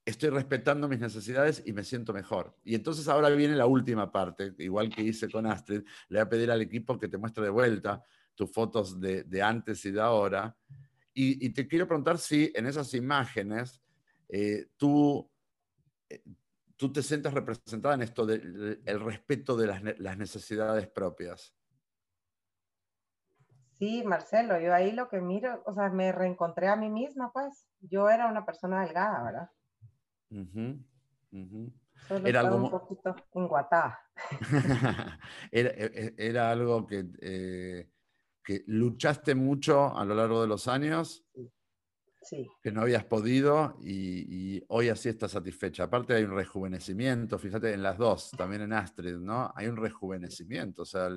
estoy 0.05 0.29
respetando 0.29 0.87
mis 0.87 1.01
necesidades 1.01 1.63
y 1.65 1.73
me 1.73 1.83
siento 1.83 2.13
mejor. 2.13 2.55
Y 2.63 2.75
entonces 2.75 3.09
ahora 3.09 3.31
viene 3.31 3.57
la 3.57 3.67
última 3.67 4.13
parte, 4.13 4.53
igual 4.59 4.91
que 4.91 5.03
hice 5.03 5.31
con 5.31 5.47
Astrid, 5.47 5.83
le 6.09 6.19
voy 6.19 6.27
a 6.27 6.29
pedir 6.29 6.51
al 6.51 6.61
equipo 6.61 6.99
que 6.99 7.09
te 7.09 7.17
muestre 7.17 7.45
de 7.45 7.51
vuelta 7.51 8.03
tus 8.35 8.51
fotos 8.53 9.01
de, 9.01 9.43
antes 9.43 9.85
y 9.87 9.93
de 9.93 10.01
ahora. 10.01 10.55
Y, 11.15 11.49
te 11.51 11.67
quiero 11.67 11.87
preguntar 11.87 12.19
si 12.19 12.53
en 12.55 12.67
esas 12.67 12.93
imágenes 12.93 13.81
eh, 14.29 14.67
tú 14.77 15.31
eh, 16.11 16.23
tú 16.77 16.93
te 16.93 17.03
sientes 17.03 17.33
representada 17.33 17.95
en 17.95 18.03
esto 18.03 18.27
del 18.27 19.01
respeto 19.01 19.57
de 19.57 19.67
las, 19.67 20.17
necesidades 20.19 20.89
propias. 20.89 21.55
Sí, 23.73 24.05
Marcelo, 24.05 24.61
yo 24.61 24.73
ahí 24.73 24.93
lo 24.93 25.09
que 25.09 25.21
miro, 25.21 25.63
o 25.67 25.73
sea, 25.73 25.91
me 25.91 26.13
reencontré 26.13 26.69
a 26.69 26.77
mí 26.77 26.89
misma, 26.89 27.33
pues. 27.33 27.67
Yo 27.81 28.09
era 28.09 28.29
una 28.29 28.47
persona 28.47 28.85
delgada, 28.85 29.23
¿verdad? 29.23 29.51
era 32.25 32.41
algo 32.41 32.57
un 32.57 32.71
poquito 32.71 33.17
enguatada. 33.35 34.01
era, 35.51 35.71
e, 35.71 36.15
e, 36.17 36.29
era, 36.29 36.51
algo 36.51 36.87
que, 36.87 37.05
eh, 37.21 37.91
que 38.43 38.63
luchaste 38.67 39.35
mucho 39.35 39.97
a 39.97 40.05
lo 40.05 40.15
largo 40.15 40.41
de 40.41 40.49
los 40.49 40.69
años. 40.69 41.25
Sí 41.35 41.51
que 42.63 42.73
no 42.73 42.83
habías 42.83 43.05
podido 43.05 43.77
y, 43.83 44.63
hoy 44.69 44.89
así 44.89 45.09
estás 45.09 45.33
satisfecha. 45.33 45.85
Aparte 45.85 46.15
hay 46.15 46.25
un 46.25 46.35
rejuvenecimiento, 46.35 47.39
fíjate 47.39 47.73
en 47.73 47.83
las 47.83 47.99
dos, 47.99 48.31
también 48.37 48.63
en 48.63 48.73
Astrid, 48.73 49.17
¿no? 49.17 49.53
Hay 49.55 49.67
un 49.67 49.77
rejuvenecimiento, 49.77 50.83
o 50.83 50.87
sea, 50.87 51.09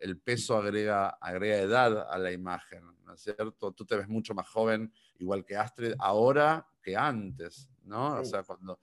el, 0.00 0.18
peso 0.18 0.56
agrega, 0.56 1.10
agrega 1.20 1.56
edad 1.56 2.10
a 2.10 2.18
la 2.18 2.32
imagen, 2.32 2.82
¿no 3.04 3.14
es 3.14 3.20
cierto? 3.20 3.72
Tú 3.72 3.84
te 3.84 3.96
ves 3.96 4.08
mucho 4.08 4.34
más 4.34 4.48
joven, 4.48 4.92
igual 5.18 5.44
que 5.44 5.56
Astrid, 5.56 5.94
ahora 5.98 6.66
que 6.82 6.96
antes, 6.96 7.70
¿no? 7.84 8.20
O 8.20 8.24
sea, 8.24 8.42
cuando... 8.42 8.78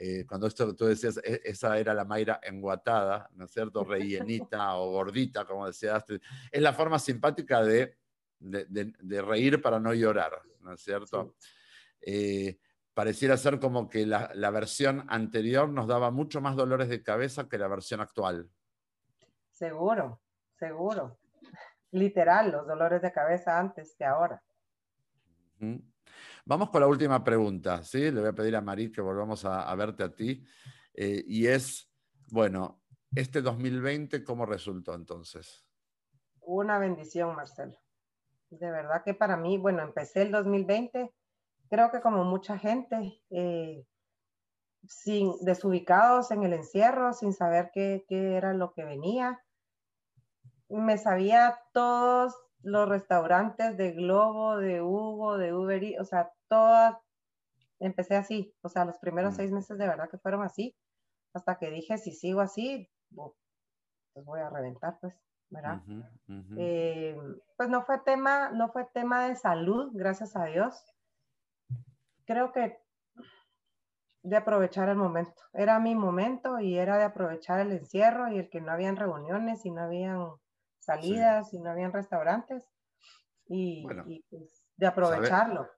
Eh, 0.00 0.24
cuando 0.28 0.46
esto 0.46 0.76
tú 0.76 0.84
decías, 0.84 1.18
e, 1.24 1.40
esa 1.44 1.76
era 1.76 1.92
la 1.92 2.04
Mayra 2.04 2.38
enguatada, 2.44 3.28
¿no 3.34 3.46
es 3.46 3.50
cierto? 3.50 3.82
Rellenita 3.82 4.76
o 4.76 4.92
gordita, 4.92 5.44
como 5.44 5.66
decía 5.66 5.96
Astrid. 5.96 6.20
Es 6.52 6.62
la 6.62 6.72
forma 6.72 7.00
simpática 7.00 7.64
de, 7.64 7.96
de, 8.38 8.64
de, 8.66 9.22
reír 9.22 9.60
para 9.60 9.80
no 9.80 9.92
llorar, 9.94 10.40
¿no 10.60 10.72
es 10.72 10.80
cierto? 10.80 11.34
Eh, 12.00 12.58
pareciera 12.94 13.36
ser 13.36 13.58
como 13.58 13.88
que 13.88 14.06
la, 14.06 14.30
la, 14.34 14.50
versión 14.50 15.04
anterior 15.08 15.68
nos 15.68 15.86
daba 15.86 16.10
mucho 16.10 16.40
más 16.40 16.56
dolores 16.56 16.88
de 16.88 17.02
cabeza 17.02 17.48
que 17.48 17.58
la 17.58 17.68
versión 17.68 18.00
actual. 18.00 18.50
Seguro, 19.50 20.20
seguro. 20.58 21.18
Literal, 21.90 22.52
los 22.52 22.66
dolores 22.66 23.02
de 23.02 23.12
cabeza 23.12 23.58
antes 23.58 23.94
que 23.96 24.04
ahora. 24.04 24.42
Vamos 26.44 26.70
con 26.70 26.80
la 26.80 26.86
última 26.86 27.24
pregunta, 27.24 27.82
¿sí? 27.82 28.10
Le 28.10 28.20
voy 28.20 28.28
a 28.28 28.34
pedir 28.34 28.56
a 28.56 28.60
Marí 28.60 28.92
que 28.92 29.00
volvamos 29.00 29.44
a, 29.44 29.74
verte 29.74 30.04
a 30.04 30.14
ti. 30.14 30.44
Eh, 30.94 31.24
y 31.26 31.46
es, 31.46 31.90
bueno, 32.28 32.82
este 33.14 33.42
2020, 33.42 34.22
¿cómo 34.22 34.46
resultó 34.46 34.94
entonces? 34.94 35.66
Una 36.40 36.78
bendición, 36.78 37.34
Marcelo. 37.34 37.78
De 38.50 38.70
verdad 38.70 39.02
que 39.04 39.14
para 39.14 39.36
mí, 39.36 39.58
bueno, 39.58 39.82
empecé 39.82 40.22
el 40.22 40.30
2020, 40.30 41.12
creo 41.68 41.90
que 41.90 42.00
como 42.00 42.24
mucha 42.24 42.58
gente, 42.58 43.20
eh, 43.30 43.84
sin, 44.86 45.32
desubicados 45.44 46.30
en 46.30 46.42
el 46.44 46.54
encierro, 46.54 47.12
sin 47.12 47.32
saber 47.32 47.70
qué, 47.72 48.04
qué 48.08 48.36
era 48.36 48.54
lo 48.54 48.72
que 48.72 48.84
venía. 48.84 49.42
Me 50.68 50.98
sabía 50.98 51.60
todos 51.72 52.34
los 52.62 52.88
restaurantes 52.88 53.76
de 53.76 53.92
Globo, 53.92 54.56
de 54.56 54.82
Hugo, 54.82 55.38
de 55.38 55.52
Uber, 55.54 55.82
o 56.00 56.04
sea, 56.04 56.32
todas, 56.48 56.96
empecé 57.78 58.16
así, 58.16 58.54
o 58.62 58.68
sea, 58.68 58.84
los 58.84 58.98
primeros 58.98 59.34
mm. 59.34 59.36
seis 59.36 59.52
meses 59.52 59.78
de 59.78 59.86
verdad 59.86 60.10
que 60.10 60.18
fueron 60.18 60.42
así, 60.42 60.76
hasta 61.34 61.58
que 61.58 61.70
dije, 61.70 61.98
si 61.98 62.12
sigo 62.12 62.40
así, 62.40 62.90
pues 63.14 63.32
voy 64.24 64.40
a 64.40 64.50
reventar, 64.50 64.98
pues, 65.00 65.14
¿verdad? 65.50 65.80
Eh, 66.56 67.16
pues 67.56 67.68
no 67.68 67.82
fue 67.82 67.98
tema, 67.98 68.50
no 68.50 68.68
fue 68.70 68.86
tema 68.92 69.28
de 69.28 69.36
salud, 69.36 69.90
gracias 69.92 70.36
a 70.36 70.44
Dios. 70.44 70.82
Creo 72.26 72.52
que 72.52 72.78
de 74.22 74.36
aprovechar 74.36 74.88
el 74.88 74.96
momento. 74.96 75.40
Era 75.52 75.78
mi 75.78 75.94
momento 75.94 76.60
y 76.60 76.76
era 76.76 76.98
de 76.98 77.04
aprovechar 77.04 77.60
el 77.60 77.72
encierro 77.72 78.30
y 78.30 78.38
el 78.38 78.50
que 78.50 78.60
no 78.60 78.72
habían 78.72 78.96
reuniones 78.96 79.64
y 79.64 79.70
no 79.70 79.82
habían 79.82 80.28
salidas 80.78 81.52
y 81.54 81.60
no 81.60 81.70
habían 81.70 81.92
restaurantes 81.92 82.64
y, 83.46 83.86
pues, 84.28 84.66
de 84.76 84.86
aprovecharlo. 84.86 85.68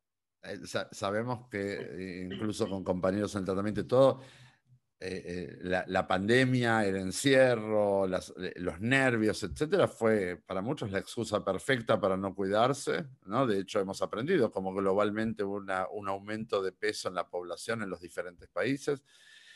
Eh, 0.43 0.59
sabemos 0.91 1.49
que 1.49 1.75
eh, 1.75 2.29
incluso 2.33 2.69
con 2.69 2.83
compañeros 2.83 3.35
en 3.37 3.45
tratamiento 3.45 3.81
y 3.81 3.87
todo, 3.87 4.21
eh, 5.03 5.59
la, 5.63 6.07
pandemia, 6.07 6.85
el 6.85 6.97
encierro, 6.97 8.07
los 8.07 8.81
nervios, 8.81 9.43
etcétera, 9.43 9.89
fue 9.89 10.43
para 10.47 10.61
muchos 10.61 10.91
la 10.91 10.99
excusa 10.99 11.43
perfecta 11.43 11.99
para 11.99 12.17
no 12.17 12.35
cuidarse. 12.35 13.07
¿no? 13.25 13.47
De 13.47 13.61
hecho, 13.61 13.81
hemos 13.81 14.03
aprendido 14.03 14.51
como 14.51 14.75
globalmente 14.75 15.43
hubo 15.43 15.63
un 15.93 16.09
aumento 16.09 16.63
de 16.63 16.73
peso 16.73 17.09
en 17.09 17.15
la 17.15 17.29
población 17.29 17.83
en 17.83 17.91
los 17.91 18.01
diferentes 18.01 18.49
países 18.49 19.03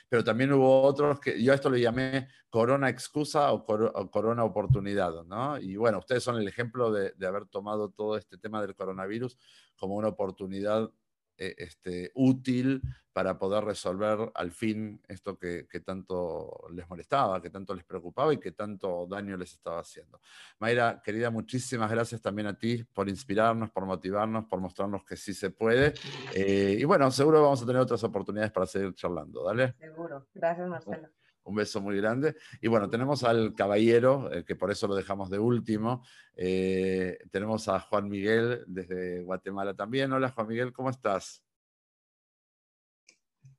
pero 0.08 0.22
también 0.22 0.52
hubo 0.52 0.82
otros 0.82 1.18
que 1.18 1.42
yo 1.42 1.52
a 1.52 1.54
esto 1.54 1.70
le 1.70 1.80
llamé 1.80 2.28
corona 2.48 2.88
excusa 2.88 3.52
o, 3.52 3.64
corona 4.10 4.44
oportunidad, 4.44 5.24
¿no? 5.24 5.58
Y 5.58 5.76
bueno, 5.76 5.98
ustedes 5.98 6.22
son 6.22 6.36
el 6.36 6.46
ejemplo 6.46 6.92
de, 6.92 7.12
de, 7.16 7.26
haber 7.26 7.46
tomado 7.46 7.88
todo 7.90 8.16
este 8.16 8.38
tema 8.38 8.60
del 8.60 8.74
coronavirus 8.74 9.36
como 9.76 9.96
una 9.96 10.08
oportunidad 10.08 10.90
eh, 11.36 11.54
este, 11.58 12.10
útil 12.14 12.80
para 13.12 13.38
poder 13.38 13.64
resolver 13.64 14.32
al 14.34 14.50
fin 14.50 15.00
esto 15.08 15.38
que, 15.38 15.66
tanto 15.84 16.66
les 16.72 16.88
molestaba, 16.88 17.40
que 17.40 17.50
tanto 17.50 17.74
les 17.74 17.84
preocupaba 17.84 18.32
y 18.34 18.38
que 18.38 18.52
tanto 18.52 19.06
daño 19.08 19.36
les 19.36 19.52
estaba 19.52 19.80
haciendo. 19.80 20.20
Mayra, 20.58 21.00
querida, 21.02 21.30
muchísimas 21.30 21.90
gracias 21.90 22.20
también 22.20 22.48
a 22.48 22.58
ti 22.58 22.82
por 22.82 23.08
inspirarnos, 23.08 23.70
por 23.70 23.86
motivarnos, 23.86 24.46
por 24.46 24.60
mostrarnos 24.60 25.04
que 25.04 25.16
sí 25.16 25.32
se 25.32 25.50
puede. 25.50 25.94
Eh, 26.34 26.76
y 26.80 26.84
bueno, 26.84 27.10
seguro 27.10 27.40
vamos 27.42 27.62
a 27.62 27.66
tener 27.66 27.80
otras 27.80 28.02
oportunidades 28.02 28.50
para 28.50 28.66
seguir 28.66 28.94
charlando. 28.94 29.44
Dale. 29.44 29.74
Seguro. 29.78 30.26
Gracias, 30.34 30.68
Marcelo. 30.68 31.08
Un 31.44 31.54
beso 31.54 31.80
muy 31.80 31.96
grande. 31.96 32.36
Y 32.60 32.68
bueno, 32.68 32.88
tenemos 32.88 33.22
al 33.22 33.54
caballero, 33.54 34.32
eh, 34.32 34.44
que 34.44 34.56
por 34.56 34.70
eso 34.70 34.86
lo 34.88 34.94
dejamos 34.94 35.30
de 35.30 35.38
último. 35.38 36.02
Eh, 36.34 37.18
tenemos 37.30 37.68
a 37.68 37.80
Juan 37.80 38.08
Miguel 38.08 38.64
desde 38.66 39.22
Guatemala 39.22 39.74
también. 39.74 40.12
Hola 40.12 40.30
Juan 40.30 40.48
Miguel, 40.48 40.72
¿cómo 40.72 40.90
estás? 40.90 41.44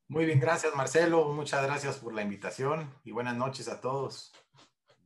Muy 0.08 0.26
bien, 0.26 0.40
gracias 0.40 0.76
Marcelo. 0.76 1.32
Muchas 1.32 1.64
gracias 1.64 1.98
por 1.98 2.14
la 2.14 2.22
invitación 2.22 2.92
y 3.04 3.12
buenas 3.12 3.36
noches 3.36 3.68
a 3.68 3.82
todos. 3.82 4.32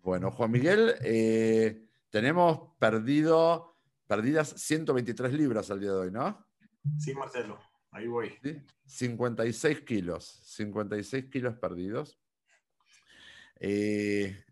Bueno, 0.02 0.32
Juan 0.32 0.52
Miguel, 0.52 0.96
eh, 1.02 1.86
tenemos 2.10 2.74
perdido, 2.80 3.78
perdidas 4.08 4.50
123 4.58 5.34
libras 5.34 5.70
al 5.72 5.80
día 5.80 5.92
de 5.92 5.98
hoy, 5.98 6.12
¿no? 6.12 6.46
Sí, 6.98 7.14
Marcelo, 7.14 7.60
ahí 7.92 8.08
voy. 8.08 8.38
56 8.86 9.82
kilos, 9.82 10.40
56 10.44 11.26
kilos 11.26 11.56
perdidos. 11.56 12.20
Eh, 13.60 14.46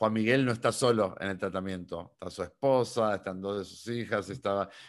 Juan 0.00 0.14
Miguel 0.14 0.46
no 0.46 0.52
está 0.52 0.72
solo 0.72 1.14
en 1.20 1.28
el 1.28 1.38
tratamiento, 1.38 2.12
está 2.14 2.30
su 2.30 2.42
esposa, 2.42 3.16
están 3.16 3.38
dos 3.40 3.58
de 3.58 3.64
sus 3.66 3.86
hijas, 3.88 4.32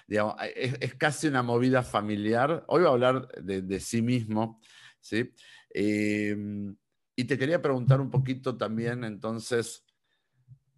digamos, 0.07 0.35
es, 0.55 0.95
casi 0.95 1.27
una 1.27 1.43
movida 1.43 1.83
familiar. 1.83 2.63
Hoy 2.67 2.83
va 2.83 2.89
a 2.89 2.91
hablar 2.93 3.27
de, 3.43 3.79
sí 3.81 4.01
mismo, 4.01 4.61
¿sí? 5.01 5.33
Em, 5.69 6.73
y 7.13 7.25
te 7.25 7.37
quería 7.37 7.61
preguntar 7.61 7.99
un 7.99 8.09
poquito 8.09 8.55
también, 8.55 9.03
entonces, 9.03 9.83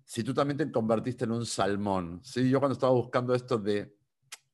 si 0.03 0.23
tú 0.23 0.33
también 0.33 0.57
te 0.57 0.71
convertiste 0.71 1.25
en 1.25 1.31
un 1.31 1.45
salmón, 1.45 2.21
¿sí? 2.23 2.49
Yo 2.49 2.59
cuando 2.59 2.73
estaba 2.73 2.93
buscando 2.93 3.35
esto 3.35 3.59
de 3.59 3.95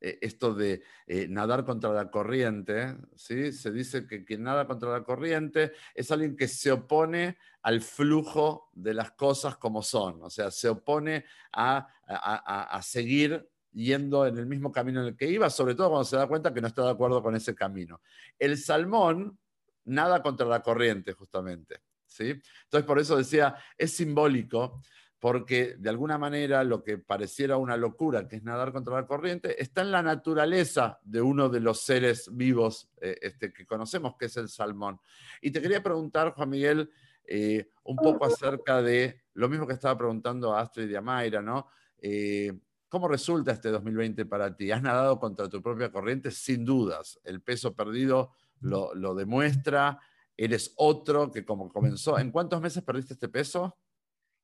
eh, 0.01 0.17
esto 0.21 0.53
de 0.53 0.81
eh, 1.07 1.27
nadar 1.27 1.65
contra 1.65 1.91
la 1.91 2.09
corriente, 2.09 2.95
¿sí? 3.15 3.51
se 3.51 3.71
dice 3.71 4.07
que 4.07 4.23
quien 4.23 4.43
nada 4.43 4.65
contra 4.65 4.89
la 4.91 5.03
corriente 5.03 5.73
es 5.93 6.09
alguien 6.11 6.35
que 6.35 6.47
se 6.47 6.71
opone 6.71 7.37
al 7.61 7.81
flujo 7.81 8.69
de 8.73 8.93
las 8.93 9.11
cosas 9.11 9.57
como 9.57 9.83
son, 9.83 10.23
o 10.23 10.29
sea, 10.29 10.51
se 10.51 10.69
opone 10.69 11.25
a, 11.51 11.87
a, 12.07 12.81
seguir 12.81 13.49
yendo 13.71 14.25
en 14.25 14.37
el 14.37 14.45
mismo 14.45 14.71
camino 14.71 15.01
en 15.01 15.07
el 15.07 15.17
que 15.17 15.27
iba, 15.27 15.49
sobre 15.49 15.75
todo 15.75 15.89
cuando 15.89 16.05
se 16.05 16.15
da 16.15 16.27
cuenta 16.27 16.53
que 16.53 16.61
no 16.61 16.67
está 16.67 16.83
de 16.83 16.91
acuerdo 16.91 17.21
con 17.21 17.35
ese 17.35 17.53
camino. 17.53 18.01
El 18.37 18.57
salmón 18.57 19.37
nada 19.85 20.21
contra 20.21 20.47
la 20.47 20.61
corriente, 20.61 21.13
justamente. 21.13 21.81
¿sí? 22.05 22.39
Entonces, 22.63 22.85
por 22.85 22.99
eso 22.99 23.17
decía, 23.17 23.55
es 23.77 23.91
simbólico 23.91 24.81
porque 25.19 25.75
de 25.77 25.89
alguna 25.89 26.17
manera 26.17 26.63
lo 26.63 26.81
que 26.81 26.97
pareciera 26.97 27.57
una 27.57 27.75
locura, 27.75 28.27
que 28.27 28.37
es 28.37 28.43
nadar 28.43 28.71
contra 28.71 28.95
la 28.95 29.05
corriente, 29.05 29.61
está 29.61 29.81
en 29.81 29.91
la 29.91 30.01
naturaleza 30.01 30.99
de 31.03 31.21
uno 31.21 31.49
de 31.49 31.59
los 31.59 31.81
seres 31.81 32.29
vivos 32.31 32.89
eh, 33.01 33.17
este, 33.21 33.51
que 33.51 33.65
conocemos, 33.65 34.15
que 34.17 34.27
es 34.27 34.37
el 34.37 34.47
salmón. 34.47 34.99
Y 35.41 35.51
te 35.51 35.61
quería 35.61 35.83
preguntar, 35.83 36.33
Juan 36.33 36.49
Miguel, 36.49 36.89
eh, 37.25 37.69
un 37.83 37.97
poco 37.97 38.25
acerca 38.25 38.81
de 38.81 39.21
lo 39.33 39.49
mismo 39.49 39.67
que 39.67 39.73
estaba 39.73 39.97
preguntando 39.97 40.53
a 40.53 40.61
Astrid 40.61 40.89
y 40.89 40.95
a 40.95 41.01
Mayra, 41.01 41.41
¿no? 41.41 41.67
Eh, 41.97 42.53
¿Cómo 42.87 43.07
resulta 43.07 43.51
este 43.51 43.69
2020 43.69 44.25
para 44.25 44.55
ti? 44.55 44.71
¿Has 44.71 44.81
nadado 44.81 45.19
contra 45.19 45.49
tu 45.49 45.61
propia 45.61 45.91
corriente? 45.91 46.31
Sin 46.31 46.65
dudas. 46.65 47.19
El 47.23 47.41
peso 47.41 47.75
perdido 47.75 48.31
lo, 48.61 48.95
lo 48.95 49.13
demuestra. 49.13 49.99
Eres 50.35 50.73
otro 50.77 51.29
que 51.29 51.45
como 51.45 51.69
comenzó. 51.69 52.17
¿En 52.17 52.31
cuántos 52.31 52.59
meses 52.61 52.81
perdiste 52.81 53.13
este 53.13 53.29
peso? 53.29 53.77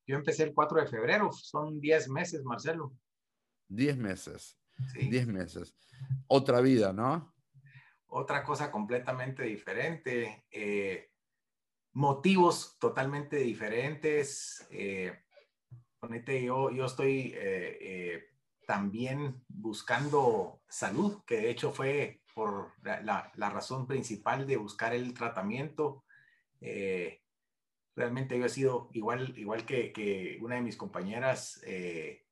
Yo 0.08 0.16
empecé 0.16 0.44
el 0.44 0.54
4 0.54 0.82
de 0.82 0.88
febrero, 0.88 1.32
son 1.32 1.80
10 1.80 2.10
meses, 2.10 2.44
Marcelo. 2.44 2.94
10 3.70 3.98
meses. 3.98 4.58
10 4.94 5.28
meses. 5.28 5.76
Otra 6.28 6.62
vida, 6.62 6.94
¿no? 6.94 7.34
Otra 8.08 8.44
cosa 8.44 8.72
completamente 8.72 9.44
diferente. 9.44 10.46
Eh, 10.52 11.10
motivos 11.94 12.78
totalmente 12.80 13.38
diferentes. 13.38 14.68
Eh, 14.70 15.14
yo, 16.44 16.70
yo 16.70 16.86
estoy 16.86 17.34
eh, 17.36 17.78
eh, 17.82 18.24
también 18.68 19.44
buscando 19.48 20.62
salud, 20.68 21.24
que 21.26 21.38
de 21.38 21.50
hecho 21.50 21.72
fue 21.72 22.22
por 22.34 22.74
la, 22.84 23.32
la 23.34 23.50
razón 23.50 23.88
principal 23.88 24.46
de 24.46 24.58
buscar 24.58 24.94
el 24.94 25.14
tratamiento. 25.14 26.04
Eh, 26.62 27.22
realmente 27.96 28.38
yo 28.38 28.46
he 28.46 28.50
sido 28.50 28.90
igual, 28.94 29.34
igual 29.38 29.66
que, 29.66 30.38
una 30.42 30.56
de 30.56 30.62
mis 30.62 30.76
compañeras, 30.76 31.62
eh, 31.66 32.26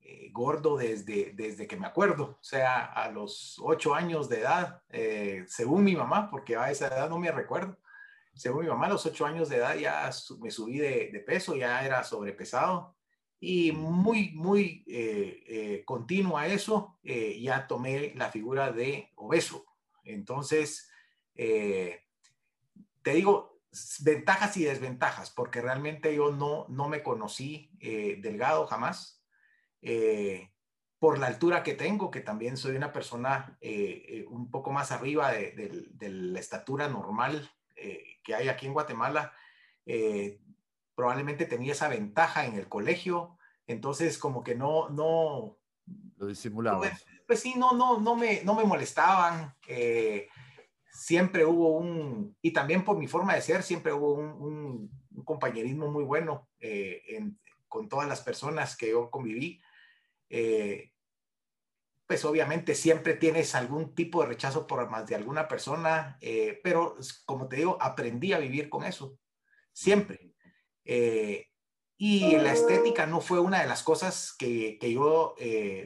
eh, 0.00 0.30
gordo 0.32 0.76
desde, 0.78 1.32
desde 1.34 1.66
que 1.66 1.76
me 1.76 1.86
acuerdo, 1.86 2.38
o 2.40 2.44
sea, 2.44 2.84
a 2.84 3.10
los 3.10 3.60
ocho 3.62 3.94
años 3.94 4.28
de 4.28 4.40
edad, 4.40 4.82
eh, 4.88 5.44
según 5.46 5.84
mi 5.84 5.94
mamá, 5.94 6.30
porque 6.30 6.56
a 6.56 6.70
esa 6.70 6.88
edad 6.88 7.10
no 7.10 7.18
me 7.18 7.30
recuerdo, 7.30 7.78
según 8.34 8.62
mi 8.62 8.68
mamá, 8.68 8.86
a 8.86 8.90
los 8.90 9.04
ocho 9.04 9.26
años 9.26 9.50
de 9.50 9.56
edad 9.56 9.76
ya 9.76 10.10
me 10.40 10.50
subí 10.50 10.78
de, 10.78 11.10
de 11.12 11.20
peso, 11.20 11.54
ya 11.54 11.84
era 11.84 12.02
sobrepesado 12.02 12.96
y 13.38 13.72
muy, 13.72 14.30
muy 14.32 14.84
continuo 15.84 16.38
a 16.38 16.46
eso, 16.46 16.98
ya 17.02 17.66
tomé 17.66 18.14
la 18.14 18.30
figura 18.30 18.70
de 18.70 19.10
obeso. 19.16 19.64
Entonces, 20.04 20.90
te 21.34 22.04
digo, 23.04 23.49
ventajas 24.00 24.56
y 24.56 24.64
desventajas, 24.64 25.30
porque 25.30 25.60
realmente 25.60 26.14
yo 26.14 26.32
no, 26.32 26.66
no 26.68 26.88
me 26.88 27.02
conocí 27.02 27.70
eh, 27.80 28.18
delgado 28.20 28.66
jamás. 28.66 29.22
Eh, 29.82 30.50
por 30.98 31.18
la 31.18 31.28
altura 31.28 31.62
que 31.62 31.74
tengo, 31.74 32.10
que 32.10 32.20
también 32.20 32.58
soy 32.58 32.76
una 32.76 32.92
persona 32.92 33.58
un 34.28 34.50
poco 34.50 34.70
más 34.70 34.92
arriba 34.92 35.32
de, 35.32 35.88
la 35.98 36.38
estatura 36.38 36.88
normal 36.88 37.50
que 38.22 38.34
hay 38.34 38.48
aquí 38.48 38.66
en 38.66 38.74
Guatemala, 38.74 39.32
probablemente 40.94 41.46
tenía 41.46 41.72
esa 41.72 41.88
ventaja 41.88 42.44
en 42.44 42.56
el 42.56 42.68
colegio, 42.68 43.38
entonces 43.66 44.18
como 44.18 44.44
que 44.44 44.54
no, 44.54 44.90
no... 44.90 45.56
Lo 46.18 46.26
disimulaba. 46.26 46.80
Pues, 46.80 47.06
pues, 47.26 47.40
sí, 47.40 47.54
no, 47.56 47.72
no, 47.72 47.98
no, 47.98 48.14
me, 48.14 48.42
no 48.44 48.54
me 48.54 48.64
molestaban. 48.64 49.54
Eh, 50.90 50.96
siempre 50.96 51.44
hubo 51.44 51.76
un, 51.76 52.36
y 52.42 52.52
también 52.52 52.84
por 52.84 52.96
mi 52.98 53.06
forma 53.06 53.34
de 53.34 53.42
ser, 53.42 53.62
siempre 53.62 53.92
hubo 53.92 54.14
un, 54.14 54.90
compañerismo 55.24 55.90
muy 55.90 56.02
bueno 56.02 56.48
eh, 56.60 57.02
con 57.68 57.88
todas 57.88 58.08
las 58.08 58.22
personas 58.22 58.76
que 58.76 58.90
yo 58.90 59.10
conviví. 59.10 59.60
Eh, 60.30 60.92
pues 62.06 62.24
obviamente 62.24 62.74
siempre 62.74 63.14
tienes 63.14 63.54
algún 63.54 63.94
tipo 63.94 64.22
de 64.22 64.28
rechazo 64.28 64.66
por 64.66 64.88
más 64.90 65.06
de 65.06 65.14
alguna 65.14 65.46
persona, 65.46 66.18
pero 66.64 66.96
como 67.24 67.46
te 67.46 67.56
digo, 67.56 67.78
aprendí 67.80 68.32
a 68.32 68.38
vivir 68.38 68.68
con 68.68 68.82
eso, 68.82 69.16
siempre. 69.72 70.34
y 71.96 72.36
la 72.36 72.52
estética 72.52 73.06
no 73.06 73.20
fue 73.20 73.38
una 73.38 73.60
de 73.60 73.68
las 73.68 73.84
cosas 73.84 74.34
que, 74.36 74.76
que 74.80 74.92
yo 74.92 75.36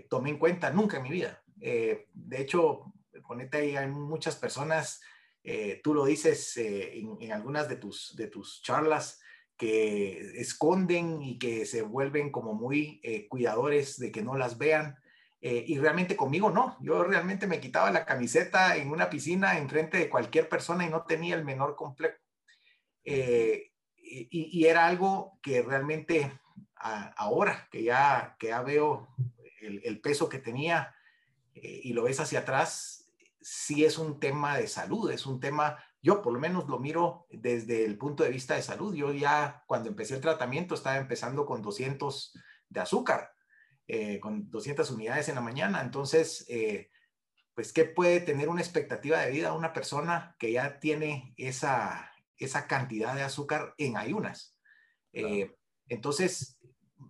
tomé 0.08 0.30
en 0.30 0.38
cuenta 0.38 0.70
nunca 0.70 0.96
en 0.96 1.02
mi 1.02 1.10
vida. 1.10 1.42
de 1.56 2.06
hecho, 2.40 2.94
ponete 3.26 3.58
ahí, 3.58 3.76
hay 3.76 3.88
muchas 3.88 4.36
personas 4.36 5.00
eh, 5.46 5.82
tú 5.84 5.92
lo 5.92 6.06
dices 6.06 6.56
eh, 6.56 6.98
en, 7.20 7.30
algunas 7.30 7.68
de 7.68 7.76
tus, 7.76 8.16
de 8.16 8.28
tus 8.28 8.62
charlas, 8.62 9.20
que 9.58 10.40
esconden 10.40 11.22
y 11.22 11.38
que 11.38 11.64
se 11.66 11.82
vuelven 11.82 12.32
como 12.32 12.54
muy 12.54 13.00
eh, 13.04 13.28
cuidadores 13.28 13.98
de 14.00 14.10
que 14.10 14.22
no 14.22 14.36
las 14.36 14.58
vean. 14.58 14.96
y 15.40 15.78
realmente 15.78 16.16
conmigo 16.16 16.50
no, 16.50 16.78
yo 16.80 17.04
realmente 17.04 17.46
me 17.46 17.60
quitaba 17.60 17.90
la 17.90 18.06
camiseta 18.06 18.76
en 18.76 18.90
una 18.90 19.10
piscina 19.10 19.58
enfrente 19.58 19.98
de 19.98 20.08
cualquier 20.08 20.48
persona 20.48 20.86
y 20.86 20.90
no 20.90 21.02
tenía 21.04 21.34
el 21.36 21.44
menor 21.44 21.76
complejo. 21.76 22.16
Y, 23.04 24.64
era 24.64 24.86
algo 24.86 25.38
que 25.42 25.60
realmente 25.60 26.32
ahora 27.16 27.68
que 27.70 27.82
ya, 27.82 28.36
que 28.38 28.48
ya 28.48 28.62
veo 28.62 29.08
el, 29.60 29.82
el 29.84 30.00
peso 30.00 30.30
que 30.30 30.38
tenía 30.38 30.94
y 31.54 31.92
lo 31.92 32.04
ves 32.04 32.20
hacia 32.20 32.40
atrás, 32.40 33.03
sí 33.44 33.84
es 33.84 33.98
un 33.98 34.18
tema 34.18 34.56
de 34.56 34.66
salud, 34.66 35.10
es 35.10 35.26
un 35.26 35.38
tema, 35.38 35.78
yo 36.00 36.22
por 36.22 36.32
lo 36.32 36.40
menos 36.40 36.66
lo 36.66 36.78
miro 36.78 37.26
desde 37.30 37.84
el 37.84 37.98
punto 37.98 38.24
de 38.24 38.30
vista 38.30 38.54
de 38.54 38.62
salud. 38.62 38.94
Yo 38.94 39.12
ya 39.12 39.62
cuando 39.66 39.90
empecé 39.90 40.14
el 40.14 40.22
tratamiento 40.22 40.74
estaba 40.74 40.96
empezando 40.96 41.44
con 41.44 41.60
200 41.60 42.32
de 42.70 42.80
azúcar, 42.80 43.32
eh, 43.86 44.18
con 44.18 44.50
200 44.50 44.90
unidades 44.90 45.28
en 45.28 45.34
la 45.34 45.42
mañana. 45.42 45.82
Entonces, 45.82 46.46
eh, 46.48 46.90
pues, 47.54 47.72
¿qué 47.72 47.84
puede 47.84 48.20
tener 48.20 48.48
una 48.48 48.62
expectativa 48.62 49.20
de 49.20 49.30
vida 49.30 49.52
una 49.52 49.74
persona 49.74 50.34
que 50.38 50.52
ya 50.52 50.80
tiene 50.80 51.34
esa, 51.36 52.10
esa 52.38 52.66
cantidad 52.66 53.14
de 53.14 53.22
azúcar 53.22 53.74
en 53.76 53.98
ayunas? 53.98 54.58
Eh, 55.12 55.54
entonces, 55.88 56.58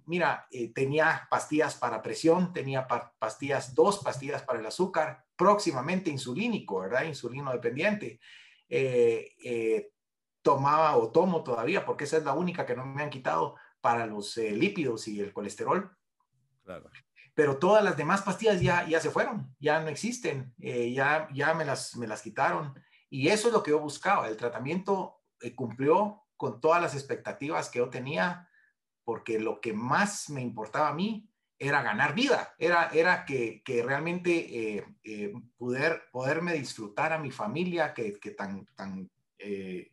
mira, 0.04 0.48
tenía 0.74 1.28
pastillas 1.30 1.76
para 1.76 2.02
presión, 2.02 2.52
tenía 2.52 2.88
pastillas, 3.18 3.72
dos 3.72 4.00
pastillas 4.00 4.42
para 4.42 4.58
el 4.58 4.66
azúcar, 4.66 5.23
próximamente 5.36 6.10
insulínico, 6.10 6.80
¿verdad? 6.80 7.04
Insulino 7.04 7.52
dependiente. 7.52 8.20
Eh, 8.68 9.34
eh, 9.44 9.90
tomaba 10.42 10.96
o 10.96 11.10
tomo 11.10 11.42
todavía, 11.42 11.84
porque 11.84 12.04
esa 12.04 12.18
es 12.18 12.24
la 12.24 12.34
única 12.34 12.66
que 12.66 12.76
no 12.76 12.84
me 12.84 13.02
han 13.02 13.10
quitado 13.10 13.56
para 13.80 14.06
los 14.06 14.36
eh, 14.36 14.52
lípidos 14.52 15.08
y 15.08 15.20
el 15.20 15.32
colesterol. 15.32 15.96
Claro. 16.62 16.90
Pero 17.34 17.58
todas 17.58 17.82
las 17.82 17.96
demás 17.96 18.22
pastillas 18.22 18.60
ya, 18.60 18.86
ya 18.86 19.00
se 19.00 19.10
fueron, 19.10 19.54
ya 19.58 19.80
no 19.80 19.88
existen, 19.88 20.54
ya, 20.56 21.28
ya 21.34 21.52
me, 21.52 21.64
las, 21.64 21.96
me 21.96 22.06
las 22.06 22.22
quitaron. 22.22 22.74
Y 23.10 23.28
eso 23.28 23.48
es 23.48 23.54
lo 23.54 23.62
que 23.62 23.72
yo 23.72 23.80
buscaba. 23.80 24.28
El 24.28 24.36
tratamiento 24.36 25.20
cumplió 25.56 26.22
con 26.36 26.60
todas 26.60 26.80
las 26.80 26.94
expectativas 26.94 27.70
que 27.70 27.80
yo 27.80 27.90
tenía, 27.90 28.48
porque 29.02 29.40
lo 29.40 29.60
que 29.60 29.72
más 29.72 30.30
me 30.30 30.42
importaba 30.42 30.88
a 30.88 30.94
mí 30.94 31.28
era 31.68 31.82
ganar 31.82 32.14
vida, 32.14 32.54
era, 32.58 32.88
era 32.88 33.24
que, 33.24 33.62
que 33.64 33.82
realmente 33.82 34.30
eh, 34.76 34.84
eh, 35.02 35.32
poder, 35.56 36.02
poderme 36.12 36.52
disfrutar 36.54 37.12
a 37.12 37.18
mi 37.18 37.30
familia 37.30 37.94
que, 37.94 38.12
que 38.14 38.32
tan, 38.32 38.66
tan 38.74 39.10
eh, 39.38 39.92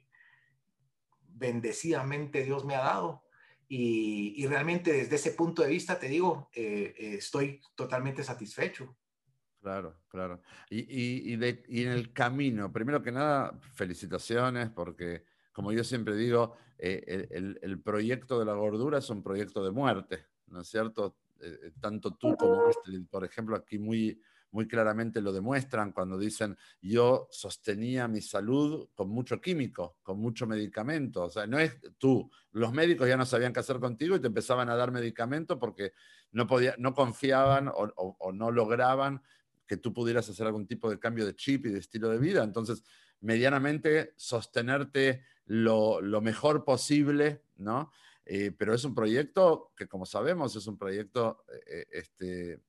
bendecidamente 1.19 2.43
Dios 2.43 2.65
me 2.65 2.75
ha 2.75 2.81
dado. 2.81 3.23
Y, 3.67 4.33
y, 4.35 4.47
realmente 4.47 4.91
desde 4.91 5.15
ese 5.15 5.31
punto 5.31 5.61
de 5.61 5.69
vista, 5.69 5.97
te 5.97 6.09
digo, 6.09 6.49
estoy 6.51 7.61
totalmente 7.73 8.21
satisfecho. 8.21 8.97
Claro, 9.61 10.01
claro. 10.09 10.41
Y, 10.69 10.79
y, 10.79 11.39
y, 11.69 11.83
en 11.83 11.91
el 11.91 12.11
camino, 12.11 12.69
primero 12.73 13.01
que 13.01 13.13
nada, 13.13 13.57
felicitaciones 13.73 14.69
porque, 14.71 15.23
como 15.53 15.71
yo 15.71 15.85
siempre 15.85 16.17
digo, 16.17 16.57
el, 16.77 17.29
el, 17.31 17.59
el 17.61 17.81
proyecto 17.81 18.39
de 18.39 18.45
la 18.45 18.55
gordura 18.55 18.97
es 18.97 19.09
un 19.09 19.23
proyecto 19.23 19.63
de 19.63 19.71
muerte, 19.71 20.25
¿no 20.47 20.59
es 20.59 20.67
cierto? 20.67 21.15
Eh, 21.41 21.59
eh, 21.63 21.71
tanto 21.79 22.15
tú 22.15 22.35
como 22.37 22.67
Astrid, 22.67 23.05
por 23.09 23.25
ejemplo, 23.25 23.55
aquí 23.55 23.79
muy, 23.79 24.21
muy 24.51 24.67
claramente 24.67 25.21
lo 25.21 25.31
demuestran 25.31 25.91
cuando 25.91 26.17
dicen 26.17 26.57
yo 26.81 27.27
sostenía 27.31 28.07
mi 28.07 28.21
salud 28.21 28.89
con 28.93 29.09
mucho 29.09 29.41
químico, 29.41 29.97
con 30.03 30.19
mucho 30.19 30.45
medicamento. 30.45 31.23
O 31.23 31.29
sea, 31.29 31.47
no 31.47 31.57
es 31.57 31.77
tú, 31.97 32.29
los 32.51 32.73
médicos 32.73 33.07
ya 33.07 33.17
no 33.17 33.25
sabían 33.25 33.53
qué 33.53 33.61
hacer 33.61 33.79
contigo 33.79 34.15
y 34.15 34.19
te 34.19 34.27
empezaban 34.27 34.69
a 34.69 34.75
dar 34.75 34.91
medicamento 34.91 35.57
porque 35.57 35.93
no, 36.31 36.47
podía, 36.47 36.75
no 36.77 36.93
confiaban 36.93 37.71
o, 37.73 38.31
no 38.33 38.51
lograban 38.51 39.21
que 39.65 39.77
tú 39.77 39.93
pudieras 39.93 40.29
hacer 40.29 40.47
algún 40.47 40.67
tipo 40.67 40.89
de 40.89 40.99
cambio 40.99 41.25
de 41.25 41.35
chip 41.35 41.65
y 41.65 41.69
de 41.69 41.79
estilo 41.79 42.09
de 42.09 42.19
vida. 42.19 42.43
Entonces, 42.43 42.83
medianamente 43.21 44.13
sostenerte 44.17 45.23
lo, 45.45 46.01
lo 46.01 46.21
mejor 46.21 46.65
posible, 46.65 47.43
¿no? 47.55 47.91
Eh, 48.25 48.51
pero 48.51 48.73
es 48.73 48.83
un 48.83 48.93
proyecto 48.93 49.71
que, 49.75 49.87
como 49.87 50.05
sabemos, 50.05 50.55
es 50.55 50.67
un 50.67 50.77
proyecto 50.77 51.43
eh, 51.67 51.85
este, 51.91 52.61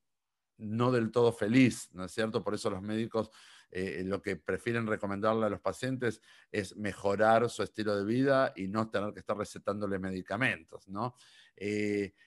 no 0.58 0.90
del 0.90 1.10
todo 1.10 1.32
feliz, 1.32 1.90
¿no 1.92 2.04
es 2.04 2.12
cierto? 2.12 2.42
Por 2.42 2.54
eso 2.54 2.70
los 2.70 2.82
médicos 2.82 3.30
eh, 3.70 4.02
lo 4.04 4.20
que 4.20 4.36
prefieren 4.36 4.86
recomendarle 4.86 5.46
a 5.46 5.50
los 5.50 5.60
pacientes 5.60 6.20
es 6.50 6.76
mejorar 6.76 7.48
su 7.48 7.62
estilo 7.62 7.96
de 7.96 8.04
vida 8.04 8.52
y 8.54 8.68
no 8.68 8.90
tener 8.90 9.12
que 9.12 9.20
estar 9.20 9.36
recetándole 9.36 9.98
medicamentos, 9.98 10.88
¿no? 10.88 11.14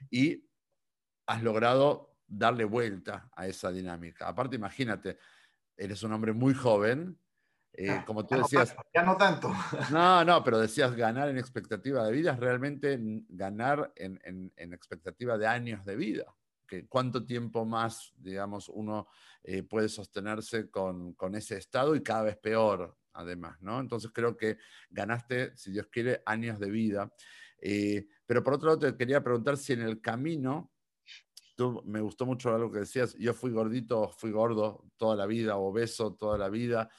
y 0.10 0.48
has 1.26 1.44
logrado 1.44 2.16
darle 2.28 2.64
vuelta 2.64 3.30
a 3.36 3.48
esa 3.48 3.72
dinámica. 3.72 4.28
Aparte, 4.28 4.56
imagínate, 4.56 5.18
eres 5.76 6.04
un 6.04 6.14
hombre 6.14 6.32
muy 6.32 6.54
joven, 6.54 7.20
eh, 7.78 7.90
ah, 7.90 8.06
como 8.06 8.26
tú 8.26 8.36
decías. 8.36 8.76
ya 8.94 9.04
no 9.04 9.18
tanto. 9.18 9.52
No, 9.92 10.24
no, 10.24 10.44
pero 10.44 10.60
decías 10.60 10.96
ganar 10.96 11.30
en 11.30 11.38
expectativa 11.38 12.06
de 12.06 12.12
vida 12.12 12.32
es 12.34 12.40
realmente 12.40 12.98
ganar 13.30 13.92
en, 13.96 14.20
en, 14.56 14.74
expectativa 14.74 15.38
de 15.38 15.48
años 15.48 15.84
de 15.86 15.96
vida. 15.96 16.26
Que 16.68 16.88
cuánto 16.88 17.26
tiempo 17.26 17.66
más, 17.66 18.14
digamos, 18.18 18.70
uno 18.70 19.08
eh, 19.44 19.64
puede 19.64 19.90
sostenerse 19.90 20.70
con, 20.70 21.14
con, 21.14 21.36
ese 21.36 21.58
estado 21.58 21.96
y 21.96 22.02
cada 22.02 22.24
vez 22.24 22.38
peor, 22.38 22.98
además, 23.14 23.62
¿no? 23.62 23.80
Entonces 23.80 24.12
creo 24.14 24.36
que 24.36 24.58
ganaste, 24.90 25.56
si 25.56 25.72
Dios 25.72 25.88
quiere, 25.92 26.24
años 26.26 26.60
de 26.60 26.72
vida. 26.72 27.14
Eh, 27.62 28.08
pero 28.26 28.44
por 28.44 28.54
otro 28.54 28.70
lado, 28.70 28.80
te 28.80 28.98
quería 28.98 29.24
preguntar 29.24 29.58
si 29.58 29.74
en 29.74 29.82
el 29.82 30.02
camino 30.02 30.72
Tú, 31.56 31.82
me 31.86 32.02
gustó 32.02 32.26
mucho 32.26 32.54
algo 32.54 32.70
que 32.70 32.80
decías, 32.80 33.16
yo 33.18 33.34
fui 33.34 33.50
gordito, 33.50 34.10
fui 34.10 34.30
gordo 34.30 34.92
toda 34.98 35.16
la 35.16 35.26
vida, 35.26 35.56
obeso 35.56 36.14
toda 36.14 36.38
la 36.38 36.50
vida, 36.50 36.90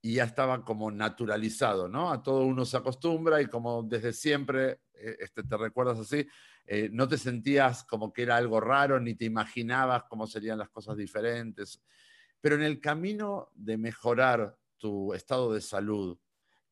y 0.00 0.14
ya 0.14 0.24
estaba 0.24 0.64
como 0.64 0.90
naturalizado, 0.90 1.88
¿no? 1.88 2.12
A 2.12 2.22
todo 2.22 2.44
uno 2.44 2.64
se 2.64 2.76
acostumbra 2.76 3.42
y 3.42 3.46
como 3.46 3.82
desde 3.82 4.12
siempre, 4.12 4.80
eh, 4.94 5.16
este, 5.20 5.42
te 5.42 5.56
recuerdas 5.56 5.98
así, 5.98 6.26
eh, 6.66 6.88
no 6.92 7.08
te 7.08 7.18
sentías 7.18 7.84
como 7.84 8.12
que 8.12 8.22
era 8.22 8.36
algo 8.36 8.60
raro, 8.60 9.00
ni 9.00 9.14
te 9.14 9.24
imaginabas 9.24 10.04
cómo 10.08 10.26
serían 10.26 10.58
las 10.58 10.68
cosas 10.68 10.96
diferentes. 10.96 11.82
Pero 12.40 12.54
en 12.54 12.62
el 12.62 12.80
camino 12.80 13.50
de 13.54 13.76
mejorar 13.76 14.56
tu 14.76 15.12
estado 15.12 15.52
de 15.52 15.60
salud 15.60 16.16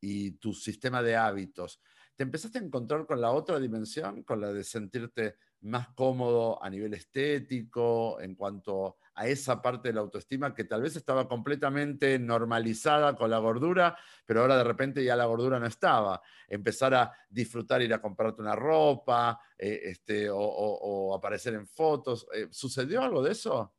y 0.00 0.32
tu 0.32 0.52
sistema 0.52 1.02
de 1.02 1.16
hábitos, 1.16 1.80
te 2.14 2.22
empezaste 2.22 2.58
a 2.58 2.62
encontrar 2.62 3.06
con 3.06 3.20
la 3.20 3.32
otra 3.32 3.58
dimensión, 3.58 4.22
con 4.22 4.40
la 4.40 4.52
de 4.52 4.62
sentirte 4.62 5.36
más 5.62 5.88
cómodo 5.88 6.62
a 6.62 6.70
nivel 6.70 6.94
estético, 6.94 8.20
en 8.20 8.34
cuanto 8.36 8.98
a 9.16 9.26
esa 9.26 9.62
parte 9.62 9.88
de 9.88 9.94
la 9.94 10.02
autoestima 10.02 10.54
que 10.54 10.64
tal 10.64 10.82
vez 10.82 10.94
estaba 10.94 11.26
completamente 11.26 12.18
normalizada 12.18 13.16
con 13.16 13.30
la 13.30 13.38
gordura, 13.38 13.96
pero 14.26 14.42
ahora 14.42 14.58
de 14.58 14.64
repente 14.64 15.02
ya 15.02 15.16
la 15.16 15.24
gordura 15.24 15.58
no 15.58 15.66
estaba. 15.66 16.20
Empezar 16.46 16.94
a 16.94 17.12
disfrutar, 17.28 17.80
ir 17.80 17.94
a 17.94 18.02
comprarte 18.02 18.42
una 18.42 18.54
ropa 18.54 19.40
eh, 19.56 19.80
este, 19.84 20.28
o, 20.30 21.14
aparecer 21.16 21.54
en 21.54 21.66
fotos. 21.66 22.26
Eh, 22.34 22.48
¿Sucedió 22.50 23.02
algo 23.02 23.22
de 23.22 23.32
eso? 23.32 23.74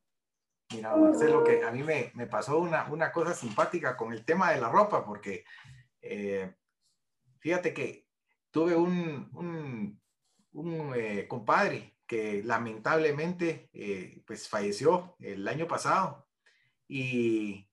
Mira, 0.74 0.96
Marcelo, 0.98 1.44
que 1.44 1.64
a 1.64 1.72
mí 1.72 1.84
me, 1.84 2.12
pasó 2.26 2.58
una, 2.58 2.86
una, 2.92 3.12
cosa 3.12 3.34
simpática 3.34 3.96
con 3.96 4.12
el 4.12 4.26
tema 4.26 4.52
de 4.52 4.60
la 4.60 4.70
ropa, 4.70 5.06
porque 5.06 5.46
eh, 6.02 6.52
fíjate 7.40 7.74
que 7.76 8.08
tuve 8.50 8.76
un, 8.76 9.30
un, 9.34 10.02
un 10.54 11.28
compadre 11.28 11.97
que 12.08 12.42
lamentablemente 12.44 13.70
eh, 13.74 14.24
pues 14.26 14.48
falleció 14.48 15.16
el 15.20 15.48
año 15.48 15.68
pasado 15.68 16.28
y 16.88 17.68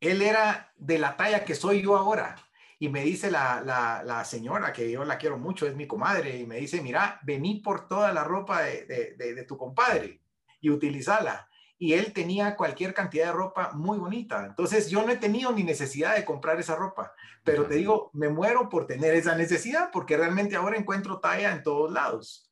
él 0.00 0.20
era 0.20 0.72
de 0.76 0.98
la 0.98 1.16
talla 1.16 1.44
que 1.44 1.54
soy 1.54 1.82
yo 1.82 1.96
ahora. 1.96 2.36
Y 2.78 2.88
me 2.88 3.04
dice 3.04 3.30
la, 3.30 3.62
la, 4.04 4.24
señora, 4.24 4.72
que 4.72 4.90
yo 4.90 5.04
la 5.04 5.16
quiero 5.16 5.38
mucho, 5.38 5.68
es 5.68 5.76
mi 5.76 5.86
comadre, 5.86 6.38
y 6.38 6.46
me 6.48 6.56
dice, 6.56 6.82
mira, 6.82 7.20
vení 7.22 7.60
por 7.60 7.86
toda 7.86 8.12
la 8.12 8.24
ropa 8.24 8.62
de, 8.62 9.14
de, 9.16 9.34
de 9.34 9.44
tu 9.44 9.56
compadre 9.56 10.20
y 10.60 10.68
utilizala 10.68 11.48
y 11.82 11.94
él 11.94 12.12
tenía 12.12 12.54
cualquier 12.54 12.94
cantidad 12.94 13.26
de 13.26 13.32
ropa 13.32 13.72
muy 13.72 13.98
bonita. 13.98 14.46
Entonces 14.46 14.88
yo 14.88 15.04
no 15.04 15.10
he 15.10 15.16
tenido 15.16 15.50
ni 15.50 15.64
necesidad 15.64 16.14
de 16.14 16.24
comprar 16.24 16.60
esa 16.60 16.76
ropa, 16.76 17.12
pero 17.42 17.66
te 17.66 17.74
digo, 17.74 18.08
me 18.12 18.28
muero 18.28 18.68
por 18.68 18.86
tener 18.86 19.16
esa 19.16 19.34
necesidad 19.34 19.90
porque 19.92 20.16
realmente 20.16 20.54
ahora 20.54 20.78
encuentro 20.78 21.18
talla 21.18 21.50
en 21.50 21.64
todos 21.64 21.90
lados. 21.90 22.48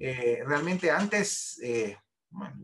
Eh, 0.00 0.42
realmente 0.46 0.90
antes, 0.90 1.58
eh, 1.62 1.98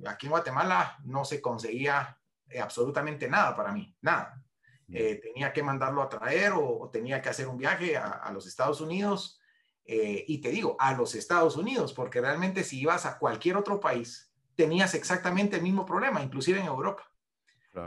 aquí 0.07 0.27
en 0.27 0.31
Guatemala 0.31 0.99
no 1.05 1.25
se 1.25 1.41
conseguía 1.41 2.19
eh, 2.49 2.61
absolutamente 2.61 3.29
nada 3.29 3.55
para 3.55 3.73
mí, 3.73 3.95
nada. 4.01 4.43
Mm. 4.89 5.21
tenía 5.23 5.53
que 5.53 5.63
mandarlo 5.63 6.03
a 6.03 6.09
traer 6.09 6.53
o, 6.53 6.91
tenía 6.93 7.23
que 7.23 7.29
hacer 7.29 7.47
un 7.47 7.57
viaje 7.57 7.97
a, 7.97 8.09
a 8.09 8.33
los 8.33 8.47
Estados 8.49 8.81
Unidos. 8.81 9.39
y 9.87 10.41
te 10.41 10.51
digo, 10.51 10.77
a 10.79 10.95
los 10.95 11.15
Estados 11.15 11.57
Unidos, 11.57 11.93
porque 11.93 12.21
realmente 12.21 12.65
si 12.65 12.81
ibas 12.81 13.07
a 13.07 13.19
cualquier 13.19 13.57
otro 13.57 13.79
país, 13.79 14.33
tenías 14.57 14.95
exactamente 14.95 15.57
el 15.57 15.63
mismo 15.63 15.85
problema, 15.85 16.23
inclusive 16.23 16.61
en 16.61 16.67
Europa. 16.67 17.05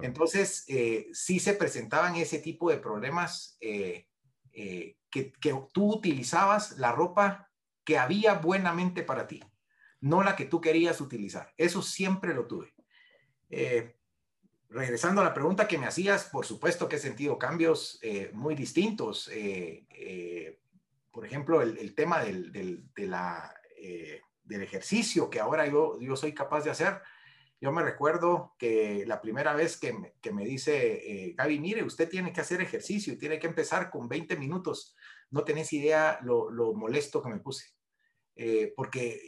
Entonces, 0.01 0.65
sí 1.13 1.39
se 1.39 1.53
presentaban 1.53 2.15
ese 2.15 2.39
tipo 2.39 2.69
de 2.69 2.77
problemas 2.77 3.57
que, 3.59 5.33
tú 5.73 5.93
utilizabas 5.93 6.77
la 6.77 6.91
ropa 6.91 7.52
que 7.83 7.97
había 7.97 8.35
buenamente 8.35 9.03
para 9.03 9.27
ti, 9.27 9.43
no 10.01 10.23
la 10.23 10.35
que 10.35 10.45
tú 10.45 10.61
querías 10.61 11.01
utilizar. 11.01 11.53
Eso 11.57 11.81
siempre 11.81 12.33
lo 12.33 12.47
tuve. 12.47 12.73
regresando 14.69 15.21
a 15.21 15.23
la 15.23 15.33
pregunta 15.33 15.67
que 15.67 15.77
me 15.77 15.85
hacías, 15.85 16.25
por 16.25 16.45
supuesto 16.45 16.89
que 16.89 16.95
he 16.95 16.99
sentido 16.99 17.37
cambios 17.37 17.99
muy 18.33 18.55
distintos. 18.55 19.29
por 21.11 21.25
ejemplo, 21.25 21.61
el, 21.61 21.93
tema 21.93 22.23
de 22.23 23.07
la 23.07 23.53
del 24.43 24.61
ejercicio 24.61 25.29
que 25.29 25.39
ahora 25.39 25.67
yo, 25.67 25.99
yo 25.99 26.15
soy 26.15 26.33
capaz 26.33 26.63
de 26.63 26.71
hacer. 26.71 27.01
Yo 27.61 27.71
me 27.71 27.81
recuerdo 27.81 28.55
que 28.59 29.05
la 29.07 29.21
primera 29.21 29.53
vez 29.53 29.77
que 29.77 29.93
me, 29.93 30.13
que 30.21 30.33
me 30.33 30.43
dice 30.43 31.27
eh, 31.27 31.33
Gaby, 31.37 31.59
mire, 31.59 31.83
usted 31.83 32.09
tiene 32.09 32.33
que 32.33 32.41
hacer 32.41 32.61
ejercicio 32.61 33.13
y 33.13 33.17
tiene 33.17 33.39
que 33.39 33.47
empezar 33.47 33.89
con 33.89 34.09
20 34.09 34.35
minutos. 34.35 34.95
No 35.33 35.43
tenés 35.43 35.73
idea 35.73 36.19
lo, 36.21 36.49
lo 36.49 36.73
molesto 36.73 37.21
que 37.21 37.29
me 37.29 37.39
puse. 37.39 37.65
Eh, 38.35 38.73
porque 38.75 39.19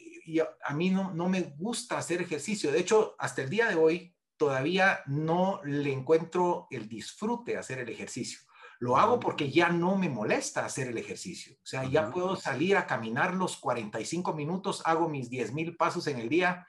a 0.63 0.73
mí 0.73 0.89
no, 0.89 1.11
no 1.13 1.27
me 1.29 1.41
gusta 1.41 1.97
hacer 1.97 2.21
ejercicio. 2.21 2.71
De 2.71 2.79
hecho, 2.79 3.15
hasta 3.19 3.41
el 3.41 3.49
día 3.49 3.67
de 3.67 3.75
hoy 3.75 4.15
todavía 4.37 5.01
no 5.07 5.61
le 5.63 5.91
encuentro 5.91 6.67
el 6.69 6.87
disfrute 6.87 7.57
a 7.57 7.61
hacer 7.61 7.79
el 7.79 7.89
ejercicio. 7.89 8.39
Lo 8.79 8.97
hago 8.97 9.19
porque 9.19 9.49
ya 9.49 9.69
no 9.69 9.95
me 9.95 10.09
molesta 10.09 10.65
hacer 10.65 10.89
el 10.89 10.97
ejercicio. 10.97 11.55
O 11.55 11.65
sea, 11.65 11.85
ya 11.85 12.11
puedo 12.11 12.35
salir 12.35 12.77
a 12.77 12.85
caminar 12.85 13.33
los 13.33 13.57
45 13.57 14.33
minutos, 14.33 14.81
hago 14.85 15.09
mis 15.09 15.29
10 15.29 15.53
mil 15.53 15.75
pasos 15.75 16.07
en 16.07 16.19
el 16.19 16.29
día 16.29 16.67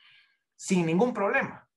sin 0.55 0.87
ningún 0.87 1.13
problema. 1.13 1.69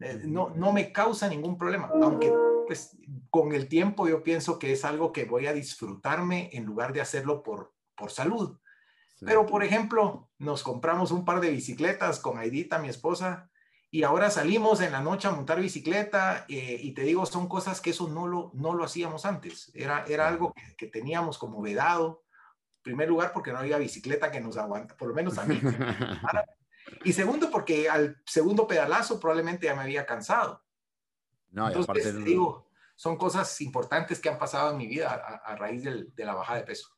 Eh, 0.00 0.22
no, 0.24 0.50
no 0.50 0.72
me 0.72 0.92
causa 0.92 1.28
ningún 1.28 1.56
problema, 1.56 1.90
aunque 2.02 2.32
pues 2.66 2.96
con 3.30 3.52
el 3.52 3.68
tiempo 3.68 4.08
yo 4.08 4.22
pienso 4.22 4.58
que 4.58 4.72
es 4.72 4.84
algo 4.84 5.12
que 5.12 5.24
voy 5.24 5.46
a 5.46 5.52
disfrutarme 5.52 6.50
en 6.52 6.64
lugar 6.64 6.92
de 6.92 7.00
hacerlo 7.00 7.42
por, 7.42 7.74
por 7.94 8.10
salud. 8.10 8.58
Pero, 9.20 9.46
por 9.46 9.64
ejemplo, 9.64 10.28
nos 10.38 10.62
compramos 10.62 11.10
un 11.10 11.24
par 11.24 11.40
de 11.40 11.50
bicicletas 11.50 12.20
con 12.20 12.38
Aidita, 12.38 12.78
mi 12.78 12.88
esposa, 12.88 13.50
y 13.90 14.02
ahora 14.02 14.30
salimos 14.30 14.82
en 14.82 14.92
la 14.92 15.00
noche 15.00 15.26
a 15.26 15.30
montar 15.30 15.58
bicicleta 15.58 16.44
eh, 16.48 16.78
y 16.82 16.92
te 16.92 17.02
digo, 17.02 17.24
son 17.24 17.48
cosas 17.48 17.80
que 17.80 17.90
eso 17.90 18.08
no 18.08 18.26
lo, 18.26 18.50
no 18.52 18.74
lo 18.74 18.84
hacíamos 18.84 19.24
antes. 19.24 19.70
Era, 19.74 20.04
era 20.06 20.28
algo 20.28 20.52
que, 20.76 20.86
teníamos 20.86 21.38
como 21.38 21.62
vedado. 21.62 22.24
En 22.78 22.82
primer 22.82 23.08
lugar, 23.08 23.32
porque 23.32 23.52
no 23.52 23.58
había 23.58 23.78
bicicleta 23.78 24.30
que 24.30 24.40
nos 24.40 24.58
aguanta, 24.58 24.96
por 24.96 25.08
lo 25.08 25.14
menos 25.14 25.38
a 25.38 25.46
mí. 25.46 25.60
y 27.04 27.12
segundo, 27.14 27.50
porque 27.50 27.88
al 27.88 28.20
segundo 28.26 28.66
pedalazo 28.66 29.18
probablemente 29.18 29.66
ya 29.66 29.74
me 29.74 29.82
había 29.82 30.04
cansado. 30.04 30.62
No, 31.56 31.68
Entonces, 31.68 32.14
te 32.14 32.22
digo, 32.22 32.68
son 32.94 33.16
cosas 33.16 33.62
importantes 33.62 34.20
que 34.20 34.28
han 34.28 34.38
pasado 34.38 34.72
en 34.72 34.76
mi 34.76 34.86
vida 34.86 35.14
a, 35.14 35.56
raíz 35.56 35.82
del, 35.82 36.14
de 36.14 36.24
la 36.26 36.34
bajada 36.34 36.60
de 36.60 36.66
peso. 36.66 36.90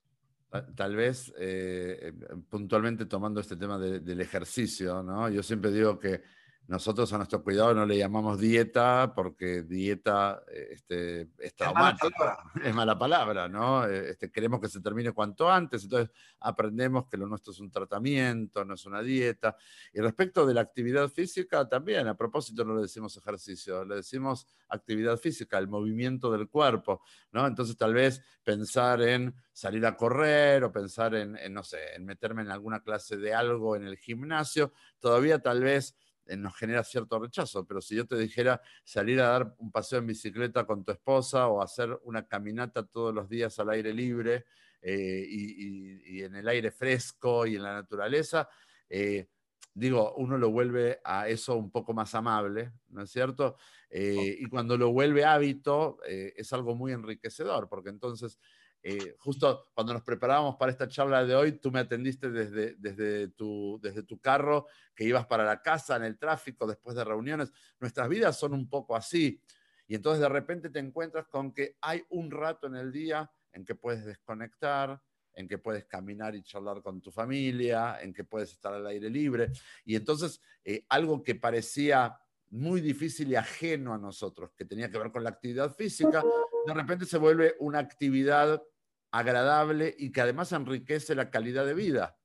Tal 0.74 0.96
vez 0.96 1.32
eh, 1.38 2.10
eh, 2.10 2.12
puntualmente 2.50 3.06
tomando 3.06 3.40
este 3.40 3.56
tema 3.56 3.78
del 3.78 4.20
ejercicio, 4.20 5.00
¿no? 5.04 5.28
Yo 5.28 5.44
siempre 5.44 5.70
digo 5.70 5.96
que 6.00 6.22
nosotros 6.68 7.10
a 7.14 7.16
nuestro 7.16 7.42
cuidado 7.42 7.72
no 7.72 7.86
le 7.86 7.96
llamamos 7.96 8.38
dieta 8.38 9.14
porque 9.16 9.62
dieta 9.62 10.42
eh, 10.52 10.68
este, 10.72 11.30
es 11.38 11.54
traumática, 11.54 12.38
es 12.62 12.74
mala 12.74 12.98
palabra, 12.98 13.48
¿no? 13.48 13.86
Eh, 13.86 14.10
este, 14.10 14.30
queremos 14.30 14.60
que 14.60 14.68
se 14.68 14.82
termine 14.82 15.12
cuanto 15.12 15.50
antes, 15.50 15.84
entonces 15.84 16.14
aprendemos 16.40 17.06
que 17.08 17.16
lo 17.16 17.26
nuestro 17.26 17.54
es 17.54 17.60
un 17.60 17.70
tratamiento, 17.70 18.66
no 18.66 18.74
es 18.74 18.84
una 18.84 19.00
dieta. 19.00 19.56
Y 19.94 20.00
respecto 20.00 20.44
de 20.44 20.52
la 20.52 20.60
actividad 20.60 21.08
física, 21.08 21.66
también, 21.66 22.06
a 22.06 22.14
propósito 22.14 22.66
no 22.66 22.74
le 22.74 22.82
decimos 22.82 23.16
ejercicio, 23.16 23.86
le 23.86 23.96
decimos 23.96 24.46
actividad 24.68 25.16
física, 25.16 25.56
el 25.56 25.68
movimiento 25.68 26.30
del 26.30 26.50
cuerpo, 26.50 27.00
¿no? 27.32 27.46
Entonces 27.46 27.78
tal 27.78 27.94
vez 27.94 28.22
pensar 28.44 29.00
en 29.00 29.34
salir 29.54 29.86
a 29.86 29.96
correr 29.96 30.64
o 30.64 30.70
pensar 30.70 31.14
en, 31.14 31.34
en 31.38 31.54
no 31.54 31.62
sé, 31.62 31.94
en 31.94 32.04
meterme 32.04 32.42
en 32.42 32.50
alguna 32.50 32.80
clase 32.82 33.16
de 33.16 33.32
algo 33.32 33.74
en 33.74 33.84
el 33.84 33.96
gimnasio, 33.96 34.74
todavía 35.00 35.38
tal 35.38 35.62
vez 35.62 35.96
nos 36.36 36.56
genera 36.56 36.84
cierto 36.84 37.18
rechazo, 37.18 37.64
pero 37.64 37.80
si 37.80 37.96
yo 37.96 38.06
te 38.06 38.16
dijera 38.16 38.60
salir 38.84 39.20
a 39.20 39.28
dar 39.28 39.54
un 39.58 39.70
paseo 39.70 39.98
en 39.98 40.06
bicicleta 40.06 40.64
con 40.66 40.84
tu 40.84 40.92
esposa 40.92 41.48
o 41.48 41.62
hacer 41.62 41.98
una 42.04 42.26
caminata 42.26 42.86
todos 42.86 43.14
los 43.14 43.28
días 43.28 43.58
al 43.58 43.70
aire 43.70 43.92
libre 43.92 44.44
eh, 44.82 45.24
y, 45.28 46.22
en 46.22 46.34
el 46.36 46.48
aire 46.48 46.70
fresco 46.70 47.46
y 47.46 47.56
en 47.56 47.62
la 47.62 47.72
naturaleza, 47.72 48.48
eh, 48.88 49.28
digo, 49.72 50.14
uno 50.16 50.36
lo 50.36 50.50
vuelve 50.50 51.00
a 51.04 51.28
eso 51.28 51.56
un 51.56 51.70
poco 51.70 51.94
más 51.94 52.14
amable, 52.14 52.72
¿no 52.88 53.02
es 53.02 53.10
cierto? 53.10 53.56
y 53.90 54.44
cuando 54.50 54.76
lo 54.76 54.92
vuelve 54.92 55.24
hábito, 55.24 55.98
es 56.04 56.52
algo 56.52 56.74
muy 56.74 56.92
enriquecedor, 56.92 57.70
porque 57.70 57.88
entonces 57.88 58.38
eh, 58.82 59.16
justo 59.18 59.68
cuando 59.74 59.92
nos 59.92 60.02
preparábamos 60.02 60.56
para 60.56 60.70
esta 60.70 60.88
charla 60.88 61.24
de 61.24 61.34
hoy, 61.34 61.52
tú 61.52 61.70
me 61.70 61.80
atendiste 61.80 62.30
desde, 62.30 62.74
desde, 62.76 63.28
tu, 63.28 63.78
desde 63.82 64.02
tu 64.02 64.20
carro, 64.20 64.66
que 64.94 65.04
ibas 65.04 65.26
para 65.26 65.44
la 65.44 65.62
casa, 65.62 65.96
en 65.96 66.04
el 66.04 66.18
tráfico, 66.18 66.66
después 66.66 66.96
de 66.96 67.04
reuniones. 67.04 67.52
Nuestras 67.80 68.08
vidas 68.08 68.38
son 68.38 68.54
un 68.54 68.68
poco 68.68 68.94
así. 68.96 69.42
Y 69.86 69.94
entonces 69.94 70.20
de 70.20 70.28
repente 70.28 70.70
te 70.70 70.78
encuentras 70.78 71.26
con 71.26 71.52
que 71.52 71.76
hay 71.80 72.04
un 72.10 72.30
rato 72.30 72.66
en 72.66 72.76
el 72.76 72.92
día 72.92 73.30
en 73.52 73.64
que 73.64 73.74
puedes 73.74 74.04
desconectar, 74.04 75.02
en 75.32 75.48
que 75.48 75.58
puedes 75.58 75.86
caminar 75.86 76.34
y 76.34 76.42
charlar 76.42 76.82
con 76.82 77.00
tu 77.00 77.10
familia, 77.10 77.98
en 78.00 78.12
que 78.12 78.24
puedes 78.24 78.52
estar 78.52 78.74
al 78.74 78.86
aire 78.86 79.08
libre. 79.08 79.50
Y 79.84 79.96
entonces 79.96 80.40
eh, 80.64 80.84
algo 80.88 81.22
que 81.22 81.34
parecía 81.34 82.18
muy 82.50 82.80
difícil 82.80 83.30
y 83.30 83.36
ajeno 83.36 83.94
a 83.94 83.98
nosotros, 83.98 84.52
que 84.56 84.64
tenía 84.64 84.90
que 84.90 84.98
ver 84.98 85.10
con 85.10 85.24
la 85.24 85.30
actividad 85.30 85.74
física, 85.74 86.22
de 86.66 86.74
repente 86.74 87.06
se 87.06 87.18
vuelve 87.18 87.56
una 87.60 87.78
actividad 87.78 88.62
agradable 89.10 89.94
y 89.98 90.12
que 90.12 90.20
además 90.20 90.52
enriquece 90.52 91.14
la 91.14 91.30
calidad 91.30 91.66
de 91.66 91.74
vida. 91.74 92.16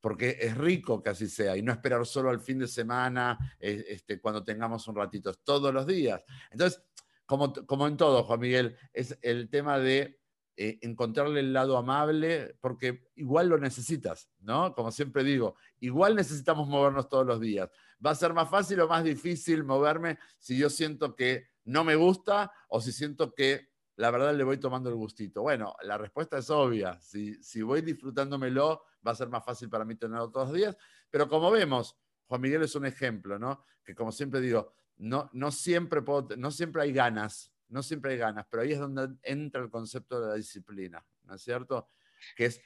Porque 0.00 0.36
es 0.40 0.56
rico 0.56 1.02
que 1.02 1.10
así 1.10 1.28
sea 1.28 1.56
y 1.56 1.62
no 1.62 1.72
esperar 1.72 2.04
solo 2.04 2.30
al 2.30 2.40
fin 2.40 2.58
de 2.58 2.68
semana, 2.68 3.38
eh, 3.58 3.84
este, 3.88 4.20
cuando 4.20 4.44
tengamos 4.44 4.86
un 4.86 4.96
ratito, 4.96 5.32
todos 5.32 5.72
los 5.72 5.86
días. 5.86 6.22
Entonces, 6.50 6.82
como, 7.24 7.52
como 7.52 7.86
en 7.86 7.96
todo, 7.96 8.22
Juan 8.24 8.40
Miguel, 8.40 8.76
es 8.92 9.18
el 9.22 9.48
tema 9.48 9.78
de 9.78 10.20
eh, 10.56 10.78
encontrarle 10.82 11.40
el 11.40 11.52
lado 11.52 11.76
amable, 11.76 12.56
porque 12.60 13.08
igual 13.16 13.48
lo 13.48 13.58
necesitas, 13.58 14.30
¿no? 14.40 14.74
Como 14.74 14.92
siempre 14.92 15.24
digo, 15.24 15.56
igual 15.80 16.14
necesitamos 16.14 16.68
movernos 16.68 17.08
todos 17.08 17.26
los 17.26 17.40
días. 17.40 17.70
Va 18.04 18.10
a 18.10 18.14
ser 18.14 18.32
más 18.32 18.48
fácil 18.48 18.80
o 18.80 18.88
más 18.88 19.02
difícil 19.02 19.64
moverme 19.64 20.18
si 20.38 20.56
yo 20.56 20.70
siento 20.70 21.16
que 21.16 21.48
no 21.64 21.84
me 21.84 21.96
gusta 21.96 22.52
o 22.68 22.80
si 22.80 22.92
siento 22.92 23.34
que 23.34 23.68
la 23.96 24.10
verdad 24.10 24.34
le 24.34 24.44
voy 24.44 24.58
tomando 24.58 24.88
el 24.90 24.96
gustito? 24.96 25.42
Bueno, 25.42 25.74
la 25.82 25.98
respuesta 25.98 26.38
es 26.38 26.50
obvia. 26.50 26.98
Si, 27.00 27.42
si 27.42 27.62
voy 27.62 27.80
disfrutándomelo, 27.80 28.82
va 29.06 29.12
a 29.12 29.14
ser 29.14 29.28
más 29.28 29.44
fácil 29.44 29.68
para 29.68 29.84
mí 29.84 29.94
tenerlo 29.94 30.30
todos 30.30 30.48
los 30.48 30.56
días. 30.56 30.76
Pero 31.10 31.28
como 31.28 31.50
vemos, 31.50 31.96
Juan 32.26 32.40
Miguel 32.40 32.62
es 32.62 32.74
un 32.74 32.86
ejemplo, 32.86 33.38
¿no? 33.38 33.62
Que 33.84 33.94
como 33.94 34.10
siempre 34.10 34.40
digo, 34.40 34.72
no, 34.96 35.30
no, 35.32 35.50
siempre, 35.50 36.02
puedo, 36.02 36.28
no 36.36 36.50
siempre 36.50 36.82
hay 36.82 36.92
ganas, 36.92 37.52
no 37.68 37.82
siempre 37.82 38.12
hay 38.12 38.18
ganas, 38.18 38.46
pero 38.50 38.62
ahí 38.62 38.72
es 38.72 38.78
donde 38.78 39.16
entra 39.22 39.62
el 39.62 39.70
concepto 39.70 40.20
de 40.20 40.28
la 40.28 40.34
disciplina, 40.34 41.04
¿no 41.24 41.34
es 41.34 41.42
cierto? 41.42 41.90
Que 42.36 42.46
es 42.46 42.60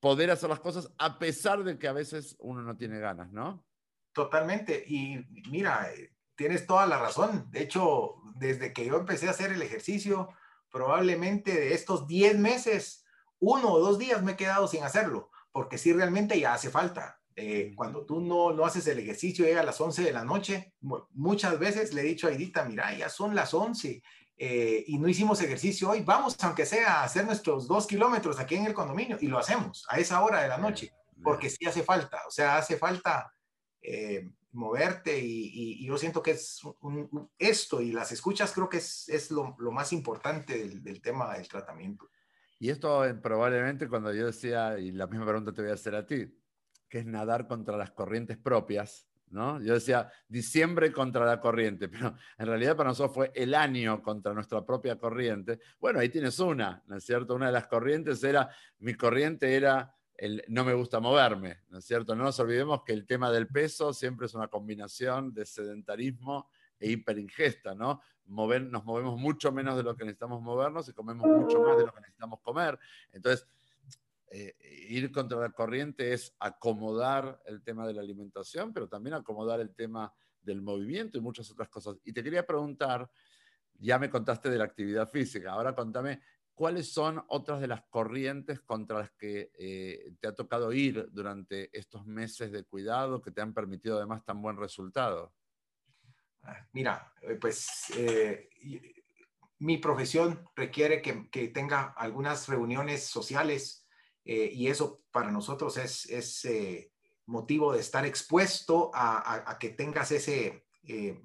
poder 0.00 0.30
hacer 0.30 0.50
las 0.50 0.60
cosas 0.60 0.92
a 0.98 1.18
pesar 1.18 1.64
de 1.64 1.78
que 1.78 1.88
a 1.88 1.92
veces 1.92 2.36
uno 2.38 2.62
no 2.62 2.76
tiene 2.76 2.98
ganas, 2.98 3.32
¿no? 3.32 3.66
Totalmente. 4.12 4.84
Y 4.86 5.24
mira, 5.50 5.88
tienes 6.36 6.66
toda 6.66 6.86
la 6.86 6.98
razón. 6.98 7.50
De 7.50 7.62
hecho, 7.62 8.16
desde 8.36 8.72
que 8.72 8.86
yo 8.86 8.96
empecé 8.96 9.28
a 9.28 9.30
hacer 9.30 9.52
el 9.52 9.62
ejercicio, 9.62 10.28
probablemente 10.70 11.52
de 11.52 11.74
estos 11.74 12.06
10 12.06 12.38
meses, 12.38 13.04
uno 13.40 13.72
o 13.72 13.80
dos 13.80 13.98
días 13.98 14.22
me 14.22 14.32
he 14.32 14.36
quedado 14.36 14.68
sin 14.68 14.84
hacerlo, 14.84 15.30
porque 15.52 15.78
sí 15.78 15.92
realmente 15.92 16.38
ya 16.38 16.54
hace 16.54 16.70
falta. 16.70 17.20
Eh, 17.36 17.72
cuando 17.74 18.06
tú 18.06 18.20
no, 18.20 18.52
no 18.52 18.64
haces 18.64 18.86
el 18.86 19.00
ejercicio, 19.00 19.44
llega 19.44 19.60
a 19.60 19.64
las 19.64 19.80
11 19.80 20.04
de 20.04 20.12
la 20.12 20.24
noche, 20.24 20.72
muchas 20.80 21.58
veces 21.58 21.92
le 21.92 22.02
he 22.02 22.04
dicho 22.04 22.28
a 22.28 22.32
Edita, 22.32 22.64
mira, 22.64 22.96
ya 22.96 23.08
son 23.08 23.34
las 23.34 23.52
11 23.52 24.02
eh, 24.36 24.84
y 24.86 24.98
no 24.98 25.08
hicimos 25.08 25.40
ejercicio 25.40 25.90
hoy, 25.90 26.02
vamos 26.02 26.36
aunque 26.42 26.64
sea 26.64 27.00
a 27.00 27.04
hacer 27.04 27.24
nuestros 27.24 27.66
dos 27.66 27.88
kilómetros 27.88 28.38
aquí 28.38 28.54
en 28.54 28.66
el 28.66 28.74
condominio 28.74 29.16
y 29.20 29.26
lo 29.26 29.38
hacemos 29.38 29.84
a 29.88 29.98
esa 29.98 30.22
hora 30.22 30.42
de 30.42 30.48
la 30.48 30.58
noche, 30.58 30.92
porque 31.24 31.50
sí 31.50 31.66
hace 31.66 31.82
falta, 31.82 32.20
o 32.26 32.30
sea, 32.30 32.56
hace 32.56 32.76
falta 32.76 33.32
eh, 33.82 34.30
moverte 34.52 35.18
y, 35.18 35.84
yo 35.84 35.98
siento 35.98 36.22
que 36.22 36.32
es 36.32 36.60
esto 37.36 37.80
y 37.80 37.90
las 37.90 38.12
escuchas 38.12 38.52
creo 38.52 38.68
que 38.68 38.78
es, 38.78 39.08
es 39.08 39.32
lo, 39.32 39.56
lo, 39.58 39.72
más 39.72 39.92
importante 39.92 40.56
del, 40.56 40.84
del, 40.84 41.02
tema 41.02 41.36
del 41.36 41.48
tratamiento. 41.48 42.08
Y 42.60 42.70
esto 42.70 43.02
probablemente 43.20 43.88
cuando 43.88 44.12
yo 44.12 44.26
decía, 44.26 44.78
y 44.78 44.92
la 44.92 45.08
misma 45.08 45.26
pregunta 45.26 45.52
te 45.52 45.62
voy 45.62 45.72
a 45.72 45.74
hacer 45.74 45.96
a 45.96 46.06
ti, 46.06 46.32
que 46.88 46.98
es 46.98 47.06
nadar 47.06 47.46
contra 47.46 47.76
las 47.76 47.90
corrientes 47.90 48.36
propias, 48.36 49.08
¿no? 49.30 49.60
Yo 49.62 49.74
decía 49.74 50.10
diciembre 50.28 50.92
contra 50.92 51.24
la 51.26 51.40
corriente, 51.40 51.88
pero 51.88 52.14
en 52.38 52.46
realidad 52.46 52.76
para 52.76 52.90
nosotros 52.90 53.14
fue 53.14 53.32
el 53.34 53.54
año 53.54 54.02
contra 54.02 54.32
nuestra 54.32 54.64
propia 54.64 54.96
corriente. 54.96 55.58
Bueno, 55.80 55.98
ahí 56.00 56.08
tienes 56.08 56.38
una, 56.38 56.82
¿no 56.86 56.96
es 56.96 57.04
cierto? 57.04 57.34
Una 57.34 57.46
de 57.46 57.52
las 57.52 57.66
corrientes 57.66 58.22
era, 58.22 58.48
mi 58.78 58.94
corriente 58.94 59.54
era 59.54 59.94
el 60.16 60.44
no 60.48 60.64
me 60.64 60.74
gusta 60.74 61.00
moverme, 61.00 61.62
¿no 61.70 61.78
es 61.78 61.84
cierto? 61.84 62.14
No 62.14 62.24
nos 62.24 62.38
olvidemos 62.38 62.82
que 62.84 62.92
el 62.92 63.06
tema 63.06 63.30
del 63.32 63.48
peso 63.48 63.92
siempre 63.92 64.26
es 64.26 64.34
una 64.34 64.48
combinación 64.48 65.34
de 65.34 65.44
sedentarismo 65.44 66.48
e 66.78 66.90
hiperingesta, 66.90 67.74
¿no? 67.74 68.00
Mover, 68.26 68.62
nos 68.62 68.84
movemos 68.84 69.18
mucho 69.18 69.52
menos 69.52 69.76
de 69.76 69.82
lo 69.82 69.96
que 69.96 70.04
necesitamos 70.04 70.40
movernos 70.40 70.88
y 70.88 70.92
comemos 70.92 71.26
mucho 71.26 71.60
más 71.60 71.76
de 71.76 71.86
lo 71.86 71.92
que 71.92 72.00
necesitamos 72.00 72.40
comer. 72.40 72.78
Entonces, 73.12 73.46
eh, 74.36 74.56
ir 74.88 75.12
contra 75.12 75.38
la 75.38 75.50
corriente 75.50 76.12
es 76.12 76.34
acomodar 76.40 77.40
el 77.46 77.62
tema 77.62 77.86
de 77.86 77.94
la 77.94 78.00
alimentación, 78.00 78.72
pero 78.72 78.88
también 78.88 79.14
acomodar 79.14 79.60
el 79.60 79.72
tema 79.72 80.12
del 80.40 80.60
movimiento 80.60 81.16
y 81.16 81.20
muchas 81.20 81.48
otras 81.52 81.68
cosas. 81.68 81.98
Y 82.02 82.12
te 82.12 82.24
quería 82.24 82.44
preguntar, 82.44 83.08
ya 83.74 83.96
me 83.96 84.10
contaste 84.10 84.50
de 84.50 84.58
la 84.58 84.64
actividad 84.64 85.08
física, 85.08 85.52
ahora 85.52 85.76
contame 85.76 86.20
cuáles 86.52 86.92
son 86.92 87.22
otras 87.28 87.60
de 87.60 87.68
las 87.68 87.82
corrientes 87.82 88.60
contra 88.60 88.98
las 88.98 89.12
que 89.12 89.52
eh, 89.56 90.14
te 90.18 90.26
ha 90.26 90.34
tocado 90.34 90.72
ir 90.72 91.06
durante 91.12 91.70
estos 91.76 92.04
meses 92.04 92.50
de 92.50 92.64
cuidado 92.64 93.22
que 93.22 93.30
te 93.30 93.40
han 93.40 93.54
permitido 93.54 93.98
además 93.98 94.24
tan 94.24 94.42
buen 94.42 94.56
resultado. 94.56 95.32
Ah, 96.42 96.66
mira, 96.72 97.12
eh, 97.22 97.36
pues 97.40 97.86
mi 99.60 99.78
profesión 99.78 100.44
requiere 100.56 101.00
que, 101.00 101.30
que 101.30 101.48
tenga 101.48 101.94
algunas 101.96 102.48
reuniones 102.48 103.06
sociales 103.06 103.83
eh, 104.24 104.50
y 104.52 104.68
eso 104.68 105.02
para 105.10 105.30
nosotros 105.30 105.76
es, 105.76 106.06
es 106.06 106.44
eh, 106.46 106.90
motivo 107.26 107.72
de 107.72 107.80
estar 107.80 108.06
expuesto 108.06 108.90
a, 108.94 109.50
a, 109.50 109.58
que 109.58 109.70
tengas 109.70 110.10
ese, 110.12 110.64
eh, 110.84 111.20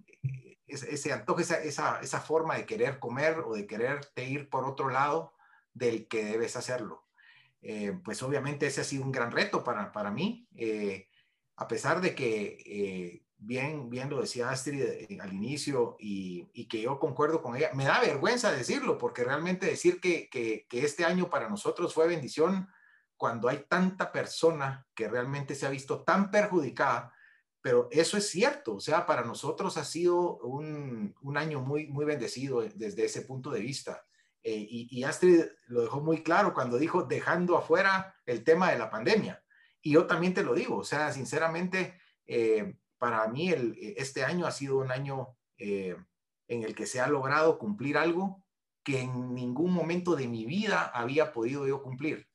ese, 0.68 1.14
antojo, 1.14 1.40
esa, 1.40 1.62
esa, 1.62 2.00
esa, 2.02 2.20
forma 2.20 2.56
de 2.56 2.66
querer 2.66 3.00
comer 3.00 3.40
o 3.40 3.54
de 3.54 3.66
quererte 3.68 4.26
ir 4.26 4.50
por 4.50 4.66
otro 4.66 4.90
lado 4.90 5.34
del 5.74 6.08
que 6.08 6.26
debes 6.26 6.56
hacerlo. 6.56 7.06
pues 8.04 8.22
obviamente 8.24 8.68
ese 8.68 8.82
ha 8.82 8.84
sido 8.84 9.04
un 9.04 9.12
gran 9.12 9.32
reto 9.32 9.64
para, 9.64 9.92
para 9.92 10.12
mí, 10.12 10.48
a 11.56 11.68
pesar 11.68 12.02
de 12.02 12.16
que 12.16 13.24
bien, 13.38 13.90
bien 13.90 14.10
lo 14.10 14.22
decía 14.22 14.50
Astrid 14.50 15.20
al 15.22 15.34
inicio 15.34 15.96
y, 16.00 16.50
y, 16.54 16.68
que 16.68 16.82
yo 16.82 17.00
concuerdo 17.00 17.42
con 17.42 17.56
ella. 17.56 17.72
Me 17.74 17.86
da 17.86 18.02
vergüenza 18.02 18.52
decirlo 18.52 18.98
porque 18.98 19.24
realmente 19.24 19.66
decir 19.66 20.00
que, 20.00 20.30
que, 20.30 20.66
que, 20.70 20.84
este 20.84 21.06
año 21.06 21.30
para 21.30 21.50
nosotros 21.50 21.94
fue 21.94 22.08
bendición 22.08 22.68
cuando 23.20 23.50
hay 23.50 23.66
tanta 23.68 24.14
persona 24.14 24.88
que 24.96 25.10
realmente 25.10 25.54
se 25.54 25.66
ha 25.66 25.70
visto 25.70 26.04
tan 26.06 26.32
perjudicada, 26.32 27.14
pero 27.62 27.90
eso 27.92 28.16
es 28.16 28.30
cierto, 28.30 28.76
o 28.76 28.80
sea, 28.80 29.06
para 29.06 29.26
nosotros 29.26 29.76
ha 29.76 29.84
sido 29.84 30.38
un, 30.38 31.14
año 31.36 31.60
muy, 31.60 31.88
muy 31.88 32.06
bendecido 32.06 32.62
desde 32.62 33.04
ese 33.04 33.24
punto 33.24 33.52
de 33.52 33.60
vista. 33.60 34.06
Eh, 34.42 34.66
y, 34.70 35.04
Astrid 35.04 35.44
lo 35.68 35.82
dejó 35.82 36.00
muy 36.00 36.24
claro 36.24 36.54
cuando 36.54 36.78
dijo 36.78 37.04
dejando 37.04 37.58
afuera 37.58 38.16
el 38.26 38.46
tema 38.46 38.72
de 38.72 38.80
la 38.80 38.90
pandemia. 38.90 39.44
Y 39.82 39.92
yo 39.92 40.08
también 40.08 40.34
te 40.34 40.44
lo 40.44 40.54
digo, 40.54 40.78
o 40.78 40.86
sea, 40.86 41.12
sinceramente, 41.12 42.00
eh, 42.26 42.78
para 42.98 43.28
mí 43.28 43.54
este 43.98 44.24
año 44.24 44.48
ha 44.48 44.52
sido 44.52 44.78
un 44.78 44.92
año 44.92 45.36
eh, 45.58 45.98
en 46.48 46.64
el 46.64 46.74
que 46.74 46.86
se 46.86 47.02
ha 47.02 47.08
logrado 47.08 47.60
cumplir 47.60 47.98
algo 47.98 48.46
que 48.82 49.02
en 49.02 49.36
ningún 49.36 49.74
momento 49.74 50.16
de 50.16 50.30
mi 50.30 50.46
vida 50.46 50.86
había 50.86 51.34
podido 51.34 51.68
yo 51.68 51.84
cumplir. 51.84 52.29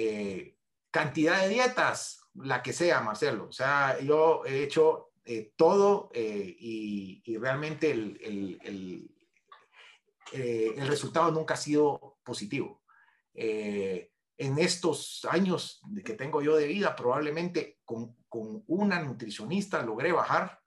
Eh, 0.00 0.54
cantidad 0.92 1.42
de 1.42 1.48
dietas, 1.48 2.20
la 2.34 2.62
que 2.62 2.72
sea, 2.72 3.00
Marcelo. 3.00 3.48
O 3.48 3.52
sea, 3.52 3.98
yo 3.98 4.44
he 4.46 4.62
hecho 4.62 5.10
eh, 5.24 5.54
todo 5.56 6.08
eh, 6.14 6.56
y, 6.56 7.36
realmente 7.38 7.90
el, 7.90 8.60
el, 8.62 9.10
resultado 10.86 11.32
nunca 11.32 11.54
ha 11.54 11.56
sido 11.56 12.18
positivo. 12.22 12.84
en 13.34 14.58
estos 14.58 15.26
años 15.28 15.80
que 16.04 16.14
tengo 16.14 16.42
yo 16.42 16.54
de 16.54 16.68
vida, 16.68 16.94
probablemente 16.94 17.80
con, 17.84 18.14
con 18.28 18.62
una 18.68 19.02
nutricionista 19.02 19.82
logré 19.82 20.12
bajar 20.12 20.60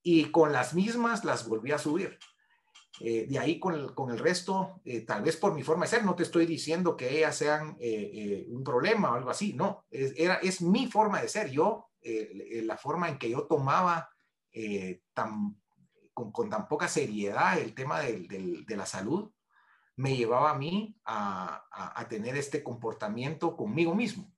y 0.00 0.26
con 0.26 0.52
las 0.52 0.74
mismas 0.74 1.24
las 1.24 1.48
volví 1.48 1.72
a 1.72 1.78
subir. 1.78 2.18
Eh, 3.02 3.26
de 3.26 3.38
ahí 3.38 3.58
con 3.58 3.74
el, 3.74 3.94
con 3.94 4.10
el 4.10 4.18
resto, 4.18 4.82
eh, 4.84 5.00
tal 5.00 5.22
vez 5.22 5.38
por 5.38 5.54
mi 5.54 5.62
forma 5.62 5.86
de 5.86 5.90
ser, 5.90 6.04
no 6.04 6.14
te 6.14 6.22
estoy 6.22 6.44
diciendo 6.44 6.98
que 6.98 7.16
ellas 7.16 7.34
sean 7.34 7.78
eh, 7.80 8.46
un 8.50 8.62
problema 8.62 9.10
o 9.10 9.14
algo 9.14 9.30
así, 9.30 9.54
no, 9.54 9.86
es, 9.90 10.12
era, 10.18 10.34
es 10.34 10.60
mi 10.60 10.86
forma 10.86 11.22
de 11.22 11.28
ser, 11.28 11.50
yo, 11.50 11.86
la 12.02 12.78
forma 12.78 13.08
en 13.10 13.18
que 13.18 13.28
yo 13.28 13.46
tomaba 13.46 14.08
tan, 15.12 15.60
con, 16.14 16.32
con, 16.32 16.48
tan 16.48 16.66
poca 16.66 16.88
seriedad 16.88 17.58
el 17.58 17.74
tema 17.74 18.00
de, 18.00 18.64
de, 18.66 18.76
la 18.76 18.86
salud, 18.86 19.30
me 19.96 20.16
llevaba 20.16 20.52
a 20.52 20.58
mí 20.58 20.96
a, 21.04 21.66
a, 21.70 22.00
a, 22.00 22.08
tener 22.08 22.38
este 22.38 22.62
comportamiento 22.62 23.54
conmigo 23.54 23.94
mismo. 23.94 24.32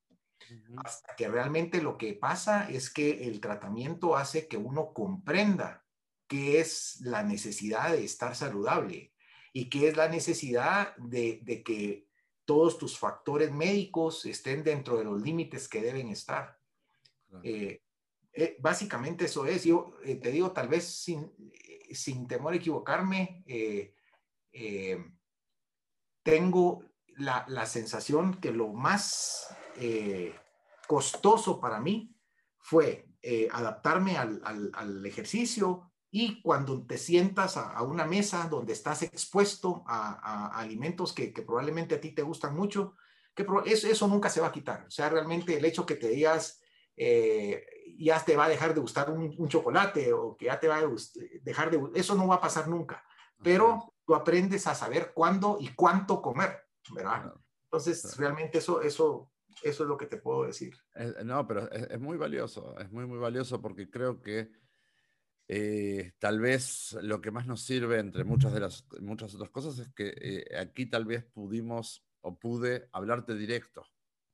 Hasta 0.84 1.14
que 1.14 1.28
realmente 1.28 1.80
lo 1.80 1.96
que 1.96 2.14
pasa 2.14 2.68
es 2.68 2.90
que 2.90 3.28
el 3.28 3.40
tratamiento 3.40 4.16
hace 4.16 4.48
que 4.48 4.56
uno 4.56 4.92
comprenda 4.92 5.81
qué 6.32 6.60
es 6.60 6.98
la 7.02 7.22
necesidad 7.22 7.92
de 7.92 8.04
estar 8.04 8.34
saludable 8.34 9.12
y 9.52 9.68
qué 9.68 9.88
es 9.88 9.98
la 9.98 10.08
necesidad 10.08 10.96
de, 10.96 11.62
que 11.62 12.08
todos 12.46 12.78
tus 12.78 12.98
factores 12.98 13.52
médicos 13.52 14.24
estén 14.24 14.64
dentro 14.64 14.96
de 14.96 15.04
los 15.04 15.20
límites 15.20 15.68
que 15.68 15.82
deben 15.82 16.08
estar. 16.08 16.58
Eh, 17.42 17.82
eh, 18.32 18.56
básicamente 18.60 19.26
eso 19.26 19.44
es. 19.44 19.64
Yo 19.64 19.92
eh, 20.04 20.14
te 20.14 20.30
digo, 20.30 20.52
tal 20.52 20.68
vez 20.68 20.84
sin, 20.86 21.30
sin 21.90 22.26
temor 22.26 22.54
a 22.54 22.56
equivocarme, 22.56 23.44
tengo 26.22 26.82
la, 27.18 27.44
la, 27.46 27.66
sensación 27.66 28.40
que 28.40 28.52
lo 28.52 28.72
más 28.72 29.54
costoso 30.86 31.60
para 31.60 31.78
mí 31.78 32.16
fue 32.58 33.06
adaptarme 33.50 34.16
al, 34.16 34.40
al, 34.44 34.70
al, 34.74 35.04
ejercicio, 35.04 35.91
y 36.14 36.42
cuando 36.42 36.84
te 36.84 36.98
sientas 36.98 37.56
a, 37.56 37.82
una 37.82 38.04
mesa 38.04 38.46
donde 38.46 38.74
estás 38.74 39.02
expuesto 39.02 39.82
a, 39.86 40.58
alimentos 40.58 41.14
que, 41.14 41.32
probablemente 41.32 41.94
a 41.94 42.00
ti 42.02 42.10
te 42.10 42.20
gustan 42.20 42.54
mucho, 42.54 42.96
que 43.34 43.46
eso, 43.64 43.88
eso, 43.88 44.08
nunca 44.08 44.28
se 44.28 44.42
va 44.42 44.48
a 44.48 44.52
quitar. 44.52 44.84
O 44.86 44.90
sea, 44.90 45.08
realmente 45.08 45.56
el 45.56 45.64
hecho 45.64 45.86
que 45.86 45.94
te 45.94 46.08
digas, 46.08 46.60
eh, 46.98 47.64
ya 47.96 48.22
te 48.22 48.36
va 48.36 48.44
a 48.44 48.50
dejar 48.50 48.74
de 48.74 48.82
gustar 48.82 49.10
un, 49.10 49.48
chocolate 49.48 50.12
o 50.12 50.36
que 50.36 50.44
ya 50.46 50.60
te 50.60 50.68
va 50.68 50.76
a 50.76 50.86
dejar 51.40 51.70
de 51.70 51.98
eso 51.98 52.14
no 52.14 52.28
va 52.28 52.34
a 52.34 52.40
pasar 52.42 52.68
nunca. 52.68 53.02
Pero 53.42 53.94
tú 54.04 54.14
aprendes 54.14 54.66
a 54.66 54.74
saber 54.74 55.12
cuándo 55.14 55.56
y 55.58 55.68
cuánto 55.68 56.20
comer, 56.20 56.58
¿verdad? 56.94 57.32
Entonces, 57.64 58.18
realmente 58.18 58.58
eso, 58.58 58.82
eso, 58.82 59.32
eso 59.62 59.82
es 59.82 59.88
lo 59.88 59.96
que 59.96 60.06
te 60.06 60.18
puedo 60.18 60.44
decir. 60.44 60.76
no, 61.24 61.46
pero 61.46 61.72
es, 61.72 61.90
es 61.90 61.98
muy 61.98 62.18
valioso, 62.18 62.78
es 62.78 62.92
muy, 62.92 63.06
muy 63.06 63.18
valioso 63.18 63.62
porque 63.62 63.88
creo 63.88 64.20
que 64.20 64.61
eh, 65.54 66.12
tal 66.18 66.40
vez 66.40 66.96
lo 67.02 67.20
que 67.20 67.30
más 67.30 67.46
nos 67.46 67.60
sirve, 67.60 67.98
entre 67.98 68.24
muchas 68.24 68.54
de 68.54 68.60
las 68.60 68.86
muchas 69.02 69.34
otras 69.34 69.50
cosas, 69.50 69.78
es 69.80 69.88
que 69.90 70.14
eh, 70.16 70.56
aquí 70.58 70.86
tal 70.86 71.04
vez 71.04 71.24
pudimos 71.24 72.02
o 72.22 72.38
pude 72.38 72.88
hablarte 72.90 73.34
directo, 73.34 73.86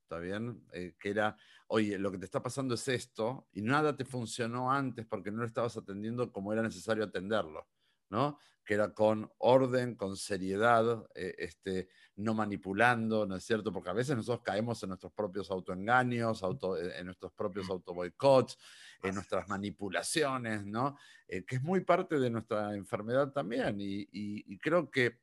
¿está 0.04 0.20
bien? 0.20 0.64
Eh, 0.72 0.94
que 0.96 1.10
era, 1.10 1.36
oye, 1.66 1.98
lo 1.98 2.12
que 2.12 2.18
te 2.18 2.24
está 2.24 2.40
pasando 2.40 2.76
es 2.76 2.86
esto 2.86 3.48
y 3.50 3.62
nada 3.62 3.96
te 3.96 4.04
funcionó 4.04 4.70
antes 4.70 5.06
porque 5.06 5.32
no 5.32 5.38
lo 5.38 5.46
estabas 5.46 5.76
atendiendo 5.76 6.30
como 6.30 6.52
era 6.52 6.62
necesario 6.62 7.02
atenderlo, 7.02 7.66
¿no? 8.10 8.38
Que 8.64 8.74
era 8.74 8.92
con 8.92 9.30
orden, 9.38 9.94
con 9.94 10.16
seriedad, 10.16 11.06
este, 11.14 11.88
no 12.16 12.34
manipulando, 12.34 13.26
¿no 13.26 13.36
es 13.36 13.44
cierto? 13.44 13.72
Porque 13.72 13.90
a 13.90 13.94
veces 13.94 14.16
nosotros 14.16 14.42
caemos 14.44 14.82
en 14.82 14.90
nuestros 14.90 15.12
propios 15.12 15.50
autoengaños, 15.50 16.42
auto, 16.42 16.76
en 16.76 17.06
nuestros 17.06 17.32
propios 17.32 17.70
autoboicots 17.70 18.58
en 19.02 19.14
nuestras 19.14 19.48
manipulaciones, 19.48 20.66
¿no? 20.66 20.96
Eh, 21.26 21.44
que 21.44 21.56
es 21.56 21.62
muy 21.62 21.80
parte 21.80 22.18
de 22.18 22.30
nuestra 22.30 22.74
enfermedad 22.74 23.32
también. 23.32 23.76
Y, 23.80 24.58
creo 24.58 24.90
que 24.90 25.20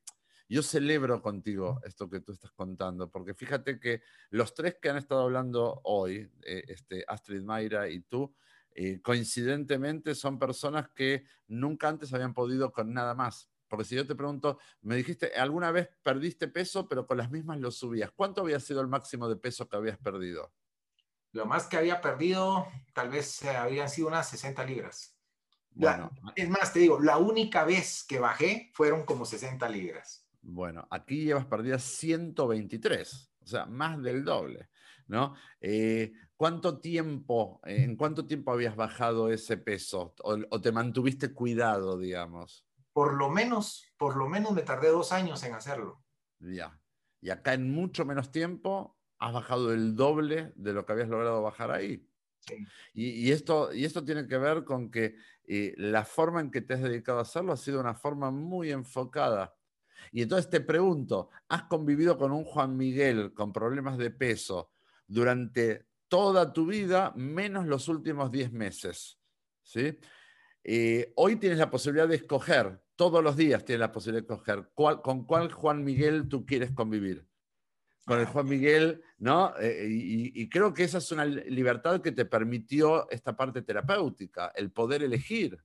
yo 0.48 0.62
celebro 0.64 1.22
contigo 1.22 1.82
esto 1.84 2.10
que 2.10 2.22
tú 2.22 2.32
estás 2.32 2.52
contando, 2.52 3.10
porque 3.10 3.34
fíjate 3.34 3.80
que 3.80 4.02
los 4.30 4.54
tres 4.54 4.78
que 4.82 4.90
han 4.90 4.98
estado 4.98 5.22
hablando 5.22 5.82
hoy, 5.84 6.30
eh, 6.44 6.64
este, 6.68 7.04
Astrid 7.08 7.42
Mayra 7.42 7.90
y 7.90 8.02
tú, 8.02 8.34
eh, 8.76 9.02
coincidentemente 9.02 10.14
son 10.16 10.38
personas 10.38 10.90
que 10.90 11.26
nunca 11.48 11.88
antes 11.88 12.14
habían 12.14 12.34
podido 12.34 12.74
con 12.74 12.94
nada 12.94 13.16
más. 13.16 13.50
Porque 13.68 13.86
si 13.86 13.96
yo 13.96 14.06
te 14.06 14.16
pregunto, 14.16 14.60
me 14.82 14.96
dijiste, 14.98 15.34
alguna 15.36 15.72
vez 15.72 15.90
perdiste 16.04 16.50
peso, 16.50 16.88
pero 16.88 17.08
con 17.08 17.18
las 17.18 17.32
mismas 17.32 17.60
lo 17.60 17.72
subías. 17.72 18.12
¿Cuánto 18.12 18.42
había 18.42 18.60
sido 18.60 18.82
el 18.82 18.88
máximo 18.88 19.30
de 19.30 19.38
peso 19.38 19.68
que 19.68 19.78
habías 19.78 19.98
perdido? 19.98 20.54
Lo 21.32 21.46
más 21.46 21.68
que 21.68 21.78
había 21.78 22.02
perdido, 22.02 22.68
tal 22.94 23.10
vez 23.10 23.42
eh, 23.44 23.50
habrían 23.50 23.90
sido 23.90 24.10
unas 24.10 24.30
60 24.30 24.64
libras. 24.66 25.16
Bueno, 25.72 26.12
es 26.36 26.50
más, 26.50 26.72
te 26.72 26.80
digo, 26.80 27.00
la 27.00 27.18
única 27.18 27.66
vez 27.66 28.06
que 28.08 28.20
bajé 28.20 28.72
fueron 28.74 29.04
como 29.04 29.26
60 29.26 29.68
libras. 29.68 30.26
Bueno, 30.42 30.88
aquí 30.90 31.26
llevas 31.26 31.46
perdidas 31.46 31.84
123, 31.84 33.32
o 33.42 33.48
sea, 33.48 33.66
más 33.66 34.02
del 34.02 34.24
doble, 34.24 34.70
¿no? 35.08 35.36
Eh, 35.62 36.14
¿Cuánto 36.36 36.80
tiempo, 36.80 37.62
en 37.64 37.96
cuánto 37.96 38.26
tiempo 38.26 38.52
habías 38.52 38.76
bajado 38.76 39.30
ese 39.30 39.58
peso 39.58 40.14
o, 40.24 40.38
o, 40.50 40.62
te 40.62 40.72
mantuviste 40.72 41.34
cuidado, 41.34 41.98
digamos? 41.98 42.66
Por 42.92 43.14
lo 43.14 43.30
menos, 43.30 43.86
por 43.98 44.18
lo 44.18 44.28
menos 44.28 44.52
me 44.52 44.62
tardé 44.62 44.90
dos 44.90 45.12
años 45.12 45.44
en 45.44 45.54
hacerlo. 45.54 46.04
Ya. 46.40 46.78
Y 47.22 47.30
acá 47.30 47.54
en 47.54 47.72
mucho 47.72 48.06
menos 48.06 48.32
tiempo 48.32 48.98
has 49.20 49.34
bajado 49.34 49.74
el 49.74 49.96
doble 49.96 50.52
de 50.56 50.74
lo 50.74 50.86
que 50.86 50.94
habías 50.94 51.10
logrado 51.10 51.42
bajar 51.42 51.72
ahí. 51.72 52.08
Y, 52.94 53.32
esto, 53.32 53.74
y 53.74 53.86
esto 53.86 54.04
tiene 54.04 54.28
que 54.28 54.38
ver 54.38 54.64
con 54.64 54.92
que 54.92 55.16
eh, 55.48 55.74
la 55.78 56.06
forma 56.06 56.42
en 56.42 56.52
que 56.52 56.62
te 56.62 56.76
has 56.76 56.82
dedicado 56.82 57.20
a 57.20 57.24
hacerlo 57.24 57.54
ha 57.54 57.58
sido 57.58 57.80
una 57.80 57.96
forma 57.96 58.32
muy 58.32 58.72
enfocada. 58.72 59.56
Y 60.12 60.22
entonces 60.22 60.50
te 60.50 60.62
pregunto, 60.62 61.30
¿has 61.50 61.64
convivido 61.64 62.18
con 62.18 62.32
un 62.32 62.44
Juan 62.44 62.78
Miguel 62.78 63.34
con 63.34 63.52
problemas 63.52 63.98
de 63.98 64.12
peso 64.12 64.72
durante 65.08 65.86
toda 66.08 66.54
tu 66.54 66.66
vida, 66.66 67.14
menos 67.16 67.66
los 67.66 67.88
últimos 67.88 68.32
10 68.32 68.52
meses? 68.52 69.20
¿Sí? 69.62 69.98
Eh, 70.64 71.14
hoy 71.16 71.36
tienes 71.36 71.60
la 71.60 71.70
posibilidad 71.70 72.08
de 72.08 72.16
escoger, 72.16 72.82
todos 72.96 73.24
los 73.24 73.36
días 73.36 73.66
tienes 73.66 73.82
la 73.82 73.92
posibilidad 73.92 74.26
de 74.26 74.34
escoger 74.34 74.70
con 74.74 75.26
cuál 75.26 75.52
Juan 75.52 75.84
Miguel 75.84 76.28
tú 76.28 76.46
quieres 76.46 76.72
convivir 76.72 77.28
con 78.06 78.20
el 78.20 78.28
Juan 78.28 78.48
Miguel, 78.48 79.04
¿no? 79.18 79.54
Eh, 79.60 79.88
y, 79.90 80.48
creo 80.48 80.74
que 80.74 80.84
esa 80.84 81.00
es 81.00 81.12
una 81.12 81.26
libertad 81.26 82.02
que 82.02 82.12
te 82.12 82.26
permitió 82.26 83.10
esta 83.10 83.36
parte 83.36 83.64
terapéutica, 83.64 84.52
el 84.56 84.72
poder 84.72 85.04
elegir. 85.04 85.58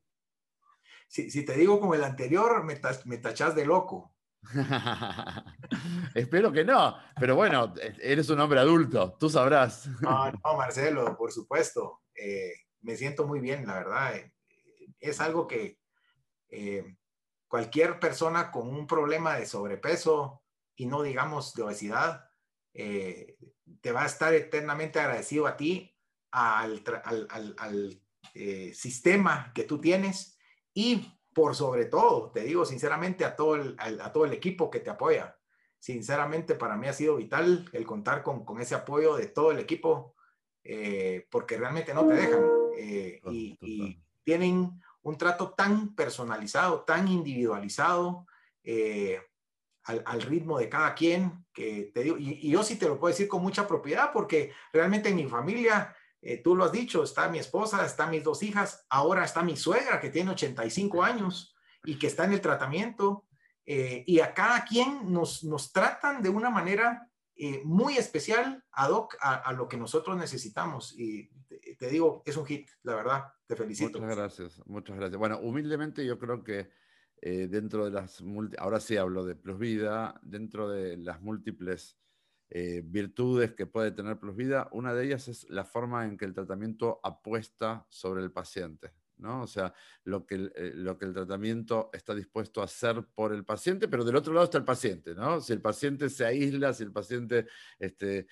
Si, 1.07 1.45
te 1.45 1.55
digo 1.55 1.79
como 1.79 1.95
el 1.95 2.05
anterior, 2.05 2.65
me, 2.65 2.81
me 3.05 3.19
tachás 3.19 3.55
de 3.55 3.67
loco. 3.67 4.15
Espero 6.15 6.51
que 6.51 6.65
no, 6.65 6.97
pero 7.19 7.37
bueno, 7.37 7.75
eres 8.01 8.29
un 8.31 8.41
hombre 8.41 8.61
adulto, 8.61 9.17
tú 9.19 9.29
sabrás. 9.29 9.87
no, 10.01 10.31
no, 10.45 10.57
Marcelo, 10.57 11.17
por 11.17 11.33
supuesto. 11.33 12.03
Eh, 12.15 12.53
me 12.83 12.97
siento 12.97 13.27
muy 13.27 13.41
bien, 13.41 13.67
la 13.67 13.75
verdad. 13.75 14.17
Eh, 14.17 14.33
es 14.99 15.21
algo 15.21 15.47
que 15.47 15.79
cualquier 17.47 17.99
persona 17.99 18.51
con 18.51 18.69
un 18.69 18.87
problema 18.87 19.37
de 19.37 19.47
sobrepeso 19.47 20.43
y 20.77 20.87
no 20.87 21.03
digamos 21.03 21.53
de 21.55 21.63
obesidad, 21.63 22.25
eh, 22.73 23.37
te 23.81 23.93
va 23.93 24.05
a 24.05 24.07
estar 24.07 24.33
eternamente 24.33 25.01
agradecido 25.01 25.47
a 25.47 25.57
ti, 25.57 25.95
al, 26.31 26.83
eh, 28.35 28.73
sistema 28.73 29.53
que 29.55 29.65
tú 29.65 29.81
tienes 29.81 30.39
y 30.73 31.20
por 31.33 31.55
sobre 31.55 31.87
todo, 31.87 32.31
te 32.31 32.41
digo 32.41 32.65
sinceramente 32.65 33.25
a 33.25 33.37
todo 33.37 33.57
el, 33.57 33.77
a 33.79 34.13
todo 34.13 34.25
el 34.25 34.33
equipo 34.33 34.71
que 34.71 34.81
te 34.81 34.91
apoya. 34.91 35.37
Sinceramente, 35.79 36.55
para 36.55 36.77
mí 36.77 36.89
ha 36.89 36.93
sido 36.93 37.17
vital 37.17 37.69
el 37.73 37.87
contar 37.87 38.23
con, 38.23 38.45
ese 38.61 38.75
apoyo 38.75 39.17
de 39.17 39.27
todo 39.27 39.51
el 39.51 39.59
equipo, 39.59 40.15
eh, 40.63 41.27
porque 41.31 41.57
realmente 41.57 41.95
no 41.95 42.07
te 42.07 42.15
dejan 42.15 42.45
y, 43.31 43.57
y, 43.61 44.03
tienen 44.23 44.81
un 45.03 45.17
trato 45.17 45.55
tan 45.55 45.95
personalizado, 45.95 46.83
tan 46.83 47.09
individualizado, 47.09 48.27
al, 49.85 50.23
ritmo 50.23 50.59
de 50.59 50.69
cada 50.69 50.95
quien, 50.95 51.45
que 51.53 51.91
te 51.95 52.03
digo, 52.03 52.17
y, 52.19 52.49
yo 52.51 52.63
sí 52.63 52.77
te 52.77 52.87
lo 52.87 52.99
puedo 52.99 53.13
decir 53.13 53.29
con 53.29 53.43
mucha 53.43 53.67
propiedad, 53.67 54.13
porque 54.13 54.53
realmente 54.73 55.09
en 55.09 55.17
mi 55.17 55.27
familia, 55.27 55.95
eh, 56.23 56.39
tú 56.43 56.55
lo 56.55 56.65
has 56.65 56.73
dicho, 56.73 57.03
está 57.03 57.29
mi 57.29 57.39
esposa, 57.39 57.85
están 57.85 58.11
mis 58.11 58.25
dos 58.25 58.43
hijas, 58.43 58.87
ahora 58.91 59.25
está 59.25 59.43
mi 59.43 59.57
suegra 59.57 60.01
que 60.01 60.11
tiene 60.11 60.31
85 60.31 61.03
años 61.03 61.57
y 61.85 61.99
que 61.99 62.07
está 62.07 62.25
en 62.25 62.33
el 62.33 62.41
tratamiento, 62.41 63.27
eh, 63.65 64.05
y 64.07 64.21
a 64.21 64.35
cada 64.35 64.65
quien 64.65 65.13
nos, 65.13 65.45
nos 65.45 65.73
tratan 65.73 66.23
de 66.23 66.29
una 66.29 66.51
manera 66.51 67.09
eh, 67.37 67.63
muy 67.65 67.97
especial 67.97 68.63
ad 68.73 68.91
hoc 68.91 69.17
a, 69.21 69.53
lo 69.53 69.67
que 69.67 69.77
nosotros 69.77 70.17
necesitamos. 70.17 70.95
Y 70.99 71.31
te, 71.47 71.77
te, 71.79 71.89
digo, 71.89 72.23
es 72.27 72.37
un 72.37 72.45
hit, 72.45 72.69
la 72.83 72.97
verdad, 72.97 73.25
te 73.47 73.57
felicito. 73.57 73.99
Muchas 73.99 74.17
gracias, 74.17 74.63
muchas 74.67 74.97
gracias. 74.97 75.19
Bueno, 75.19 75.39
humildemente 75.39 76.05
yo 76.05 76.19
creo 76.19 76.45
que 76.45 76.71
eh, 77.23 77.49
dentro 77.49 77.85
de 77.85 77.91
las, 77.91 78.23
ahora 78.59 78.81
sí 78.81 78.97
hablo 78.97 79.25
de 79.25 79.35
Plus 79.35 79.59
Vida, 79.59 80.19
dentro 80.23 80.69
de 80.71 80.97
las 80.97 81.21
múltiples 81.21 81.99
eh, 82.53 82.83
virtudes 82.85 83.53
que 83.53 83.67
puede 83.67 83.93
tener 83.93 84.19
Plus 84.19 84.35
Vida, 84.35 84.69
una 84.73 84.93
de 84.93 85.05
ellas 85.05 85.29
es 85.29 85.49
la 85.49 85.65
forma 85.65 86.05
en 86.05 86.19
que 86.19 86.25
el 86.25 86.35
tratamiento 86.35 86.99
apuesta 87.05 87.87
sobre 87.89 88.25
el 88.25 88.33
paciente. 88.33 88.93
¿no? 89.19 89.43
O 89.43 89.47
sea, 89.47 89.73
lo 90.05 90.27
que, 90.27 90.51
eh, 90.57 90.73
lo 90.75 90.99
que 90.99 91.05
el 91.05 91.13
tratamiento 91.13 91.91
está 91.93 92.13
dispuesto 92.13 92.61
a 92.61 92.65
hacer 92.65 93.05
por 93.15 93.33
el 93.33 93.45
paciente, 93.45 93.87
pero 93.87 94.03
del 94.03 94.17
otro 94.17 94.33
lado 94.33 94.47
está 94.47 94.59
el 94.59 94.65
paciente, 94.65 95.15
¿no? 95.15 95.41
Si 95.43 95.53
el 95.53 95.61
paciente 95.61 96.09
se 96.09 96.25
aísla, 96.25 96.73
si 96.73 96.83
el 96.83 96.91
paciente 96.91 97.47
este, 97.79 98.27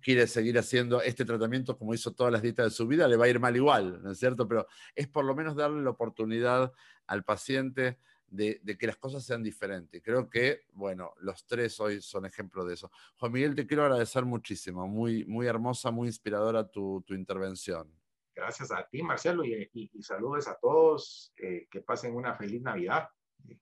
quiere 0.00 0.26
seguir 0.26 0.58
haciendo 0.58 1.02
este 1.02 1.24
tratamiento 1.26 1.76
como 1.76 1.92
hizo 1.92 2.12
todas 2.12 2.32
las 2.32 2.40
dietas 2.40 2.66
de 2.66 2.70
su 2.70 2.86
vida, 2.86 3.06
le 3.06 3.16
va 3.16 3.26
a 3.26 3.28
ir 3.28 3.38
mal 3.38 3.54
igual, 3.54 4.02
¿no 4.02 4.12
es 4.12 4.18
cierto? 4.18 4.48
Pero 4.48 4.66
es 4.94 5.06
por 5.06 5.26
lo 5.26 5.36
menos 5.36 5.54
darle 5.54 5.82
la 5.82 5.90
oportunidad 5.90 6.72
al 7.06 7.22
paciente 7.22 7.98
de, 8.30 8.60
que 8.78 8.86
las 8.86 8.96
cosas 8.96 9.24
sean 9.24 9.42
diferentes. 9.42 10.02
Creo 10.02 10.30
que, 10.30 10.62
bueno, 10.72 11.12
los 11.18 11.44
tres 11.46 11.78
hoy 11.80 12.00
son 12.00 12.24
ejemplo 12.26 12.64
de 12.64 12.74
eso. 12.74 12.90
Juan 13.18 13.32
Miguel, 13.32 13.54
te 13.54 13.66
quiero 13.66 13.84
agradecer 13.84 14.24
muchísimo. 14.24 14.86
Muy, 14.86 15.24
muy 15.26 15.46
hermosa, 15.46 15.90
muy 15.90 16.08
inspiradora 16.08 16.68
tu, 16.68 17.04
intervención. 17.08 17.92
Gracias 18.34 18.70
a 18.72 18.88
ti, 18.88 19.02
Marcelo, 19.02 19.44
y, 19.44 19.90
saludos 20.00 20.48
a 20.48 20.56
todos. 20.58 21.32
que 21.36 21.80
pasen 21.82 22.14
una 22.14 22.34
feliz 22.34 22.62
Navidad. 22.62 23.08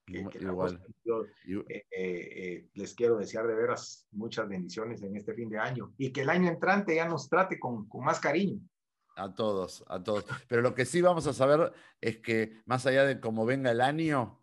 Igual. 0.07 0.83
Yo, 1.05 1.25
eh, 1.69 1.69
eh, 1.69 1.87
eh, 1.91 2.69
les 2.75 2.95
quiero 2.95 3.17
desear 3.17 3.47
de 3.47 3.55
veras 3.55 4.07
muchas 4.13 4.49
bendiciones 4.49 5.03
en 5.03 5.17
este 5.17 5.35
fin 5.35 5.49
de 5.49 5.59
año 5.59 5.95
y 5.99 6.13
que 6.13 6.23
el 6.23 6.31
año 6.31 6.49
entrante 6.49 6.95
ya 6.95 7.07
nos 7.07 7.29
trate 7.29 7.59
con, 7.59 7.89
con 7.89 8.05
más 8.05 8.21
cariño. 8.21 8.61
A 9.17 9.35
todos, 9.35 9.85
a 9.89 10.03
todos. 10.03 10.25
Pero 10.47 10.63
lo 10.63 10.75
que 10.75 10.85
sí 10.85 11.03
vamos 11.03 11.27
a 11.27 11.33
saber 11.33 11.73
es 12.01 12.19
que 12.19 12.61
más 12.67 12.87
allá 12.87 13.05
de 13.05 13.21
cómo 13.21 13.47
venga 13.47 13.71
el 13.71 13.81
año, 13.81 14.41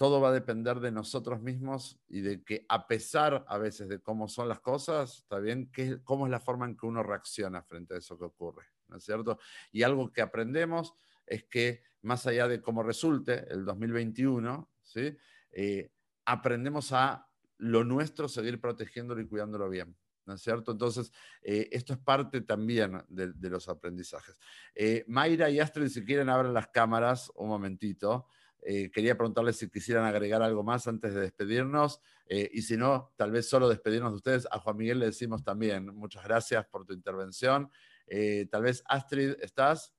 todo 0.00 0.18
va 0.18 0.30
a 0.30 0.32
depender 0.32 0.80
de 0.80 0.90
nosotros 0.90 1.42
mismos 1.42 2.00
y 2.08 2.22
de 2.22 2.42
que 2.42 2.64
a 2.70 2.86
pesar 2.86 3.44
a 3.46 3.58
veces 3.58 3.86
de 3.86 4.00
cómo 4.00 4.28
son 4.28 4.48
las 4.48 4.60
cosas, 4.60 5.18
está 5.18 5.38
bien, 5.38 5.70
¿Qué, 5.70 5.98
cómo 6.02 6.24
es 6.24 6.30
la 6.30 6.40
forma 6.40 6.64
en 6.64 6.74
que 6.74 6.86
uno 6.86 7.02
reacciona 7.02 7.62
frente 7.62 7.92
a 7.92 7.98
eso 7.98 8.16
que 8.18 8.24
ocurre, 8.24 8.64
¿no 8.88 8.96
es 8.96 9.04
cierto? 9.04 9.38
Y 9.70 9.82
algo 9.82 10.10
que 10.10 10.22
aprendemos 10.22 10.94
es 11.26 11.44
que 11.44 11.82
más 12.00 12.26
allá 12.26 12.48
de 12.48 12.62
cómo 12.62 12.82
resulte 12.82 13.44
el 13.52 13.66
2021, 13.66 14.70
¿sí? 14.82 15.14
Eh, 15.52 15.92
aprendemos 16.24 16.92
a 16.92 17.28
lo 17.58 17.84
nuestro 17.84 18.26
seguir 18.26 18.58
protegiéndolo 18.58 19.20
y 19.20 19.28
cuidándolo 19.28 19.68
bien. 19.68 19.94
¿no 20.24 20.34
es 20.34 20.40
cierto? 20.40 20.72
Entonces, 20.72 21.12
eh, 21.42 21.68
esto 21.72 21.92
es 21.92 21.98
parte 21.98 22.40
también 22.40 23.04
de, 23.08 23.50
los 23.50 23.68
aprendizajes. 23.68 24.40
Eh, 24.74 25.04
Mayra 25.08 25.50
y 25.50 25.60
Astrid, 25.60 25.88
si 25.88 26.04
quieren, 26.04 26.30
abren 26.30 26.54
las 26.54 26.68
cámaras 26.68 27.30
un 27.34 27.48
momentito. 27.48 28.28
Eh, 28.62 28.90
quería 28.90 29.16
preguntarles 29.16 29.56
si 29.56 29.70
quisieran 29.70 30.04
agregar 30.04 30.42
algo 30.42 30.62
más 30.62 30.86
antes 30.86 31.14
de 31.14 31.20
despedirnos 31.20 32.00
eh, 32.26 32.50
y 32.52 32.62
si 32.62 32.76
no, 32.76 33.12
tal 33.16 33.30
vez 33.30 33.48
solo 33.48 33.68
despedirnos 33.68 34.12
de 34.12 34.16
ustedes. 34.16 34.48
A 34.50 34.58
Juan 34.58 34.76
Miguel 34.76 34.98
le 34.98 35.06
decimos 35.06 35.42
también 35.42 35.86
muchas 35.94 36.24
gracias 36.24 36.66
por 36.66 36.84
tu 36.84 36.92
intervención. 36.92 37.70
Eh, 38.06 38.48
tal 38.50 38.62
vez 38.62 38.82
Astrid, 38.86 39.34
¿estás? 39.40 39.94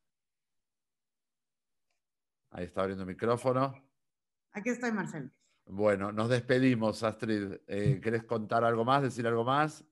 Ahí 2.52 2.66
está 2.66 2.82
abriendo 2.82 3.04
el 3.04 3.10
micrófono. 3.10 3.74
Aquí 4.52 4.70
estoy, 4.70 4.92
Marcelo. 4.92 5.32
Bueno, 5.66 6.12
nos 6.12 6.30
despedimos, 6.30 7.02
Astrid. 7.04 7.56
¿Querés 7.66 8.26
contar 8.26 8.66
algo 8.66 8.84
más, 8.84 9.04
decir 9.04 9.26
algo 9.26 9.46
más? 9.46 9.86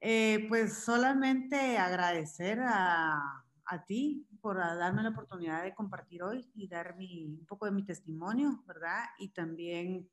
pues 0.00 0.84
solamente 0.84 1.76
agradecer 1.76 2.60
a, 2.60 3.44
a 3.68 3.84
ti 3.84 4.26
por 4.40 4.56
darme 4.56 5.02
la 5.02 5.10
oportunidad 5.10 5.62
de 5.62 5.74
compartir 5.74 6.22
hoy 6.22 6.50
y 6.54 6.68
dar 6.68 6.96
un 6.98 7.44
poco 7.46 7.66
de 7.66 7.72
mi 7.72 7.84
testimonio, 7.84 8.64
¿verdad? 8.66 9.04
Y 9.18 9.28
también, 9.28 10.08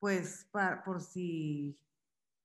pues, 0.00 0.48
por 0.84 1.00
si 1.00 1.78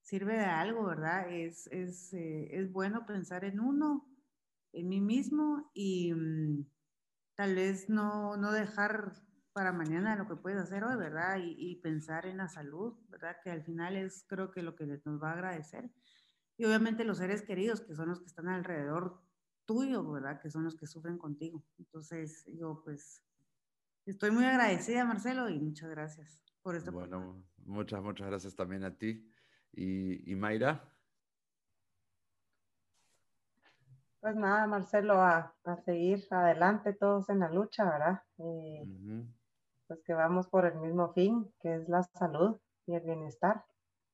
sirve 0.00 0.34
de 0.34 0.44
algo, 0.44 0.84
¿verdad? 0.84 1.30
Es, 1.30 1.66
es, 1.68 2.12
eh, 2.12 2.48
es 2.52 2.70
bueno 2.70 3.04
pensar 3.04 3.44
en 3.44 3.58
uno, 3.58 4.08
en 4.72 4.88
mí 4.88 5.00
mismo 5.00 5.70
y 5.74 6.12
mm, 6.14 6.66
tal 7.34 7.56
vez 7.56 7.88
no, 7.88 8.36
no 8.36 8.52
dejar 8.52 9.12
para 9.52 9.72
mañana 9.72 10.16
lo 10.16 10.28
que 10.28 10.36
puedes 10.36 10.60
hacer 10.60 10.84
hoy, 10.84 10.96
¿verdad? 10.96 11.38
Y, 11.38 11.56
y, 11.58 11.76
pensar 11.76 12.26
en 12.26 12.36
la 12.38 12.48
salud, 12.48 12.94
¿verdad? 13.08 13.36
Que 13.42 13.50
al 13.50 13.62
final 13.62 13.96
es 13.96 14.24
creo 14.28 14.50
que 14.50 14.62
lo 14.62 14.76
que 14.76 14.86
nos 14.86 15.22
va 15.22 15.30
a 15.30 15.34
agradecer. 15.34 15.90
Y 16.56 16.64
obviamente 16.64 17.04
los 17.04 17.18
seres 17.18 17.42
queridos, 17.42 17.80
que 17.80 17.94
son 17.94 18.08
los 18.08 18.20
que 18.20 18.26
están 18.26 18.48
alrededor 18.48 19.23
tuyo, 19.64 20.10
¿verdad? 20.10 20.40
Que 20.40 20.50
son 20.50 20.64
los 20.64 20.76
que 20.76 20.86
sufren 20.86 21.18
contigo. 21.18 21.64
Entonces, 21.78 22.44
yo 22.46 22.80
pues 22.84 23.22
estoy 24.06 24.30
muy 24.30 24.44
agradecida, 24.44 25.04
Marcelo, 25.04 25.48
y 25.48 25.58
muchas 25.58 25.90
gracias 25.90 26.40
por 26.62 26.76
esto. 26.76 26.92
Bueno, 26.92 27.44
muchas, 27.64 28.02
muchas 28.02 28.26
gracias 28.28 28.54
también 28.54 28.84
a 28.84 28.96
ti. 28.96 29.30
¿Y, 29.72 30.30
y 30.30 30.36
Mayra? 30.36 30.82
Pues 34.20 34.36
nada, 34.36 34.66
Marcelo, 34.66 35.20
a, 35.20 35.54
a, 35.64 35.76
seguir 35.82 36.26
adelante 36.30 36.94
todos 36.94 37.28
en 37.28 37.40
la 37.40 37.50
lucha, 37.50 37.84
¿verdad? 37.84 38.22
Pues 39.86 40.00
que 40.06 40.14
vamos 40.14 40.48
por 40.48 40.64
el 40.64 40.76
mismo 40.76 41.12
fin, 41.12 41.52
que 41.60 41.74
es 41.74 41.88
la 41.88 42.02
salud 42.02 42.58
y 42.86 42.94
el 42.94 43.02
bienestar. 43.02 43.64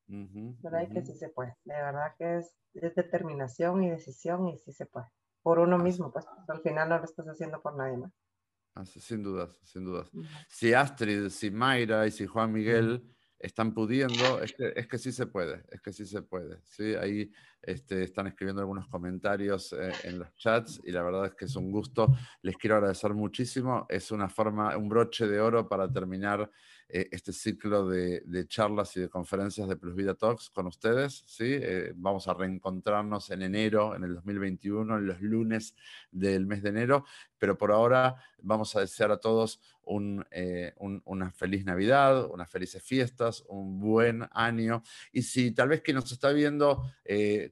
¿Verdad? 0.07 0.81
Y 0.81 0.93
que 0.93 1.01
sí 1.05 1.13
se 1.13 1.29
puede. 1.29 1.55
De 1.63 1.73
verdad 1.73 2.13
que 2.17 2.39
es, 2.39 2.53
es, 2.73 2.93
determinación 2.95 3.81
y 3.83 3.89
decisión 3.89 4.47
y 4.49 4.57
sí 4.57 4.73
se 4.73 4.85
puede. 4.85 5.07
Por 5.41 5.59
uno 5.59 5.77
mismo, 5.77 6.11
pues 6.11 6.25
al 6.47 6.61
final 6.61 6.89
no 6.89 6.99
lo 6.99 7.05
estás 7.05 7.27
haciendo 7.27 7.61
por 7.61 7.75
nadie 7.75 7.97
más. 7.97 8.11
Ah, 8.75 8.85
sin 8.85 9.21
dudas, 9.21 9.59
sin 9.63 9.83
dudas. 9.83 10.09
Si 10.47 10.73
Astrid, 10.73 11.29
si 11.29 11.51
Mayra 11.51 12.07
y 12.07 12.11
si 12.11 12.25
Juan 12.25 12.53
Miguel 12.53 13.03
están 13.37 13.73
pudiendo, 13.73 14.41
es 14.41 14.53
que, 14.53 14.71
es 14.75 14.87
que 14.87 14.97
sí 14.97 15.11
se 15.11 15.25
puede, 15.25 15.63
es 15.69 15.81
que 15.81 15.91
sí 15.91 16.05
se 16.05 16.21
puede. 16.21 16.59
¿sí? 16.63 16.95
Ahí 16.95 17.31
este, 17.61 18.03
están 18.03 18.27
escribiendo 18.27 18.61
algunos 18.61 18.87
comentarios 18.87 19.73
eh, 19.73 19.91
en 20.03 20.19
los 20.19 20.33
chats 20.35 20.79
y 20.83 20.91
la 20.91 21.03
verdad 21.03 21.25
es 21.25 21.35
que 21.35 21.45
es 21.45 21.55
un 21.55 21.71
gusto. 21.71 22.15
Les 22.43 22.55
quiero 22.55 22.77
agradecer 22.77 23.13
muchísimo. 23.13 23.85
Es 23.89 24.11
una 24.11 24.29
forma, 24.29 24.77
un 24.77 24.87
broche 24.87 25.27
de 25.27 25.41
oro 25.41 25.67
para 25.67 25.91
terminar 25.91 26.49
eh, 26.93 27.07
este 27.11 27.31
ciclo 27.31 27.87
de, 27.87 28.21
charlas 28.47 28.97
y 28.97 28.99
de 28.99 29.07
conferencias 29.07 29.65
de 29.69 29.77
Plus 29.77 29.95
Vida 29.95 30.13
Talks 30.13 30.49
con 30.49 30.67
ustedes. 30.67 31.23
¿sí? 31.25 31.45
Eh, 31.47 31.93
vamos 31.95 32.27
a 32.27 32.33
reencontrarnos 32.33 33.29
en 33.29 33.43
enero, 33.43 33.95
en 33.95 34.03
el 34.03 34.15
2021, 34.15 34.97
en 34.97 35.07
los 35.07 35.21
lunes 35.21 35.73
del 36.11 36.45
mes 36.45 36.61
de 36.61 36.69
enero, 36.69 37.05
pero 37.37 37.57
por 37.57 37.71
ahora 37.71 38.17
vamos 38.41 38.75
a 38.75 38.81
desear 38.81 39.09
a 39.11 39.17
todos 39.21 39.61
eh, 40.31 40.73
una 41.05 41.31
feliz 41.31 41.63
Navidad, 41.63 42.29
unas 42.29 42.49
felices 42.49 42.83
fiestas, 42.83 43.43
un 43.47 43.79
buen 43.79 44.27
año. 44.33 44.83
Y 45.13 45.21
si 45.21 45.51
tal 45.51 45.69
vez 45.69 45.81
que 45.81 45.93
nos 45.93 46.11
está 46.11 46.31
viendo, 46.31 46.83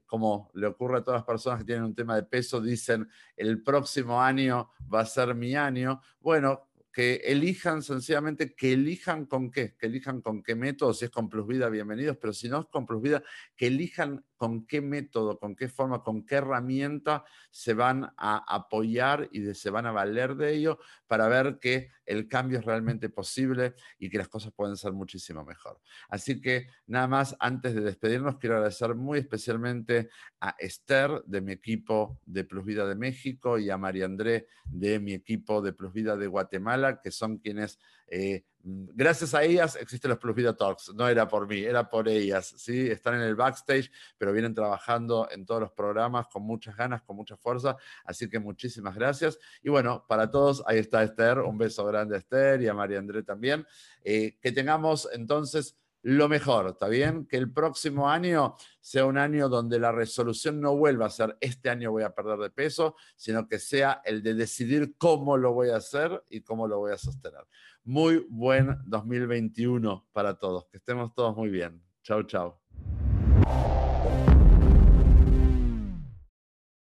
como 0.05 0.51
le 0.53 0.67
ocurre 0.67 0.97
a 0.97 1.03
todas 1.03 1.19
las 1.19 1.25
personas 1.25 1.59
que 1.59 1.65
tienen 1.65 1.85
un 1.85 1.95
tema 1.95 2.15
de 2.15 2.23
peso, 2.23 2.59
dicen, 2.59 3.07
el 3.37 3.63
próximo 3.63 4.21
año 4.21 4.69
va 4.93 5.01
a 5.01 5.05
ser 5.05 5.33
mi 5.33 5.55
año, 5.55 6.01
bueno, 6.19 6.68
que 6.91 7.15
elijan 7.25 7.83
sencillamente, 7.83 8.55
que 8.55 8.73
elijan 8.73 9.25
con 9.25 9.51
qué, 9.51 9.75
que 9.77 9.87
elijan 9.87 10.21
con 10.21 10.41
qué 10.41 10.55
método, 10.55 10.93
si 10.93 11.05
es 11.05 11.11
con 11.11 11.29
Plus 11.29 11.47
Vida, 11.47 11.69
bienvenidos, 11.69 12.17
pero 12.19 12.33
si 12.33 12.49
no 12.49 12.61
es 12.61 12.65
con 12.67 12.85
Plus 12.85 13.01
Vida, 13.01 13.23
que 13.55 13.67
elijan 13.67 14.25
con 14.39 14.65
qué 14.65 14.79
método, 14.79 15.37
con 15.37 15.53
qué 15.53 15.67
forma, 15.67 16.01
con 16.01 16.25
qué 16.25 16.35
herramienta 16.35 17.25
se 17.51 17.73
van 17.73 18.05
a 18.15 18.37
apoyar 18.47 19.27
y 19.33 19.53
se 19.53 19.69
van 19.69 19.85
a 19.85 19.91
valer 19.91 20.35
de 20.35 20.55
ello 20.55 20.79
para 21.07 21.27
ver 21.27 21.59
que 21.59 21.89
el 22.05 22.29
cambio 22.29 22.59
es 22.59 22.65
realmente 22.65 23.09
posible 23.09 23.75
y 23.99 24.09
que 24.09 24.17
las 24.17 24.29
cosas 24.29 24.53
pueden 24.53 24.77
ser 24.77 24.93
muchísimo 24.93 25.43
mejor. 25.43 25.81
Así 26.07 26.39
que 26.39 26.67
nada 26.87 27.07
más, 27.07 27.35
antes 27.41 27.75
de 27.75 27.81
despedirnos, 27.81 28.37
quiero 28.37 28.55
agradecer 28.55 28.95
muy 28.95 29.19
especialmente 29.19 30.09
a 30.39 30.55
Esther 30.57 31.21
de 31.25 31.41
mi 31.41 31.51
equipo 31.51 32.21
de 32.25 32.45
Plus 32.45 32.63
Vida 32.63 32.87
de 32.87 32.95
México 32.95 33.59
y 33.59 33.69
a 33.69 33.77
María 33.77 34.05
André 34.05 34.47
de 34.63 34.99
mi 34.99 35.11
equipo 35.11 35.61
de 35.61 35.73
Plus 35.73 35.91
Vida 35.91 36.15
de 36.15 36.27
Guatemala, 36.27 37.01
que 37.01 37.11
son 37.11 37.39
quienes 37.39 37.77
eh, 38.09 38.43
gracias 38.63 39.33
a 39.33 39.43
ellas 39.43 39.75
existen 39.75 40.09
los 40.09 40.19
Plus 40.19 40.35
Vida 40.35 40.55
Talks. 40.55 40.93
No 40.93 41.07
era 41.07 41.27
por 41.27 41.47
mí, 41.47 41.59
era 41.59 41.89
por 41.89 42.07
ellas. 42.07 42.53
¿sí? 42.57 42.89
Están 42.89 43.15
en 43.15 43.21
el 43.21 43.35
backstage, 43.35 43.91
pero 44.17 44.33
vienen 44.33 44.53
trabajando 44.53 45.27
en 45.31 45.45
todos 45.45 45.61
los 45.61 45.71
programas 45.71 46.27
con 46.27 46.43
muchas 46.43 46.75
ganas, 46.75 47.01
con 47.03 47.15
mucha 47.15 47.37
fuerza. 47.37 47.77
Así 48.03 48.29
que 48.29 48.39
muchísimas 48.39 48.95
gracias. 48.95 49.39
Y 49.61 49.69
bueno, 49.69 50.05
para 50.07 50.29
todos, 50.29 50.63
ahí 50.65 50.79
está 50.79 51.03
Esther. 51.03 51.39
Un 51.39 51.57
beso 51.57 51.85
grande 51.85 52.15
a 52.15 52.19
Esther 52.19 52.61
y 52.61 52.67
a 52.67 52.73
María 52.73 52.99
André 52.99 53.23
también. 53.23 53.65
Eh, 54.03 54.37
que 54.41 54.51
tengamos 54.51 55.07
entonces 55.13 55.77
lo 56.01 56.29
mejor, 56.29 56.67
¿está 56.67 56.87
bien? 56.87 57.25
Que 57.25 57.35
el 57.35 57.51
próximo 57.51 58.09
año 58.09 58.55
sea 58.79 59.05
un 59.05 59.17
año 59.17 59.49
donde 59.49 59.79
la 59.79 59.91
resolución 59.91 60.61
no 60.61 60.77
vuelva 60.77 61.07
a 61.07 61.09
ser 61.09 61.37
este 61.41 61.69
año 61.69 61.91
voy 61.91 62.03
a 62.03 62.15
perder 62.15 62.39
de 62.39 62.49
peso, 62.49 62.95
sino 63.17 63.47
que 63.47 63.59
sea 63.59 64.01
el 64.05 64.23
de 64.23 64.33
decidir 64.33 64.95
cómo 64.97 65.35
lo 65.35 65.53
voy 65.53 65.71
a 65.71 65.75
hacer 65.75 66.23
y 66.29 66.41
cómo 66.41 66.67
lo 66.67 66.79
voy 66.79 66.93
a 66.93 66.97
sostener. 66.97 67.45
Muy 67.83 68.25
buen 68.29 68.77
2021 68.85 70.07
para 70.11 70.37
todos, 70.37 70.67
que 70.69 70.77
estemos 70.77 71.13
todos 71.13 71.35
muy 71.35 71.49
bien. 71.49 71.81
Chao, 72.03 72.23
chao. 72.23 72.61